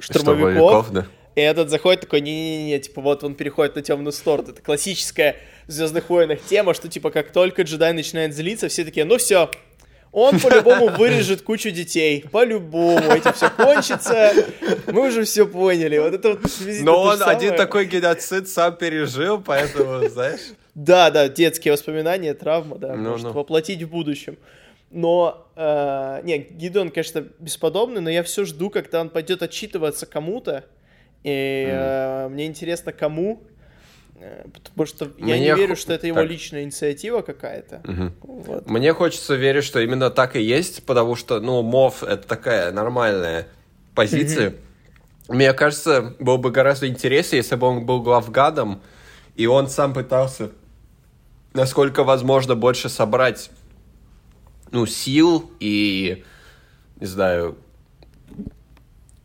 штурмовиков. 0.00 0.52
Штурмовиков, 0.52 0.92
да. 0.92 1.06
И 1.34 1.40
этот 1.42 1.68
заходит 1.68 2.00
такой, 2.00 2.22
не-не-не, 2.22 2.78
типа 2.78 3.02
вот 3.02 3.22
он 3.22 3.34
переходит 3.34 3.76
на 3.76 3.82
темную 3.82 4.12
сторону. 4.12 4.48
Это 4.50 4.62
классическая 4.62 5.36
в 5.66 5.72
Звездных 5.72 6.08
войнах 6.08 6.40
тема, 6.40 6.72
что 6.72 6.88
типа 6.88 7.10
как 7.10 7.30
только 7.30 7.62
джедай 7.62 7.92
начинает 7.92 8.34
злиться, 8.34 8.68
все 8.68 8.84
такие, 8.84 9.04
ну 9.04 9.18
все, 9.18 9.50
он 10.16 10.40
по-любому 10.40 10.88
вырежет 10.88 11.42
кучу 11.42 11.70
детей. 11.70 12.24
По-любому. 12.32 13.12
Этим 13.12 13.34
все 13.34 13.50
кончится. 13.50 14.32
Мы 14.86 15.08
уже 15.08 15.24
все 15.24 15.46
поняли. 15.46 15.98
Вот 15.98 16.14
это 16.14 16.30
вот 16.30 16.40
Но 16.80 17.02
он 17.02 17.18
же 17.18 17.24
один 17.24 17.50
самое. 17.50 17.58
такой 17.58 17.84
геноцид 17.84 18.48
сам 18.48 18.76
пережил, 18.76 19.42
поэтому, 19.42 20.08
знаешь... 20.08 20.40
Да, 20.74 21.10
да, 21.10 21.28
детские 21.28 21.72
воспоминания, 21.72 22.32
травма, 22.32 22.78
да, 22.78 22.94
Ну, 22.94 23.10
может 23.10 23.26
ну. 23.26 23.32
воплотить 23.32 23.82
в 23.82 23.90
будущем. 23.90 24.38
Но, 24.90 25.46
э, 25.54 26.20
не, 26.22 26.38
Гидеон, 26.38 26.90
конечно, 26.92 27.26
бесподобный, 27.38 28.00
но 28.00 28.08
я 28.08 28.22
все 28.22 28.46
жду, 28.46 28.70
когда 28.70 29.02
он 29.02 29.10
пойдет 29.10 29.42
отчитываться 29.42 30.06
кому-то. 30.06 30.64
И 31.24 31.66
э, 31.68 32.28
мне 32.28 32.46
интересно, 32.46 32.92
кому. 32.94 33.42
Э, 34.18 34.44
Потому 34.52 34.86
что 34.86 35.04
я 35.18 35.24
Мне 35.24 35.40
не 35.40 35.54
верю, 35.54 35.76
что 35.76 35.92
это 35.92 36.06
его 36.06 36.20
так. 36.20 36.28
личная 36.28 36.62
инициатива 36.64 37.22
какая-то. 37.22 37.82
Вот. 38.22 38.68
Мне 38.68 38.92
хочется 38.92 39.34
верить, 39.34 39.64
что 39.64 39.80
именно 39.80 40.10
так 40.10 40.36
и 40.36 40.42
есть, 40.42 40.84
потому 40.84 41.16
что, 41.16 41.40
ну, 41.40 41.62
МОВ— 41.62 42.02
это 42.04 42.26
такая 42.26 42.72
нормальная 42.72 43.48
позиция. 43.94 44.54
Мне 45.28 45.52
кажется, 45.52 46.14
было 46.20 46.36
бы 46.36 46.50
гораздо 46.50 46.86
интереснее, 46.88 47.38
если 47.38 47.56
бы 47.56 47.66
он 47.66 47.84
был 47.84 48.00
главгадом, 48.00 48.80
и 49.34 49.46
он 49.46 49.68
сам 49.68 49.92
пытался, 49.92 50.50
насколько 51.52 52.04
возможно, 52.04 52.54
больше 52.54 52.88
собрать, 52.88 53.50
ну, 54.70 54.86
сил 54.86 55.50
и, 55.58 56.24
не 57.00 57.06
знаю, 57.06 57.58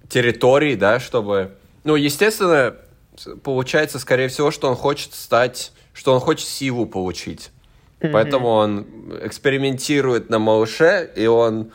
территорий, 0.10 0.76
да, 0.76 1.00
чтобы... 1.00 1.56
Ну, 1.84 1.96
естественно, 1.96 2.76
получается, 3.44 4.00
скорее 4.00 4.28
всего, 4.28 4.52
что 4.52 4.70
он 4.70 4.76
хочет 4.76 5.14
стать... 5.14 5.74
Что 5.94 6.14
он 6.14 6.22
хочет 6.22 6.48
силу 6.48 6.86
получить. 6.86 7.52
Поэтому 8.00 8.48
он 8.48 8.88
экспериментирует 9.22 10.30
на 10.30 10.40
малыше, 10.40 11.12
и 11.16 11.28
он, 11.28 11.72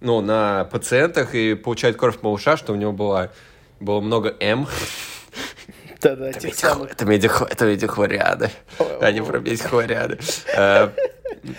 ну, 0.00 0.20
на 0.20 0.64
пациентах, 0.64 1.34
и 1.34 1.54
получает 1.54 1.96
кровь 1.96 2.22
малыша, 2.22 2.56
что 2.56 2.72
у 2.72 2.76
него 2.76 2.92
было, 2.92 3.30
было 3.78 4.00
много 4.00 4.34
М. 4.40 4.66
Да-да, 6.16 6.32
тех 6.32 6.54
самых. 6.54 6.92
это, 6.92 7.04
медихо- 7.04 7.46
это 7.50 7.66
медихлориады, 7.66 8.50
а 9.00 9.10
не 9.12 9.22
про 9.22 9.38
медихлориады. 9.40 10.18
Э, 10.56 10.90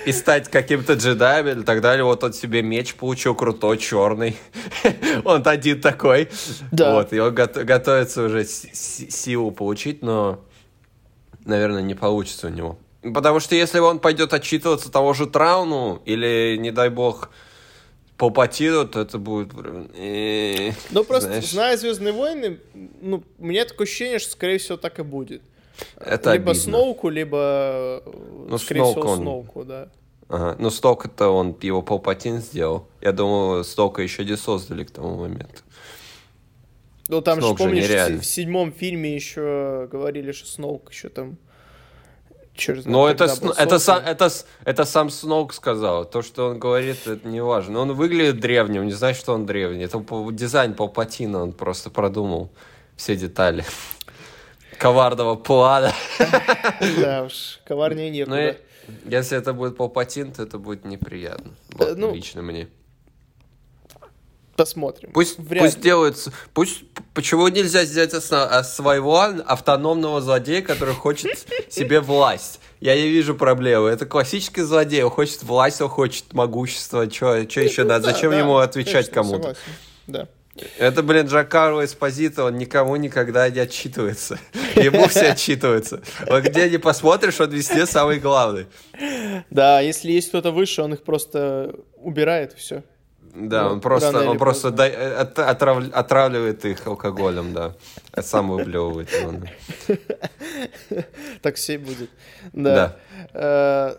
И 0.05 0.11
стать 0.11 0.49
каким-то 0.49 0.93
джедаем 0.93 1.61
и 1.61 1.63
так 1.63 1.81
далее. 1.81 2.03
Вот 2.03 2.23
он 2.23 2.33
себе 2.33 2.61
меч 2.61 2.95
получил 2.95 3.33
крутой, 3.35 3.77
черный. 3.77 4.35
Он 5.25 5.41
один 5.45 5.81
такой. 5.81 6.29
Да. 6.71 6.93
Вот, 6.93 7.13
и 7.13 7.19
он 7.19 7.33
гот- 7.33 7.63
готовится 7.63 8.23
уже 8.23 8.45
силу 8.45 9.51
получить, 9.51 10.01
но, 10.03 10.39
наверное, 11.45 11.81
не 11.81 11.95
получится 11.95 12.47
у 12.47 12.49
него. 12.49 12.77
Потому 13.01 13.39
что 13.39 13.55
если 13.55 13.79
он 13.79 13.97
пойдет 13.99 14.33
отчитываться 14.33 14.91
того 14.91 15.13
же 15.13 15.25
Трауну, 15.25 16.01
или, 16.05 16.57
не 16.59 16.69
дай 16.71 16.89
бог, 16.89 17.29
Палпатину, 18.21 18.87
то 18.87 18.99
это 19.01 19.17
будет... 19.17 19.51
Ну, 20.91 21.03
просто, 21.03 21.27
знаешь, 21.29 21.49
зная 21.49 21.75
Звездные 21.75 22.13
войны, 22.13 22.59
ну, 23.01 23.23
у 23.39 23.45
меня 23.45 23.65
такое 23.65 23.87
ощущение, 23.87 24.19
что, 24.19 24.33
скорее 24.33 24.59
всего, 24.59 24.77
так 24.77 24.99
и 24.99 25.01
будет. 25.01 25.41
это 25.97 26.33
либо 26.33 26.51
обидно. 26.51 26.53
Сноуку, 26.53 27.09
либо, 27.09 28.03
Ну, 28.47 28.59
скорее 28.59 28.81
Сноук 28.81 28.97
всего, 28.99 29.11
он- 29.11 29.17
Сноуку, 29.17 29.63
да. 29.65 29.89
Ага. 30.29 30.55
Ну, 30.59 30.69
столько-то 30.69 31.29
он 31.29 31.57
его 31.61 31.81
Палпатин 31.81 32.41
сделал. 32.41 32.87
Я 33.01 33.11
думаю, 33.11 33.63
столько 33.63 34.03
еще 34.03 34.23
не 34.23 34.37
создали 34.37 34.83
к 34.83 34.91
тому 34.91 35.15
моменту. 35.17 35.63
Ну, 37.07 37.21
там 37.21 37.37
же, 37.37 37.47
Сноук 37.47 37.57
же 37.57 37.63
помнишь, 37.63 37.85
в, 37.85 37.89
нереально. 37.89 38.21
в 38.21 38.25
седьмом 38.25 38.71
фильме 38.71 39.15
еще 39.15 39.89
говорили, 39.91 40.31
что 40.31 40.47
Сноук 40.47 40.91
еще 40.91 41.09
там... 41.09 41.37
Черт 42.55 42.81
знает, 42.81 42.93
Но 42.93 43.09
это, 43.09 43.35
был 43.41 43.51
это, 43.51 43.79
сам, 43.79 44.03
это, 44.05 44.29
с- 44.29 44.45
это 44.65 44.85
сам 44.85 45.09
Сноук 45.09 45.53
сказал. 45.53 46.05
То, 46.05 46.21
что 46.21 46.49
он 46.49 46.59
говорит, 46.59 47.07
это 47.07 47.27
не 47.27 47.41
важно. 47.41 47.79
Он 47.79 47.93
выглядит 47.93 48.39
древним, 48.39 48.85
не 48.85 48.91
значит, 48.91 49.21
что 49.21 49.33
он 49.33 49.45
древний. 49.45 49.85
Это 49.85 49.99
по- 49.99 50.29
дизайн 50.31 50.73
Палпатина, 50.73 51.41
он 51.43 51.53
просто 51.53 51.89
продумал 51.89 52.49
все 52.97 53.15
детали. 53.15 53.63
Коварного 54.77 55.35
плана. 55.35 55.93
Да 56.99 57.23
уж, 57.23 57.59
коварнее 57.65 58.09
Ну, 58.25 58.35
некуда. 58.35 58.49
и 58.49 58.57
если 59.09 59.37
это 59.37 59.53
будет 59.53 59.77
Палпатин, 59.77 60.31
то 60.33 60.43
это 60.43 60.57
будет 60.57 60.85
неприятно. 60.85 61.51
Э, 61.71 61.75
Вот, 61.77 61.97
ну, 61.97 62.13
лично 62.13 62.41
мне. 62.41 62.67
Посмотрим. 64.61 65.11
Пусть, 65.11 65.39
Вряд 65.39 65.63
пусть 65.63 65.77
ли. 65.77 65.83
делают... 65.83 66.17
Пусть... 66.53 66.83
Почему 67.15 67.47
нельзя 67.47 67.83
сделать 67.83 68.13
осно- 68.13 68.47
а, 68.47 68.63
своего 68.63 69.19
автономного 69.19 70.21
злодея, 70.21 70.61
который 70.61 70.93
хочет 70.93 71.31
себе 71.69 71.99
власть? 71.99 72.59
Я 72.79 72.95
не 72.95 73.09
вижу 73.09 73.33
проблемы. 73.33 73.89
Это 73.89 74.05
классический 74.05 74.61
злодей. 74.61 75.01
Он 75.01 75.09
хочет 75.09 75.41
власть, 75.41 75.81
он 75.81 75.89
хочет 75.89 76.33
могущество. 76.33 77.09
Что 77.09 77.35
еще 77.37 77.83
надо? 77.83 78.05
Да, 78.05 78.13
Зачем 78.13 78.31
да, 78.31 78.37
ему 78.37 78.57
отвечать 78.57 79.09
кому-то? 79.09 79.55
Да. 80.05 80.27
Это, 80.77 81.01
блин, 81.01 81.25
Джакаро 81.25 81.83
Эспозито, 81.83 82.43
он 82.43 82.57
никому 82.59 82.95
никогда 82.97 83.49
не 83.49 83.59
отчитывается. 83.59 84.37
Ему 84.75 85.07
все 85.07 85.31
отчитываются. 85.31 86.01
Вот 86.27 86.43
где 86.43 86.69
не 86.69 86.77
посмотришь, 86.77 87.39
он 87.39 87.49
везде 87.49 87.87
самый 87.87 88.19
главный. 88.19 88.67
Да, 89.49 89.79
если 89.79 90.11
есть 90.11 90.29
кто-то 90.29 90.51
выше, 90.51 90.83
он 90.83 90.93
их 90.93 91.03
просто 91.03 91.73
убирает, 91.95 92.53
все. 92.53 92.83
Да, 93.33 93.63
Ну, 93.63 93.69
он 93.73 93.79
просто, 93.81 94.29
он 94.29 94.37
просто 94.37 94.71
дай- 94.71 94.91
э, 94.91 95.13
от- 95.21 95.39
отрав- 95.39 95.89
отравливает 95.93 96.65
их 96.65 96.85
алкоголем, 96.87 97.53
да. 97.53 97.73
Сам 98.21 98.51
да. 99.41 99.47
Так 101.41 101.55
все 101.55 101.77
будет. 101.77 102.09
Да. 102.53 102.95
Э, 103.33 103.95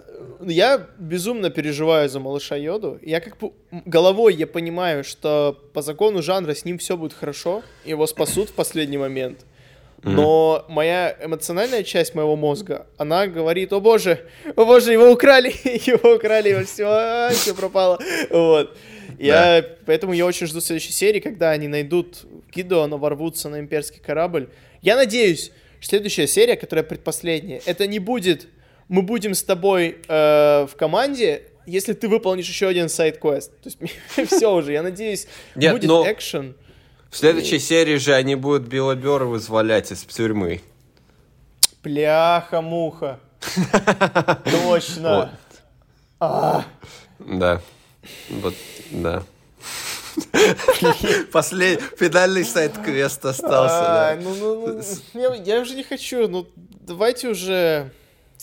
Я 0.47 0.87
безумно 0.99 1.51
переживаю 1.51 2.09
за 2.09 2.21
малыша 2.21 2.57
Йоду. 2.57 2.99
Я 3.03 3.21
как 3.21 3.37
бы 3.39 3.53
головой 3.87 4.35
я 4.35 4.47
понимаю, 4.47 5.05
что 5.05 5.57
по 5.73 5.83
закону 5.83 6.23
жанра 6.23 6.55
с 6.55 6.65
ним 6.65 6.77
все 6.79 6.97
будет 6.97 7.13
хорошо, 7.13 7.63
его 7.85 8.07
спасут 8.07 8.51
в 8.51 8.53
последний 8.53 8.99
момент. 8.99 9.39
Но 10.05 10.65
моя 10.69 11.17
эмоциональная 11.25 11.85
часть 11.85 12.15
моего 12.17 12.35
мозга, 12.35 12.87
она 12.99 13.29
говорит, 13.29 13.73
о 13.73 13.81
боже, 13.81 14.19
о 14.57 14.65
боже, 14.65 14.93
его 14.93 15.11
украли, 15.13 15.49
его 15.87 16.15
украли, 16.17 16.65
все, 16.65 17.29
все 17.31 17.55
пропало. 17.55 17.99
Вот. 18.31 18.77
Я, 19.19 19.65
поэтому 19.87 20.13
я 20.13 20.27
очень 20.27 20.47
жду 20.47 20.61
следующей 20.61 20.93
серии, 20.93 21.21
когда 21.21 21.51
они 21.51 21.69
найдут 21.69 22.25
Гидеона, 22.55 22.97
ворвутся 22.97 23.49
на 23.49 23.61
имперский 23.61 24.01
корабль. 24.01 24.49
Я 24.81 24.97
надеюсь, 24.97 25.53
что 25.81 25.91
следующая 25.91 26.27
серия, 26.27 26.57
которая 26.57 26.85
предпоследняя, 26.85 27.61
это 27.67 27.87
не 27.87 27.99
будет 27.99 28.49
мы 28.93 29.01
будем 29.01 29.35
с 29.35 29.43
тобой 29.43 30.03
э, 30.07 30.67
в 30.71 30.77
команде, 30.77 31.45
если 31.65 31.95
ты 31.95 32.09
выполнишь 32.09 32.47
еще 32.47 32.69
один 32.69 32.91
сайт-квест. 32.91 33.51
То 33.63 33.71
есть 33.71 33.79
все 34.31 34.53
уже, 34.55 34.73
я 34.73 34.83
надеюсь, 34.83 35.27
Нет, 35.55 35.73
будет 35.73 35.89
но- 35.89 36.13
экшен. 36.13 36.55
В 37.11 37.17
следующей 37.17 37.59
серии 37.59 37.97
же 37.97 38.15
они 38.15 38.35
будут 38.35 38.65
Белобера 38.69 39.25
вызволять 39.25 39.93
из 39.93 40.03
тюрьмы. 40.05 40.61
Бляха-муха. 41.83 43.19
Точно. 44.45 45.39
А, 46.21 46.65
Да. 47.19 47.61
Вот, 48.31 48.55
да. 48.91 49.23
Последний, 51.33 51.83
финальный 51.97 52.45
сайт-квест 52.45 53.25
остался, 53.25 54.09
ай, 54.09 54.17
да. 54.17 54.23
ну, 54.23 54.35
ну, 54.35 54.83
ну, 55.15 55.35
я, 55.45 55.61
уже 55.61 55.75
не 55.75 55.85
хочу, 55.85 56.29
ну 56.29 56.47
давайте 56.81 57.29
уже... 57.29 57.91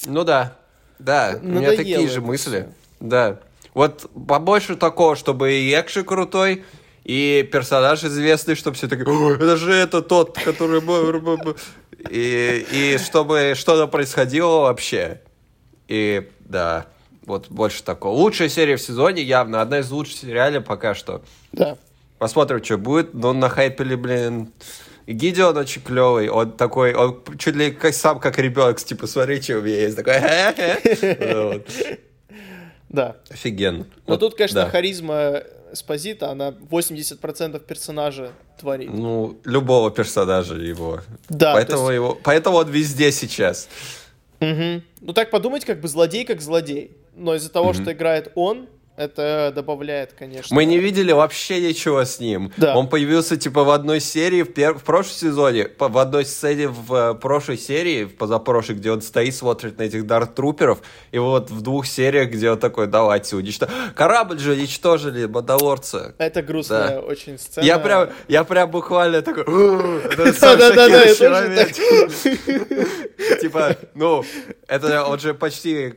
Ну 0.06 0.24
да, 0.24 0.58
да, 0.98 1.40
у 1.42 1.46
меня 1.46 1.76
такие 1.76 2.08
же 2.08 2.22
мысли. 2.22 2.70
Да. 3.00 3.40
Вот 3.74 4.10
побольше 4.28 4.76
такого, 4.76 5.16
чтобы 5.16 5.54
и 5.54 5.74
экшен 5.74 6.04
крутой, 6.04 6.64
и 7.04 7.48
персонаж 7.52 8.04
известный, 8.04 8.56
чтобы 8.56 8.76
все 8.76 8.88
такие, 8.88 9.08
«О, 9.08 9.36
это 9.36 9.58
же 9.58 9.74
это 9.74 10.02
тот, 10.02 10.38
который... 10.38 10.82
б- 10.82 11.20
б- 11.20 11.38
б». 11.38 11.56
И, 12.10 12.66
и 12.72 12.98
чтобы 12.98 13.54
что-то 13.56 13.88
происходило 13.88 14.62
вообще. 14.62 15.22
И 15.88 16.30
да, 16.40 16.88
вот 17.30 17.48
больше 17.50 17.84
такого. 17.84 18.14
Лучшая 18.16 18.50
серия 18.50 18.76
в 18.76 18.82
сезоне 18.82 19.22
явно, 19.24 19.62
одна 19.62 19.80
из 19.80 19.90
лучших 19.90 20.18
сериалов 20.18 20.66
пока 20.66 20.94
что. 20.94 21.22
Да. 21.54 21.78
Посмотрим, 22.18 22.64
что 22.64 22.78
будет. 22.78 23.14
Но 23.14 23.32
на 23.32 23.48
хайпели, 23.48 23.96
блин, 23.96 24.52
Гидеон 25.08 25.56
очень 25.58 25.82
клевый, 25.82 26.30
он 26.30 26.52
такой, 26.52 26.94
он 26.94 27.24
чуть 27.38 27.56
ли 27.56 27.72
как, 27.72 27.94
сам 27.94 28.20
как 28.20 28.38
ребенок, 28.38 28.78
типа, 28.78 29.08
смотри, 29.08 29.42
что 29.42 29.60
у 29.60 29.62
меня 29.62 29.76
есть, 29.82 29.96
такой. 29.96 31.64
Да. 32.90 33.16
Офигенно. 33.30 33.86
Но 34.08 34.18
тут, 34.18 34.36
конечно, 34.36 34.68
харизма 34.70 35.44
Спозита, 35.74 36.32
она 36.32 36.50
80% 36.50 37.60
персонажа 37.60 38.32
творит. 38.60 38.90
Ну, 38.92 39.38
любого 39.46 39.92
персонажа 39.92 40.56
его. 40.56 41.02
Да, 41.30 41.54
поэтому, 41.54 41.86
то 41.86 41.92
есть- 41.92 41.96
его, 41.96 42.18
поэтому 42.24 42.58
он 42.58 42.70
везде 42.70 43.12
сейчас. 43.12 43.70
Мгм. 44.40 44.84
Ну 45.02 45.14
так 45.14 45.30
подумать, 45.32 45.66
как 45.66 45.82
бы 45.82 45.88
злодей 45.88 46.26
как 46.26 46.42
злодей. 46.42 46.92
Но 47.16 47.36
из-за 47.36 47.52
того, 47.52 47.74
что 47.74 47.92
играет 47.92 48.32
он, 48.36 48.68
это 48.98 49.54
добавляет, 49.56 50.12
конечно. 50.12 50.54
Мы 50.54 50.66
не 50.66 50.78
видели 50.78 51.14
вообще 51.14 51.62
ничего 51.62 52.04
с 52.04 52.20
ним. 52.20 52.52
Да. 52.58 52.76
Он 52.76 52.90
появился 52.90 53.38
типа 53.38 53.64
в 53.64 53.70
одной 53.70 54.02
серии 54.02 54.42
в, 54.42 54.50
пер- 54.52 54.78
в 54.78 54.84
прошлом 54.84 55.14
сезоне, 55.16 55.70
в 55.80 55.98
одной 55.98 56.26
сцене 56.26 56.68
в 56.68 56.94
э, 56.94 57.14
прошлой 57.16 57.58
серии, 57.58 58.04
в 58.04 58.18
позапрошлой, 58.18 58.76
где 58.76 58.92
он 58.92 59.02
стоит, 59.02 59.34
смотрит 59.34 59.78
на 59.78 59.84
этих 59.84 60.06
дарт-труперов, 60.06 60.80
и 61.14 61.18
вот 61.18 61.50
в 61.50 61.62
двух 61.62 61.86
сериях, 61.88 62.30
где 62.30 62.52
он 62.52 62.60
такой, 62.60 62.88
давайте 62.88 63.38
уничтожим. 63.38 63.74
Корабль 63.96 64.38
же 64.38 64.52
уничтожили, 64.52 65.28
мандалорца. 65.28 66.14
Это 66.18 66.42
грустная 66.42 66.90
Да. 66.90 67.00
очень 67.00 67.40
сцена. 67.40 67.64
Я 67.64 67.80
прям, 67.80 68.10
я 68.28 68.44
прям 68.44 68.70
буквально 68.70 69.22
такой... 69.22 69.46
Да-да-да. 69.46 71.66
Типа, 73.40 73.78
ну, 73.94 74.24
это 74.68 75.06
он 75.06 75.20
же 75.20 75.34
почти 75.34 75.94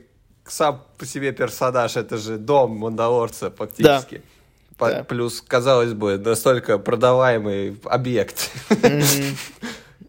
сам 0.52 0.84
по 0.98 1.06
себе 1.06 1.32
персонаж, 1.32 1.96
это 1.96 2.18
же 2.18 2.36
дом 2.36 2.72
Мандалорца 2.76 3.50
фактически. 3.50 4.22
По- 4.76 4.88
Да. 4.90 5.04
Плюс, 5.04 5.40
казалось 5.40 5.92
бы, 5.94 6.18
настолько 6.18 6.78
продаваемый 6.78 7.78
объект. 7.84 8.50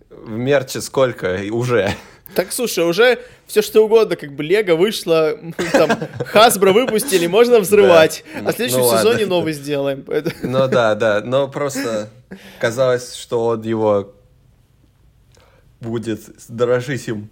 В 0.09 0.29
мерче 0.29 0.81
сколько 0.81 1.39
уже. 1.51 1.93
Так, 2.35 2.51
слушай, 2.51 2.83
уже 2.83 3.19
все 3.45 3.61
что 3.61 3.81
угодно, 3.85 4.15
как 4.15 4.33
бы 4.33 4.43
Лего 4.43 4.75
вышло, 4.75 5.37
там, 5.71 5.89
Хасбро 6.25 6.71
выпустили, 6.73 7.27
можно 7.27 7.59
взрывать. 7.59 8.23
Да. 8.33 8.49
А 8.49 8.51
в 8.51 8.55
следующем 8.55 8.79
Ну 8.79 8.85
ладно. 8.85 9.01
сезоне 9.11 9.25
новый 9.27 9.53
сделаем. 9.53 10.03
Поэтому- 10.03 10.35
Ну 10.43 10.67
да, 10.67 10.95
да, 10.95 11.21
но 11.23 11.47
просто 11.47 12.09
казалось, 12.59 13.15
что 13.15 13.45
он 13.45 13.61
его 13.61 14.13
будет 15.79 16.21
дорожить 16.47 17.07
им 17.07 17.29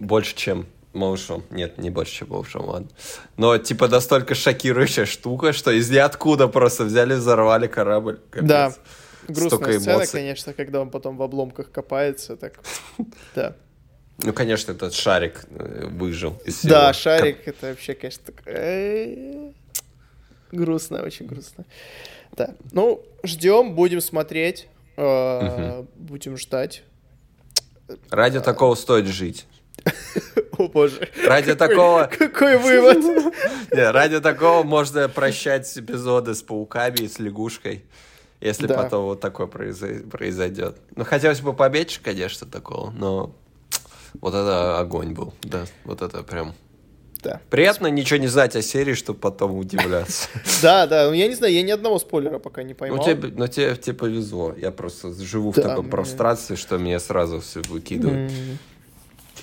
больше, 0.00 0.34
чем 0.34 0.66
малышом. 0.94 1.44
Нет, 1.50 1.78
не 1.78 1.90
больше, 1.90 2.12
чем 2.12 2.28
малышом, 2.30 2.66
ладно. 2.66 2.88
Но 3.36 3.58
типа 3.58 3.88
настолько 3.88 4.34
шокирующая 4.34 5.06
штука, 5.06 5.52
что 5.52 5.70
из 5.70 5.90
ниоткуда 5.90 6.48
просто 6.48 6.84
взяли, 6.84 7.14
взорвали 7.14 7.66
корабль. 7.66 8.20
Капец. 8.30 8.48
Да. 8.48 8.72
Грустная 9.26 9.48
Столько 9.48 9.80
сцена, 9.80 9.94
эмоций. 9.94 10.12
конечно, 10.12 10.52
когда 10.52 10.80
он 10.80 10.90
потом 10.90 11.16
в 11.16 11.22
обломках 11.22 11.70
копается. 11.70 12.36
Так. 12.36 12.60
Да. 13.34 13.56
Ну, 14.18 14.32
конечно, 14.32 14.70
этот 14.70 14.94
шарик 14.94 15.44
э, 15.50 15.86
выжил 15.90 16.40
из 16.44 16.58
всего. 16.58 16.70
Да, 16.70 16.92
шарик, 16.92 17.48
это 17.48 17.68
вообще, 17.68 17.94
конечно, 17.94 18.22
так... 18.24 18.42
э, 18.46 19.50
грустно, 20.52 21.02
очень 21.02 21.26
грустно. 21.26 21.64
Да, 22.36 22.54
ну, 22.70 23.04
ждем, 23.24 23.74
будем 23.74 24.00
смотреть, 24.00 24.68
э, 24.96 25.84
будем 25.96 26.36
ждать. 26.36 26.84
Ради 28.08 28.40
такого 28.40 28.76
стоит 28.76 29.06
жить. 29.06 29.46
О 30.58 30.68
боже. 30.68 31.08
Ради 31.26 31.54
Какой- 31.54 31.68
такого... 31.68 32.10
Какой 32.18 32.58
вывод? 32.58 32.98
Не, 33.72 33.90
ради 33.90 34.20
такого 34.20 34.62
можно 34.62 35.08
прощать 35.08 35.76
эпизоды 35.76 36.34
с 36.34 36.42
пауками 36.42 36.96
и 37.00 37.08
с 37.08 37.18
лягушкой, 37.18 37.84
если 38.40 38.66
Да. 38.66 38.74
потом 38.74 39.04
вот 39.06 39.20
такое 39.20 39.46
произой- 39.46 40.00
произойдет. 40.08 40.76
Ну, 40.96 41.04
хотелось 41.04 41.40
бы 41.40 41.52
поменьше, 41.54 42.00
конечно, 42.02 42.46
такого, 42.46 42.90
но 42.90 43.34
вот 44.20 44.34
это 44.34 44.78
огонь 44.78 45.12
был, 45.12 45.34
да, 45.42 45.64
вот 45.84 46.02
это 46.02 46.22
прям... 46.22 46.54
Да. 47.22 47.40
Приятно 47.48 47.86
ничего 47.86 48.18
не 48.18 48.26
знать 48.26 48.54
о 48.54 48.60
серии, 48.60 48.92
чтобы 48.92 49.18
потом 49.18 49.56
удивляться. 49.56 50.28
Да, 50.62 50.86
да, 50.86 51.06
ну 51.08 51.14
я 51.14 51.26
не 51.26 51.34
знаю, 51.34 51.54
я 51.54 51.62
ни 51.62 51.70
одного 51.70 51.98
спойлера 51.98 52.38
пока 52.38 52.62
не 52.62 52.74
Ну, 52.74 52.78
поймал. 52.78 53.04
тебе, 53.04 53.32
ну, 53.34 53.46
тебе, 53.48 53.74
тебе 53.76 53.94
повезло. 53.96 54.54
Я 54.56 54.70
просто 54.70 55.10
живу 55.14 55.50
в 55.50 55.56
мне- 55.56 55.82
пространстве, 55.90 56.56
что 56.56 56.76
меня 56.78 57.00
сразу 57.00 57.40
все 57.40 57.60
выкидывает. 57.68 58.30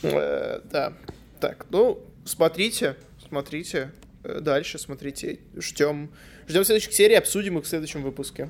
Э, 0.03 0.59
Да. 0.71 0.93
Так, 1.39 1.65
ну, 1.69 1.99
смотрите, 2.25 2.95
смотрите. 3.27 3.91
э, 4.23 4.39
Дальше 4.41 4.77
смотрите. 4.79 5.39
Ждем. 5.55 6.11
Ждем 6.47 6.63
следующих 6.63 6.93
серий, 6.93 7.15
обсудим 7.15 7.57
их 7.57 7.65
в 7.65 7.67
следующем 7.67 8.03
выпуске. 8.03 8.49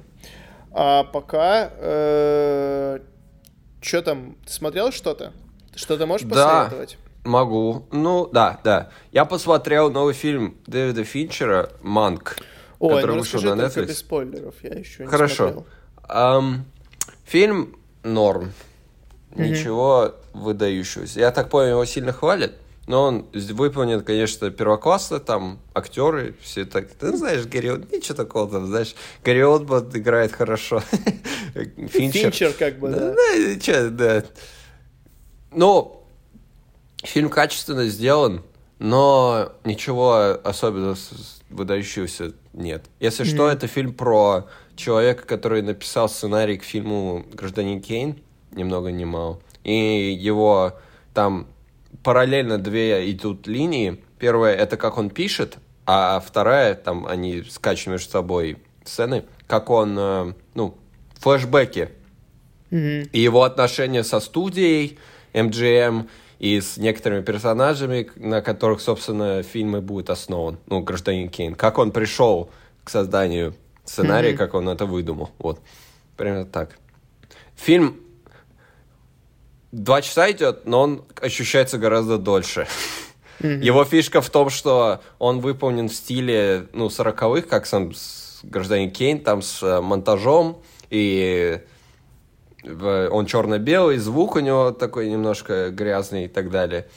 А 0.72 1.04
пока... 1.04 1.72
Что 3.82 4.02
там? 4.04 4.36
Ты 4.46 4.54
смотрел 4.54 4.92
что-то? 4.92 5.34
Что-то 5.76 6.06
можешь 6.06 6.28
Да. 6.28 6.64
посоветовать? 6.66 6.98
Могу. 7.24 7.86
Ну, 7.92 8.28
да, 8.32 8.60
да. 8.64 8.90
Я 9.12 9.26
посмотрел 9.26 9.92
новый 9.92 10.14
фильм 10.14 10.58
Дэвида 10.68 11.04
Финчера 11.04 11.70
«Манк», 11.82 12.38
Ой, 12.80 12.96
который 12.96 13.14
ну 13.16 13.20
вышел 13.20 13.42
на 13.42 13.62
Netflix. 13.62 13.86
без 13.88 13.98
спойлеров, 14.00 14.56
я 14.64 14.72
еще 14.72 15.04
не 15.04 15.10
Хорошо. 15.10 15.36
смотрел. 15.36 15.66
Ам, 16.04 16.66
фильм 17.26 17.78
норм. 18.04 18.52
Ничего 19.36 20.16
выдающегося. 20.34 21.20
Я 21.20 21.32
так 21.32 21.50
понял, 21.50 21.72
его 21.72 21.86
сильно 21.86 22.12
хвалят. 22.12 22.54
Но 22.88 23.04
он 23.04 23.26
выполнен, 23.34 24.02
конечно, 24.02 24.50
первоклассно, 24.50 25.20
там 25.20 25.60
актеры, 25.74 26.36
все 26.42 26.66
так, 26.66 26.90
ты 26.92 27.16
знаешь, 27.16 27.46
Гарри 27.46 27.68
Олдман, 27.70 27.90
ничего 27.92 28.16
такого 28.16 28.50
там, 28.50 28.68
знаешь, 28.68 28.96
Гарри 29.24 29.42
Олдман 29.42 29.90
играет 29.94 30.32
хорошо, 30.32 30.82
Финчер. 31.54 32.32
Финчер 32.32 32.54
как 32.54 32.80
бы, 32.80 32.90
да. 32.90 33.14
Да, 33.14 33.60
чё, 33.60 33.90
да. 33.92 34.24
Ну, 35.52 36.04
фильм 37.04 37.30
качественно 37.30 37.86
сделан, 37.88 38.42
но 38.80 39.54
ничего 39.64 40.40
особенно 40.44 40.96
выдающегося 41.50 42.34
нет. 42.54 42.86
Если 43.00 43.26
что, 43.26 43.48
это 43.48 43.68
фильм 43.68 43.94
про 43.94 44.48
человека, 44.76 45.26
который 45.26 45.62
написал 45.62 46.10
сценарий 46.10 46.58
к 46.58 46.64
фильму 46.64 47.26
«Гражданин 47.34 47.82
Кейн», 47.82 48.18
ни 48.52 48.64
много 48.64 48.92
ни 48.92 49.06
мало. 49.06 49.40
И 49.64 50.18
его 50.20 50.74
там 51.14 51.48
параллельно 52.04 52.58
две 52.58 53.12
идут 53.12 53.48
линии. 53.48 54.04
Первая— 54.20 54.56
это 54.58 54.78
как 54.78 54.98
он 54.98 55.10
пишет, 55.10 55.58
а 55.86 56.20
вторая, 56.20 56.76
там 56.76 57.06
они 57.06 57.44
скачут 57.44 57.88
между 57.88 58.10
собой 58.10 58.58
сцены, 58.84 59.26
как 59.48 59.70
он, 59.70 59.96
э, 59.98 60.34
ну, 60.54 60.78
флешбеки 61.20 61.90
Мгм. 62.70 63.10
и 63.12 63.20
его 63.20 63.44
отношения 63.44 64.04
со 64.04 64.20
студией 64.20 64.98
MGM 65.34 66.08
и 66.40 66.60
с 66.60 66.78
некоторыми 66.78 67.22
персонажами, 67.22 68.10
на 68.16 68.42
которых, 68.42 68.82
собственно, 68.82 69.44
фильм 69.44 69.78
и 69.78 69.82
будет 69.82 70.10
основан. 70.10 70.58
Ну, 70.68 70.82
«Гражданин 70.82 71.30
Кейн». 71.30 71.54
Как 71.56 71.78
он 71.78 71.92
пришел 71.92 72.50
к 72.84 72.90
созданию 72.90 73.54
сценария, 73.86 74.34
как 74.36 74.54
он 74.54 74.70
это 74.70 74.86
выдумал. 74.86 75.30
Вот. 75.38 75.60
Примерно 76.18 76.46
так. 76.46 76.78
Фильм 77.56 77.98
два 79.72 80.02
часа 80.02 80.32
идет, 80.32 80.66
но 80.66 80.82
он 80.82 81.06
ощущается 81.22 81.78
гораздо 81.78 82.18
дольше. 82.18 82.68
Его 83.40 83.84
фишка 83.86 84.22
в 84.22 84.30
том, 84.30 84.50
что 84.50 85.02
он 85.18 85.40
выполнен 85.40 85.90
в 85.90 85.94
стиле, 85.94 86.68
ну, 86.74 86.90
сороковых, 86.90 87.48
как 87.48 87.66
сам 87.66 87.92
гражданин 88.44 88.92
Кейн, 88.92 89.20
там 89.20 89.42
с 89.42 89.64
э, 89.64 89.82
монтажом, 89.82 90.62
и 90.90 91.62
он 92.64 93.26
черно-белый, 93.26 93.98
звук 93.98 94.36
у 94.36 94.40
него 94.40 94.72
такой 94.72 95.10
немножко 95.10 95.72
грязный 95.72 96.26
и 96.26 96.28
так 96.28 96.52
далее. 96.52 96.88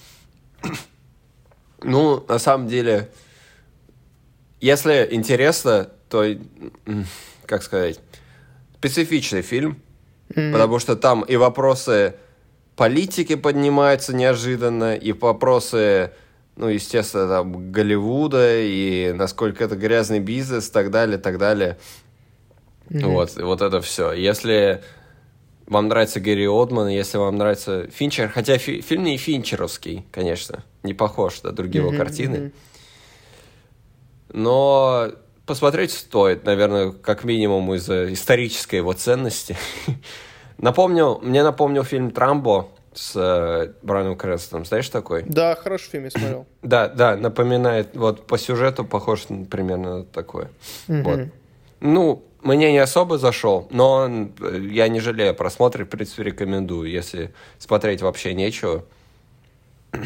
Ну, 1.82 2.22
на 2.28 2.38
самом 2.38 2.68
деле, 2.68 3.10
если 4.60 5.08
интересно, 5.10 5.88
то, 6.10 6.24
как 7.46 7.62
сказать, 7.62 8.00
специфичный 8.76 9.42
фильм, 9.42 9.80
потому 10.28 10.78
что 10.78 10.96
там 10.96 11.22
и 11.22 11.36
вопросы 11.36 12.16
политики 12.76 13.34
поднимаются 13.36 14.14
неожиданно, 14.14 14.94
и 14.96 15.12
вопросы, 15.12 16.12
ну, 16.56 16.68
естественно, 16.68 17.28
там, 17.28 17.72
Голливуда, 17.72 18.60
и 18.60 19.12
насколько 19.12 19.64
это 19.64 19.76
грязный 19.76 20.20
бизнес, 20.20 20.68
и 20.68 20.72
так 20.72 20.90
далее, 20.90 21.18
так 21.18 21.38
далее. 21.38 21.78
Вот, 22.90 23.38
и 23.38 23.42
вот 23.42 23.62
это 23.62 23.80
все. 23.80 24.12
Если 24.12 24.82
вам 25.66 25.88
нравится 25.88 26.20
Гэри 26.20 26.46
Олдман, 26.46 26.88
если 26.88 27.16
вам 27.16 27.36
нравится 27.36 27.88
Финчер, 27.90 28.28
хотя 28.28 28.58
фи- 28.58 28.82
фильм 28.82 29.04
не 29.04 29.16
финчеровский, 29.16 30.04
конечно, 30.12 30.62
не 30.82 30.92
похож 30.92 31.42
на 31.42 31.52
другие 31.52 31.80
его 31.80 31.90
Мгм, 31.90 31.98
картины, 31.98 32.38
мгм. 32.38 32.52
но 34.32 35.12
посмотреть 35.46 35.92
стоит, 35.92 36.44
наверное, 36.44 36.90
как 36.92 37.24
минимум 37.24 37.72
из-за 37.74 38.12
исторической 38.12 38.76
его 38.76 38.92
ценности. 38.92 39.56
Напомнил, 40.58 41.18
мне 41.20 41.42
напомнил 41.42 41.84
фильм 41.84 42.10
«Трамбо» 42.10 42.68
с 42.92 43.12
э, 43.16 43.72
Брайаном 43.82 44.16
Крэстоном. 44.16 44.64
Знаешь 44.64 44.88
такой? 44.88 45.24
Да, 45.26 45.56
хороший 45.56 45.90
фильм 45.90 46.04
я 46.04 46.10
смотрел. 46.10 46.46
Да, 46.62 46.88
да, 46.88 47.16
напоминает, 47.16 47.96
вот 47.96 48.26
по 48.26 48.38
сюжету 48.38 48.84
похож 48.84 49.22
примерно 49.50 49.98
на 49.98 50.04
такое. 50.04 50.50
Вот. 50.86 51.28
Ну, 51.80 52.24
мне 52.42 52.72
не 52.72 52.78
особо 52.78 53.18
зашел, 53.18 53.66
но 53.70 53.92
он, 53.92 54.32
э, 54.40 54.58
я 54.70 54.88
не 54.88 55.00
жалею 55.00 55.32
о 55.32 55.34
просмотре, 55.34 55.84
в 55.84 55.88
принципе, 55.88 56.22
рекомендую, 56.24 56.90
если 56.90 57.34
смотреть 57.58 58.00
вообще 58.02 58.34
нечего. 58.34 58.84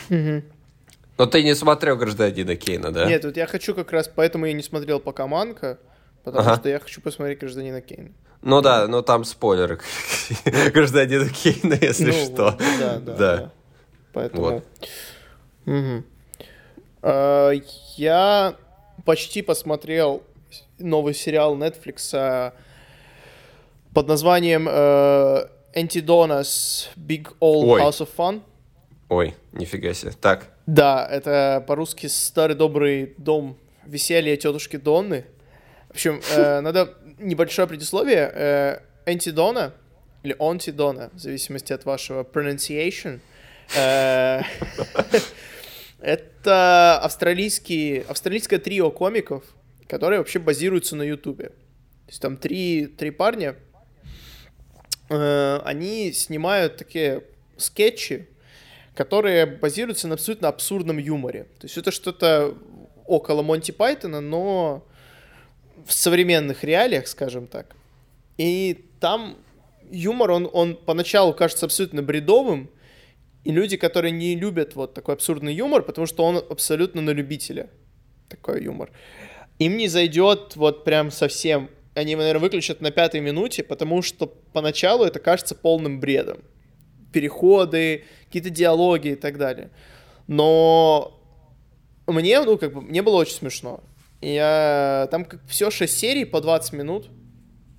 Но 0.08 1.26
ты 1.26 1.42
не 1.42 1.54
смотрел 1.54 1.96
«Гражданина 1.96 2.54
Кейна», 2.54 2.92
да? 2.92 3.06
Нет, 3.06 3.24
вот 3.24 3.36
я 3.36 3.46
хочу 3.46 3.74
как 3.74 3.90
раз, 3.90 4.08
поэтому 4.08 4.46
я 4.46 4.52
не 4.52 4.62
смотрел 4.62 5.00
пока 5.00 5.26
Манка, 5.26 5.78
потому 6.22 6.46
Ага. 6.46 6.56
что 6.56 6.68
я 6.68 6.78
хочу 6.78 7.00
посмотреть 7.00 7.40
«Гражданина 7.40 7.80
Кейна». 7.80 8.10
Ну 8.42 8.60
да, 8.60 8.86
но 8.86 9.02
там 9.02 9.24
спойлеры 9.24 9.80
«Гражданина 10.72 11.28
Кейна», 11.28 11.76
если 11.80 12.12
Ну, 12.12 12.24
что. 12.24 12.58
Да, 12.78 12.98
да. 12.98 13.52
Поэтому... 14.12 14.62
А, 17.02 17.50
Я 17.96 18.56
почти 19.04 19.42
посмотрел 19.42 20.22
новый 20.78 21.14
сериал 21.14 21.56
Netflix 21.56 22.10
а, 22.12 22.52
под 23.94 24.06
названием 24.06 24.68
э, 24.68 25.48
Antidona's 25.74 26.88
Big 26.96 27.28
Old. 27.40 27.80
House 27.80 28.00
of 28.00 28.08
Fun. 28.16 28.42
Ой, 29.08 29.34
нифига 29.52 29.94
себе. 29.94 30.12
Так, 30.20 30.50
Да, 30.66 31.06
это 31.10 31.64
по-русски 31.66 32.06
старый 32.06 32.54
добрый 32.54 33.14
дом 33.16 33.56
веселья 33.86 34.36
тетушки 34.36 34.76
Донны. 34.76 35.24
В 35.88 35.92
общем, 35.92 36.20
э, 36.30 36.60
надо 36.60 36.94
небольшое 37.18 37.68
предисловие. 37.68 38.30
Э, 38.34 38.78
Антидона, 39.06 39.72
или 40.22 40.36
Онтидона, 40.38 41.10
в 41.14 41.18
зависимости 41.18 41.72
от 41.72 41.84
вашего 41.84 42.24
pronunciation, 42.24 43.20
э, 43.76 44.42
это 46.00 46.98
австралийские, 47.02 48.02
австралийское 48.02 48.58
трио 48.58 48.90
комиков, 48.90 49.44
которые 49.86 50.18
вообще 50.18 50.38
базируются 50.38 50.96
на 50.96 51.02
Ютубе. 51.02 51.48
То 51.48 52.08
есть 52.08 52.22
там 52.22 52.36
три, 52.36 52.86
три 52.86 53.10
парня, 53.10 53.56
э, 55.08 55.60
они 55.64 56.12
снимают 56.12 56.76
такие 56.76 57.22
скетчи, 57.56 58.28
которые 58.94 59.46
базируются 59.46 60.08
на 60.08 60.14
абсолютно 60.14 60.48
абсурдном 60.48 60.98
юморе. 60.98 61.44
То 61.58 61.66
есть 61.66 61.78
это 61.78 61.90
что-то 61.90 62.56
около 63.06 63.42
Монти 63.42 63.70
Пайтона, 63.70 64.20
но 64.20 64.84
в 65.86 65.92
современных 65.92 66.64
реалиях, 66.64 67.06
скажем 67.06 67.46
так. 67.46 67.76
И 68.36 68.84
там 69.00 69.36
юмор, 69.90 70.30
он, 70.30 70.48
он 70.52 70.76
поначалу 70.76 71.32
кажется 71.32 71.66
абсолютно 71.66 72.02
бредовым, 72.02 72.70
и 73.44 73.52
люди, 73.52 73.76
которые 73.76 74.10
не 74.10 74.34
любят 74.34 74.74
вот 74.74 74.94
такой 74.94 75.14
абсурдный 75.14 75.54
юмор, 75.54 75.82
потому 75.82 76.06
что 76.06 76.24
он 76.24 76.36
абсолютно 76.36 77.00
на 77.00 77.10
любителя, 77.10 77.70
такой 78.28 78.62
юмор, 78.62 78.90
им 79.58 79.76
не 79.76 79.88
зайдет 79.88 80.56
вот 80.56 80.84
прям 80.84 81.10
совсем. 81.10 81.70
Они, 81.94 82.14
наверное, 82.14 82.40
выключат 82.40 82.80
на 82.80 82.90
пятой 82.90 83.20
минуте, 83.20 83.64
потому 83.64 84.02
что 84.02 84.26
поначалу 84.26 85.04
это 85.04 85.18
кажется 85.18 85.54
полным 85.54 85.98
бредом. 85.98 86.42
Переходы, 87.12 88.04
какие-то 88.26 88.50
диалоги 88.50 89.08
и 89.08 89.16
так 89.16 89.38
далее. 89.38 89.70
Но 90.26 91.18
мне, 92.06 92.40
ну, 92.44 92.56
как 92.56 92.72
бы, 92.72 92.82
мне 92.82 93.02
было 93.02 93.16
очень 93.16 93.34
смешно. 93.34 93.82
Я... 94.20 95.08
Там 95.10 95.24
как 95.24 95.40
все 95.46 95.70
6 95.70 95.96
серий 95.96 96.24
по 96.24 96.40
20 96.40 96.72
минут. 96.72 97.08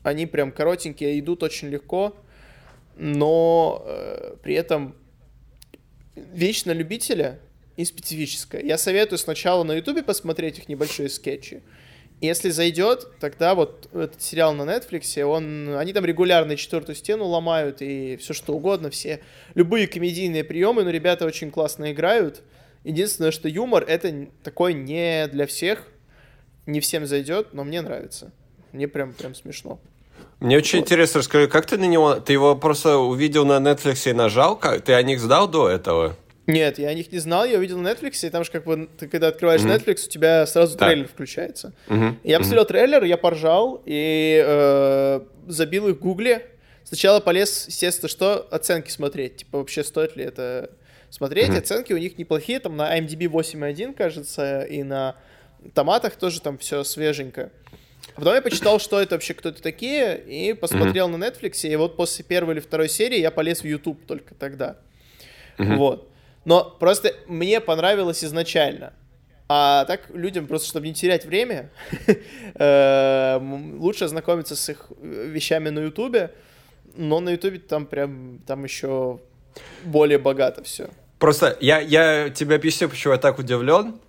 Они 0.04 0.26
прям 0.26 0.52
коротенькие, 0.52 1.20
идут 1.20 1.44
очень 1.44 1.70
легко. 1.70 2.16
Но 2.96 3.84
э, 3.86 4.36
при 4.42 4.56
этом 4.56 4.96
вещь 6.16 6.66
на 6.66 6.72
любителя 6.72 7.40
и 7.78 7.86
специфическая. 7.86 8.62
Я 8.62 8.78
советую 8.78 9.20
сначала 9.20 9.64
на 9.64 9.74
Ютубе 9.74 10.04
посмотреть 10.04 10.60
их 10.60 10.68
небольшие 10.68 11.10
скетчи. 11.10 11.62
Если 12.22 12.50
зайдет, 12.50 13.08
тогда 13.22 13.56
вот 13.56 13.88
этот 13.94 14.22
сериал 14.22 14.54
на 14.54 14.64
Netflix, 14.64 15.22
он, 15.24 15.78
они 15.78 15.94
там 15.94 16.04
регулярно 16.04 16.58
четвертую 16.58 16.98
стену 16.98 17.26
ломают 17.26 17.82
и 17.82 18.18
все 18.18 18.34
что 18.34 18.54
угодно, 18.54 18.90
все 18.90 19.22
любые 19.56 19.88
комедийные 19.88 20.44
приемы, 20.44 20.84
но 20.84 20.90
ребята 20.90 21.26
очень 21.26 21.50
классно 21.50 21.94
играют. 21.94 22.42
Единственное, 22.84 23.32
что 23.32 23.48
юмор 23.48 23.86
это 23.88 24.28
такой 24.44 24.74
не 24.74 25.28
для 25.28 25.48
всех, 25.48 25.88
не 26.66 26.80
всем 26.80 27.06
зайдет, 27.06 27.54
но 27.54 27.64
мне 27.64 27.82
нравится. 27.82 28.32
Мне 28.72 28.88
прям 28.88 29.14
прям 29.14 29.36
смешно. 29.36 29.80
Мне 30.40 30.58
очень 30.58 30.80
интересно, 30.80 31.20
расскажи, 31.20 31.48
как 31.48 31.66
ты 31.66 31.78
на 31.78 31.86
него... 31.86 32.16
Ты 32.16 32.34
его 32.34 32.56
просто 32.56 32.98
увидел 32.98 33.46
на 33.46 33.58
Netflix 33.58 34.10
и 34.10 34.14
нажал? 34.14 34.58
Как? 34.58 34.82
Ты 34.82 34.94
о 34.94 35.02
них 35.04 35.20
знал 35.20 35.48
до 35.48 35.70
этого? 35.70 36.16
Нет, 36.48 36.80
я 36.80 36.90
о 36.90 36.94
них 36.94 37.12
не 37.12 37.20
знал, 37.20 37.46
я 37.46 37.58
увидел 37.60 37.78
на 37.78 37.90
Netflix, 37.90 38.26
и 38.26 38.30
там 38.30 38.44
же 38.44 38.50
как 38.52 38.64
бы 38.64 38.90
ты 38.98 39.08
когда 39.08 39.28
открываешь 39.28 39.62
Netflix, 39.62 40.08
у 40.08 40.10
тебя 40.10 40.48
сразу 40.48 40.78
Так. 40.78 40.90
трейлер 40.90 41.08
включается. 41.08 41.74
Мгм. 41.88 42.20
Я 42.24 42.40
посмотрел 42.40 42.66
трейлер, 42.66 43.04
я 43.04 43.18
поржал 43.18 43.84
и 43.86 44.44
э, 44.44 45.20
забил 45.48 45.90
их 45.90 45.98
в 45.98 46.00
гугле. 46.00 46.48
Сначала 46.84 47.20
полез, 47.20 47.66
естественно, 47.68 48.10
что 48.10 48.48
оценки 48.50 48.90
смотреть. 48.90 49.38
Типа, 49.38 49.60
вообще 49.60 49.84
стоит 49.84 50.16
ли 50.16 50.24
это 50.24 50.72
смотреть. 51.12 51.50
Оценки 51.50 51.94
у 51.94 51.98
них 51.98 52.18
неплохие, 52.18 52.60
там 52.60 52.76
на 52.78 52.98
IMDb 52.98 53.26
8.1, 53.28 53.94
кажется, 53.94 54.62
и 54.62 54.82
на 54.82 55.18
томатах 55.74 56.16
тоже 56.16 56.42
там 56.42 56.58
все 56.58 56.84
свеженько. 56.84 57.52
А 58.16 58.20
потом 58.20 58.36
я 58.36 58.42
почитал, 58.42 58.80
что 58.80 59.00
это 59.00 59.16
вообще 59.16 59.34
кто-то 59.34 59.62
такие, 59.62 60.18
и 60.18 60.54
посмотрел 60.54 61.08
на 61.08 61.24
Netflix, 61.24 61.68
и 61.68 61.76
вот 61.76 61.96
после 61.96 62.26
первой 62.26 62.56
или 62.56 62.60
второй 62.60 62.90
серии 62.90 63.20
я 63.20 63.32
полез 63.32 63.62
в 63.62 63.66
YouTube 63.66 64.06
только 64.06 64.36
тогда. 64.36 64.78
Вот. 65.58 66.10
Но 66.46 66.64
просто 66.64 67.14
мне 67.28 67.60
понравилось 67.60 68.24
изначально. 68.24 68.94
А 69.52 69.86
так 69.86 70.10
людям 70.14 70.46
просто, 70.46 70.68
чтобы 70.68 70.88
не 70.88 70.94
терять 70.94 71.26
время, 71.26 71.72
э, 72.56 73.40
лучше 73.78 74.06
ознакомиться 74.06 74.56
с 74.56 74.70
их 74.70 74.92
вещами 75.02 75.70
на 75.70 75.80
Ютубе. 75.80 76.32
Но 76.96 77.20
на 77.20 77.30
Ютубе 77.30 77.58
там 77.58 77.88
прям, 77.88 78.42
там 78.46 78.64
еще 78.64 79.20
более 79.84 80.20
богато 80.20 80.64
все. 80.64 80.90
Просто 81.18 81.58
я, 81.62 81.80
я 81.80 82.30
тебе 82.30 82.56
объясню, 82.56 82.90
почему 82.90 83.14
я 83.14 83.20
так 83.20 83.40
удивлен. 83.40 84.00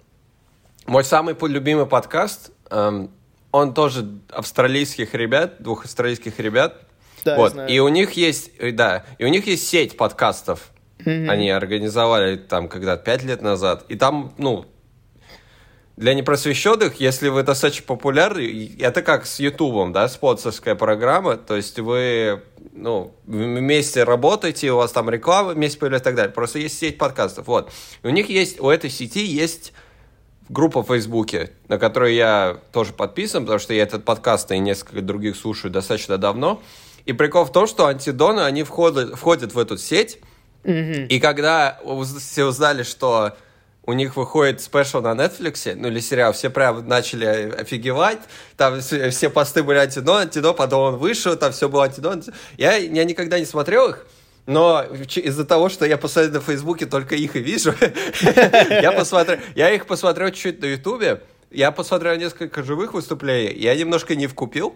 Мой 0.86 1.04
самый 1.04 1.36
любимый 1.42 1.86
подкаст, 1.86 2.50
эм, 2.70 3.10
он 3.52 3.74
тоже 3.74 4.06
австралийских 4.30 5.14
ребят, 5.14 5.62
двух 5.62 5.84
австралийских 5.84 6.38
ребят. 6.40 6.82
Да, 7.24 7.36
вот. 7.36 7.54
И 7.68 7.80
у 7.80 7.88
них 7.88 8.12
есть, 8.12 8.50
э, 8.58 8.72
да, 8.72 9.04
и 9.18 9.24
у 9.24 9.28
них 9.28 9.46
есть 9.46 9.68
сеть 9.68 9.96
подкастов. 9.96 10.70
Они 11.04 11.50
организовали 11.50 12.36
там 12.36 12.68
когда-то 12.68 13.02
пять 13.02 13.22
лет 13.22 13.40
назад. 13.40 13.86
И 13.88 13.96
там, 13.96 14.34
ну, 14.36 14.66
для 15.96 16.14
непросвещенных, 16.14 17.00
если 17.00 17.28
вы 17.28 17.42
достаточно 17.42 17.86
популярны, 17.86 18.76
это 18.78 19.02
как 19.02 19.26
с 19.26 19.38
Ютубом, 19.40 19.92
да, 19.92 20.08
спонсорская 20.08 20.74
программа, 20.74 21.36
то 21.36 21.56
есть 21.56 21.78
вы, 21.78 22.42
ну, 22.72 23.14
вместе 23.26 24.04
работаете, 24.04 24.72
у 24.72 24.76
вас 24.76 24.92
там 24.92 25.08
реклама 25.10 25.50
вместе 25.50 25.78
появляется 25.78 26.08
и 26.08 26.10
так 26.10 26.16
далее. 26.16 26.32
Просто 26.32 26.58
есть 26.58 26.78
сеть 26.78 26.98
подкастов, 26.98 27.46
вот. 27.46 27.70
И 28.02 28.06
у 28.06 28.10
них 28.10 28.28
есть, 28.28 28.60
у 28.60 28.68
этой 28.68 28.90
сети 28.90 29.24
есть 29.24 29.72
группа 30.50 30.82
в 30.82 30.88
Фейсбуке, 30.88 31.52
на 31.68 31.78
которую 31.78 32.12
я 32.12 32.58
тоже 32.72 32.92
подписан, 32.92 33.44
потому 33.44 33.60
что 33.60 33.72
я 33.72 33.84
этот 33.84 34.04
подкаст 34.04 34.50
и 34.50 34.58
несколько 34.58 35.00
других 35.00 35.36
слушаю 35.36 35.70
достаточно 35.70 36.18
давно. 36.18 36.60
И 37.06 37.12
прикол 37.12 37.44
в 37.44 37.52
том, 37.52 37.66
что 37.66 37.86
антидоны, 37.86 38.40
они 38.40 38.64
входят, 38.64 39.16
входят 39.16 39.54
в 39.54 39.58
эту 39.58 39.78
сеть, 39.78 40.18
и 40.64 41.20
когда 41.20 41.80
все 42.18 42.44
узнали, 42.44 42.82
что 42.82 43.32
у 43.86 43.92
них 43.92 44.16
выходит 44.16 44.60
спешл 44.60 45.00
на 45.00 45.12
Netflix, 45.12 45.74
ну 45.74 45.88
или 45.88 46.00
сериал, 46.00 46.32
все 46.32 46.50
прям 46.50 46.86
начали 46.86 47.24
офигевать, 47.24 48.18
там 48.56 48.80
все, 48.80 49.08
все 49.10 49.30
посты 49.30 49.62
были 49.62 49.78
антидон, 49.78 50.22
антидон, 50.22 50.54
потом 50.54 50.94
он 50.94 50.96
вышел, 50.98 51.34
там 51.36 51.52
все 51.52 51.68
было 51.68 51.84
антидон. 51.84 52.22
Я, 52.58 52.76
я 52.76 53.04
никогда 53.04 53.38
не 53.38 53.46
смотрел 53.46 53.88
их, 53.88 54.06
но 54.46 54.82
из-за 54.82 55.44
того, 55.44 55.68
что 55.68 55.86
я 55.86 55.96
постоянно 55.96 56.34
на 56.34 56.40
Фейсбуке 56.40 56.86
только 56.86 57.14
их 57.14 57.36
и 57.36 57.40
вижу, 57.40 57.74
я 58.70 58.92
посмотрел, 58.92 59.38
я 59.54 59.70
их 59.70 59.86
посмотрел 59.86 60.28
чуть-чуть 60.30 60.60
на 60.60 60.66
Ютубе, 60.66 61.22
я 61.50 61.70
посмотрел 61.70 62.16
несколько 62.16 62.62
живых 62.62 62.94
выступлений, 62.94 63.52
я 63.58 63.74
немножко 63.74 64.14
не 64.14 64.26
вкупил, 64.26 64.74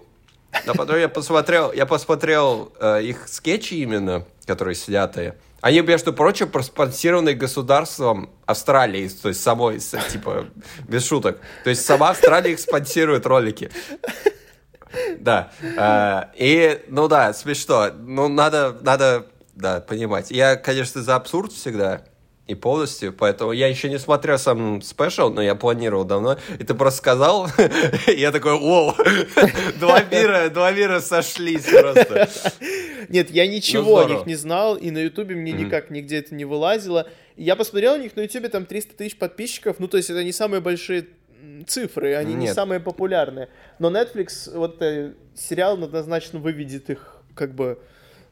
но 0.67 0.75
потом 0.75 0.99
я 0.99 1.09
посмотрел, 1.09 1.73
я 1.73 1.87
посмотрел 1.87 2.73
э, 2.79 3.03
их 3.03 3.29
скетчи 3.29 3.75
именно, 3.75 4.25
которые 4.47 4.75
снятые. 4.75 5.37
Они, 5.61 5.81
между 5.81 6.13
прочим, 6.13 6.51
проспонсированы 6.51 7.33
государством 7.33 8.31
Австралии, 8.45 9.09
то 9.09 9.29
есть 9.29 9.43
самой, 9.43 9.79
типа, 9.79 10.47
без 10.87 11.07
шуток. 11.07 11.41
То 11.65 11.71
есть 11.71 11.85
сама 11.85 12.11
Австралия 12.11 12.53
их 12.53 12.61
спонсирует 12.61 13.25
ролики. 13.27 13.71
Да. 15.19 15.51
Э, 15.63 16.25
И, 16.37 16.85
ну 16.89 17.09
да, 17.09 17.33
смешно. 17.33 17.91
Ну, 17.99 18.29
надо, 18.29 18.77
надо, 18.83 19.27
да, 19.55 19.81
понимать. 19.81 20.31
Я, 20.31 20.57
конечно, 20.57 21.03
за 21.03 21.17
абсурд 21.17 21.53
всегда. 21.53 22.03
И 22.47 22.55
полностью, 22.55 23.15
поэтому 23.15 23.53
я 23.53 23.69
еще 23.69 23.89
не 23.89 23.99
смотрел 23.99 24.39
сам 24.39 24.83
спешл, 24.83 25.31
но 25.31 25.41
я 25.41 25.55
планировал 25.55 26.05
давно. 26.05 26.37
И 26.59 26.65
ты 26.65 26.75
просто 26.75 26.99
сказал, 26.99 27.49
я 28.07 28.33
такой, 28.33 28.59
вау, 28.61 28.95
два 29.81 30.03
мира, 30.03 30.51
два 30.51 30.71
мира 30.73 31.01
сошлись 31.01 31.65
просто. 31.65 32.29
Нет, 33.09 33.31
я 33.31 33.47
ничего 33.47 34.01
о 34.01 34.05
них 34.05 34.27
не 34.27 34.35
знал, 34.35 34.77
и 34.77 34.91
на 34.91 34.99
Ютубе 34.99 35.35
мне 35.35 35.53
никак 35.53 35.89
нигде 35.89 36.19
это 36.19 36.35
не 36.35 36.45
вылазило. 36.45 37.09
Я 37.37 37.57
посмотрел, 37.57 37.95
у 37.95 37.97
них 37.97 38.15
на 38.15 38.21
Ютубе 38.21 38.51
там 38.51 38.67
300 38.67 38.95
тысяч 38.95 39.17
подписчиков, 39.17 39.77
ну 39.79 39.89
то 39.89 39.97
есть 39.97 40.11
это 40.11 40.23
не 40.23 40.33
самые 40.33 40.61
большие 40.61 41.07
цифры, 41.67 42.15
они 42.15 42.35
не 42.35 42.53
самые 42.53 42.79
популярные. 42.79 43.49
Но 43.79 43.91
Netflix, 43.91 44.55
вот 44.55 44.83
э, 44.83 45.15
сериал 45.35 45.83
однозначно 45.83 46.41
выведет 46.41 46.91
их, 46.91 47.17
как 47.35 47.55
бы, 47.55 47.79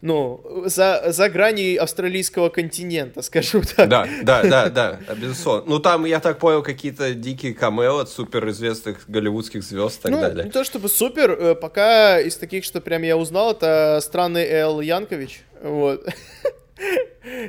ну, 0.02 0.64
за, 0.66 1.12
за 1.12 1.28
грани 1.28 1.76
австралийского 1.76 2.48
континента, 2.48 3.22
скажем 3.22 3.62
так. 3.62 3.88
Да, 3.88 4.06
да, 4.22 4.42
да, 4.42 4.68
да, 4.68 4.98
безусловно. 5.14 5.64
Ну, 5.66 5.78
там, 5.78 6.04
я 6.04 6.20
так 6.20 6.38
понял, 6.38 6.62
какие-то 6.62 7.14
дикие 7.14 7.54
камео 7.54 7.98
от 7.98 8.10
суперизвестных 8.10 9.08
голливудских 9.08 9.62
звезд 9.62 10.00
и 10.00 10.02
так 10.02 10.12
ну, 10.12 10.20
далее. 10.20 10.44
не 10.44 10.50
то 10.50 10.64
чтобы 10.64 10.88
супер, 10.88 11.30
э, 11.30 11.54
пока 11.54 12.20
из 12.20 12.36
таких, 12.36 12.64
что 12.64 12.80
прям 12.80 13.02
я 13.02 13.16
узнал, 13.16 13.52
это 13.52 14.00
странный 14.02 14.44
Эл 14.44 14.80
Янкович, 14.80 15.42
вот. 15.62 16.04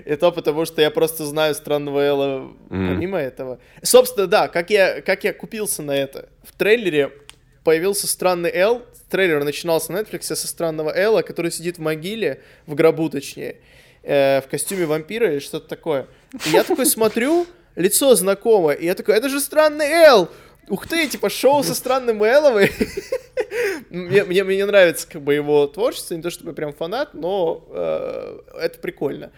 И 0.06 0.16
то 0.16 0.32
потому, 0.32 0.66
что 0.66 0.82
я 0.82 0.92
просто 0.92 1.26
знаю 1.26 1.56
странного 1.56 2.00
Элла 2.00 2.52
помимо 2.70 3.18
этого. 3.18 3.60
Собственно, 3.82 4.28
да, 4.28 4.48
как 4.48 4.70
я, 4.70 5.02
как 5.02 5.24
я 5.24 5.34
купился 5.34 5.82
на 5.82 5.96
это. 5.96 6.30
В 6.44 6.56
трейлере 6.56 7.12
появился 7.64 8.08
странный 8.08 8.52
Эл. 8.54 8.84
Трейлер 9.10 9.44
начинался 9.44 9.92
на 9.92 10.00
Netflix 10.00 10.36
со 10.36 10.48
странного 10.48 10.92
Элла, 10.96 11.22
который 11.22 11.52
сидит 11.52 11.78
в 11.78 11.82
могиле, 11.82 12.42
в 12.66 12.74
гробу 12.74 13.10
точнее, 13.10 13.58
э, 14.02 14.42
в 14.42 14.48
костюме 14.50 14.86
вампира 14.86 15.32
или 15.32 15.40
что-то 15.40 15.68
такое. 15.68 16.08
И 16.46 16.50
я 16.50 16.64
такой 16.64 16.86
смотрю, 16.86 17.46
лицо 17.76 18.16
знакомое, 18.16 18.76
и 18.76 18.86
я 18.86 18.96
такой, 18.96 19.16
это 19.16 19.30
же 19.30 19.40
странный 19.40 19.86
Эл! 19.86 20.30
Ух 20.70 20.88
ты, 20.88 21.08
типа 21.08 21.30
шоу 21.30 21.64
со 21.64 21.76
странным 21.76 22.24
Эллом. 22.24 22.60
и 22.60 22.70
мне, 23.90 24.24
мне, 24.24 24.44
мне 24.44 24.66
нравится 24.66 25.08
как 25.08 25.22
бы 25.22 25.34
его 25.34 25.68
творчество, 25.68 26.16
не 26.16 26.22
то 26.22 26.30
чтобы 26.30 26.52
я 26.52 26.56
прям 26.56 26.74
фанат, 26.74 27.14
но 27.14 27.66
э, 27.70 28.40
это 28.62 28.80
прикольно. 28.80 29.32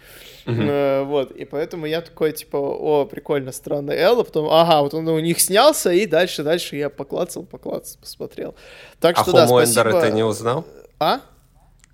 Э, 0.45 1.03
вот, 1.03 1.31
и 1.31 1.45
поэтому 1.45 1.87
я 1.87 2.01
такой, 2.01 2.31
типа, 2.31 2.57
о, 2.57 3.05
прикольно, 3.05 3.51
странный 3.51 3.95
Эл, 3.97 4.19
а 4.19 4.23
потом, 4.23 4.47
ага, 4.49 4.81
вот 4.81 4.93
он 4.93 5.07
у 5.07 5.19
них 5.19 5.39
снялся, 5.41 5.91
и 5.91 6.05
дальше, 6.05 6.43
дальше 6.43 6.75
я 6.75 6.89
поклацал, 6.89 7.43
поклацал, 7.43 7.97
посмотрел. 7.99 8.55
Так 8.99 9.17
А 9.17 9.23
что, 9.23 9.31
да, 9.31 9.47
спасибо. 9.47 9.99
ты 10.01 10.11
не 10.11 10.23
узнал? 10.23 10.65
А? 10.99 11.21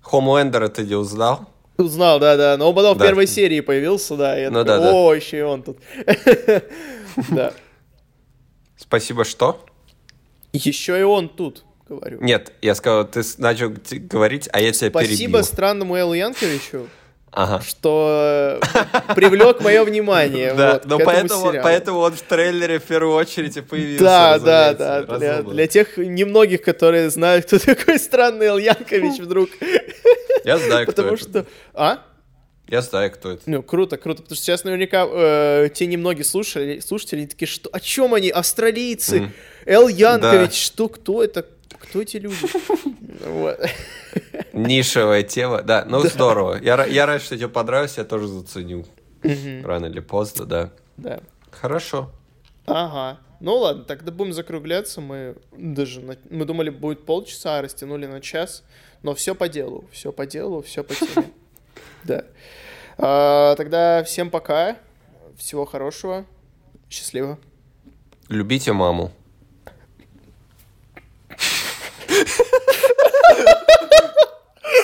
Хомуэндера 0.02 0.68
ты 0.68 0.82
не 0.82 0.94
узнал? 0.94 1.48
Узнал, 1.78 2.20
да, 2.20 2.36
да. 2.36 2.56
Но 2.58 2.68
он 2.68 2.74
потом 2.74 2.98
Да. 2.98 3.04
в 3.04 3.08
первой 3.08 3.26
серии 3.26 3.60
появился, 3.60 4.16
да. 4.16 4.38
И 4.38 4.42
я 4.42 4.50
Ну 4.50 4.62
такой, 4.64 4.84
да, 4.84 4.90
да. 4.90 4.92
о, 4.94 5.14
еще 5.14 5.38
и 5.38 5.42
он 5.42 5.62
тут. 5.62 5.78
Да. 7.30 7.52
Спасибо, 8.82 9.24
что? 9.24 9.64
Еще 10.52 10.98
и 11.00 11.02
он 11.02 11.28
тут, 11.28 11.64
говорю. 11.88 12.20
Нет, 12.20 12.52
я 12.60 12.74
сказал, 12.74 13.06
ты 13.06 13.22
начал 13.38 13.72
говорить, 13.88 14.48
а 14.52 14.60
я 14.60 14.72
тебя 14.72 14.90
Спасибо 14.90 15.16
перебил. 15.16 15.44
странному 15.44 15.96
Эллу 15.96 16.12
Янковичу, 16.14 16.88
Ага. 17.30 17.62
что 17.66 18.60
э, 18.74 19.14
привлек 19.14 19.62
мое 19.62 19.82
внимание. 19.84 20.52
Да, 20.52 20.74
вот, 20.74 20.84
но 20.84 20.98
поэтому, 20.98 21.46
сериалу. 21.48 21.62
поэтому 21.64 21.98
он 22.00 22.12
в 22.12 22.20
трейлере 22.22 22.78
в 22.78 22.82
первую 22.82 23.14
очередь 23.14 23.56
и 23.56 23.60
появился. 23.62 24.04
Да, 24.04 24.38
да, 24.38 24.74
да. 24.74 25.16
Для, 25.18 25.42
для 25.42 25.66
тех 25.66 25.96
немногих, 25.96 26.60
которые 26.62 27.08
знают, 27.08 27.46
кто 27.46 27.58
такой 27.74 27.98
странный 27.98 28.46
Эл 28.46 28.58
Янкович 28.58 29.18
вдруг. 29.20 29.48
Я 30.44 30.58
знаю, 30.58 30.86
кто 30.86 31.02
Потому 31.02 31.16
что... 31.16 31.46
А? 31.72 32.02
Я 32.72 32.80
знаю, 32.80 33.10
кто 33.12 33.32
это. 33.32 33.42
Ну, 33.44 33.62
круто, 33.62 33.98
круто, 33.98 34.22
потому 34.22 34.34
что 34.34 34.46
сейчас 34.46 34.64
наверняка 34.64 35.06
э, 35.06 35.68
те 35.74 35.86
немногие 35.86 36.24
слушатели, 36.24 36.80
слушатели 36.80 37.18
они 37.18 37.26
такие, 37.28 37.46
что, 37.46 37.68
о 37.70 37.78
чем 37.80 38.14
они, 38.14 38.30
австралийцы, 38.30 39.30
Эл 39.66 39.88
Янкович, 39.88 40.48
Да. 40.48 40.56
что, 40.56 40.88
кто 40.88 41.22
это, 41.22 41.44
кто 41.78 42.00
эти 42.00 42.16
люди? 42.16 42.34
Нишевая 44.52 45.22
тема. 45.22 45.62
Да, 45.62 45.84
ну 45.86 46.00
здорово. 46.00 46.58
Я, 46.62 46.76
ра- 46.76 46.90
я 46.90 47.06
рад, 47.06 47.22
что 47.22 47.36
тебе 47.36 47.48
понравилось, 47.48 47.96
я 47.98 48.04
тоже 48.04 48.26
заценил. 48.26 48.86
Рано 49.22 49.86
или 49.86 50.00
поздно, 50.00 50.44
да. 50.46 50.70
Да. 50.96 51.20
Хорошо. 51.50 52.10
Ага. 52.66 53.20
Ну 53.40 53.56
ладно, 53.56 53.84
тогда 53.84 54.12
будем 54.12 54.32
закругляться. 54.32 55.00
Мы 55.00 55.36
даже 55.52 56.00
на- 56.00 56.16
мы 56.30 56.44
думали, 56.44 56.70
будет 56.70 57.04
полчаса, 57.04 57.58
а 57.58 57.62
растянули 57.62 58.06
на 58.06 58.20
час. 58.20 58.64
Но 59.02 59.14
все 59.14 59.34
по 59.34 59.48
делу, 59.48 59.84
все 59.92 60.12
по 60.12 60.26
делу, 60.26 60.62
все 60.62 60.82
по 60.82 60.94
теме. 60.94 61.30
Да. 62.04 62.24
А, 63.04 63.56
Тогда 63.56 64.04
всем 64.04 64.30
пока. 64.30 64.76
Всего 65.36 65.66
хорошего. 65.66 66.24
Счастливо. 66.88 67.36
Любите 68.28 68.72
маму. 68.72 69.10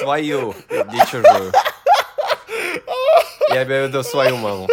Свою, 0.01 0.55
не 0.71 1.07
чужую. 1.07 1.53
Я 3.51 3.63
имею 3.65 3.87
в 3.87 3.89
виду 3.89 4.03
свою 4.03 4.37
маму. 4.37 4.67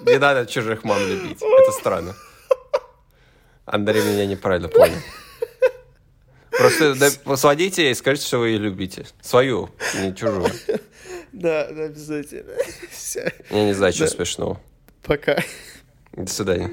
Не 0.00 0.18
надо 0.18 0.46
чужих 0.46 0.82
мам 0.84 0.98
любить. 1.06 1.42
Это 1.42 1.72
странно. 1.72 2.14
Андрей 3.66 4.02
меня 4.02 4.24
неправильно 4.24 4.68
понял. 4.68 4.96
Просто 6.50 6.94
да, 6.94 7.10
ей 7.82 7.90
и 7.92 7.94
скажите, 7.94 8.26
что 8.26 8.38
вы 8.38 8.48
ее 8.48 8.58
любите. 8.58 9.06
Свою, 9.20 9.68
не 9.94 10.14
чужую. 10.14 10.50
Да, 11.32 11.62
обязательно. 11.62 12.52
Все. 12.90 13.32
Я 13.50 13.64
не 13.64 13.74
знаю, 13.74 13.92
что 13.92 14.04
да. 14.04 14.10
смешного. 14.10 14.60
Пока. 15.02 15.42
До 16.12 16.30
свидания. 16.30 16.70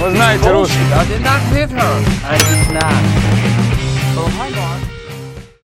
Вы 0.00 0.10
знаете 0.10 0.50
русский, 0.50 0.76
да? 0.90 1.04
Oh 4.16 4.28
my 4.38 4.48
god. 4.52 4.73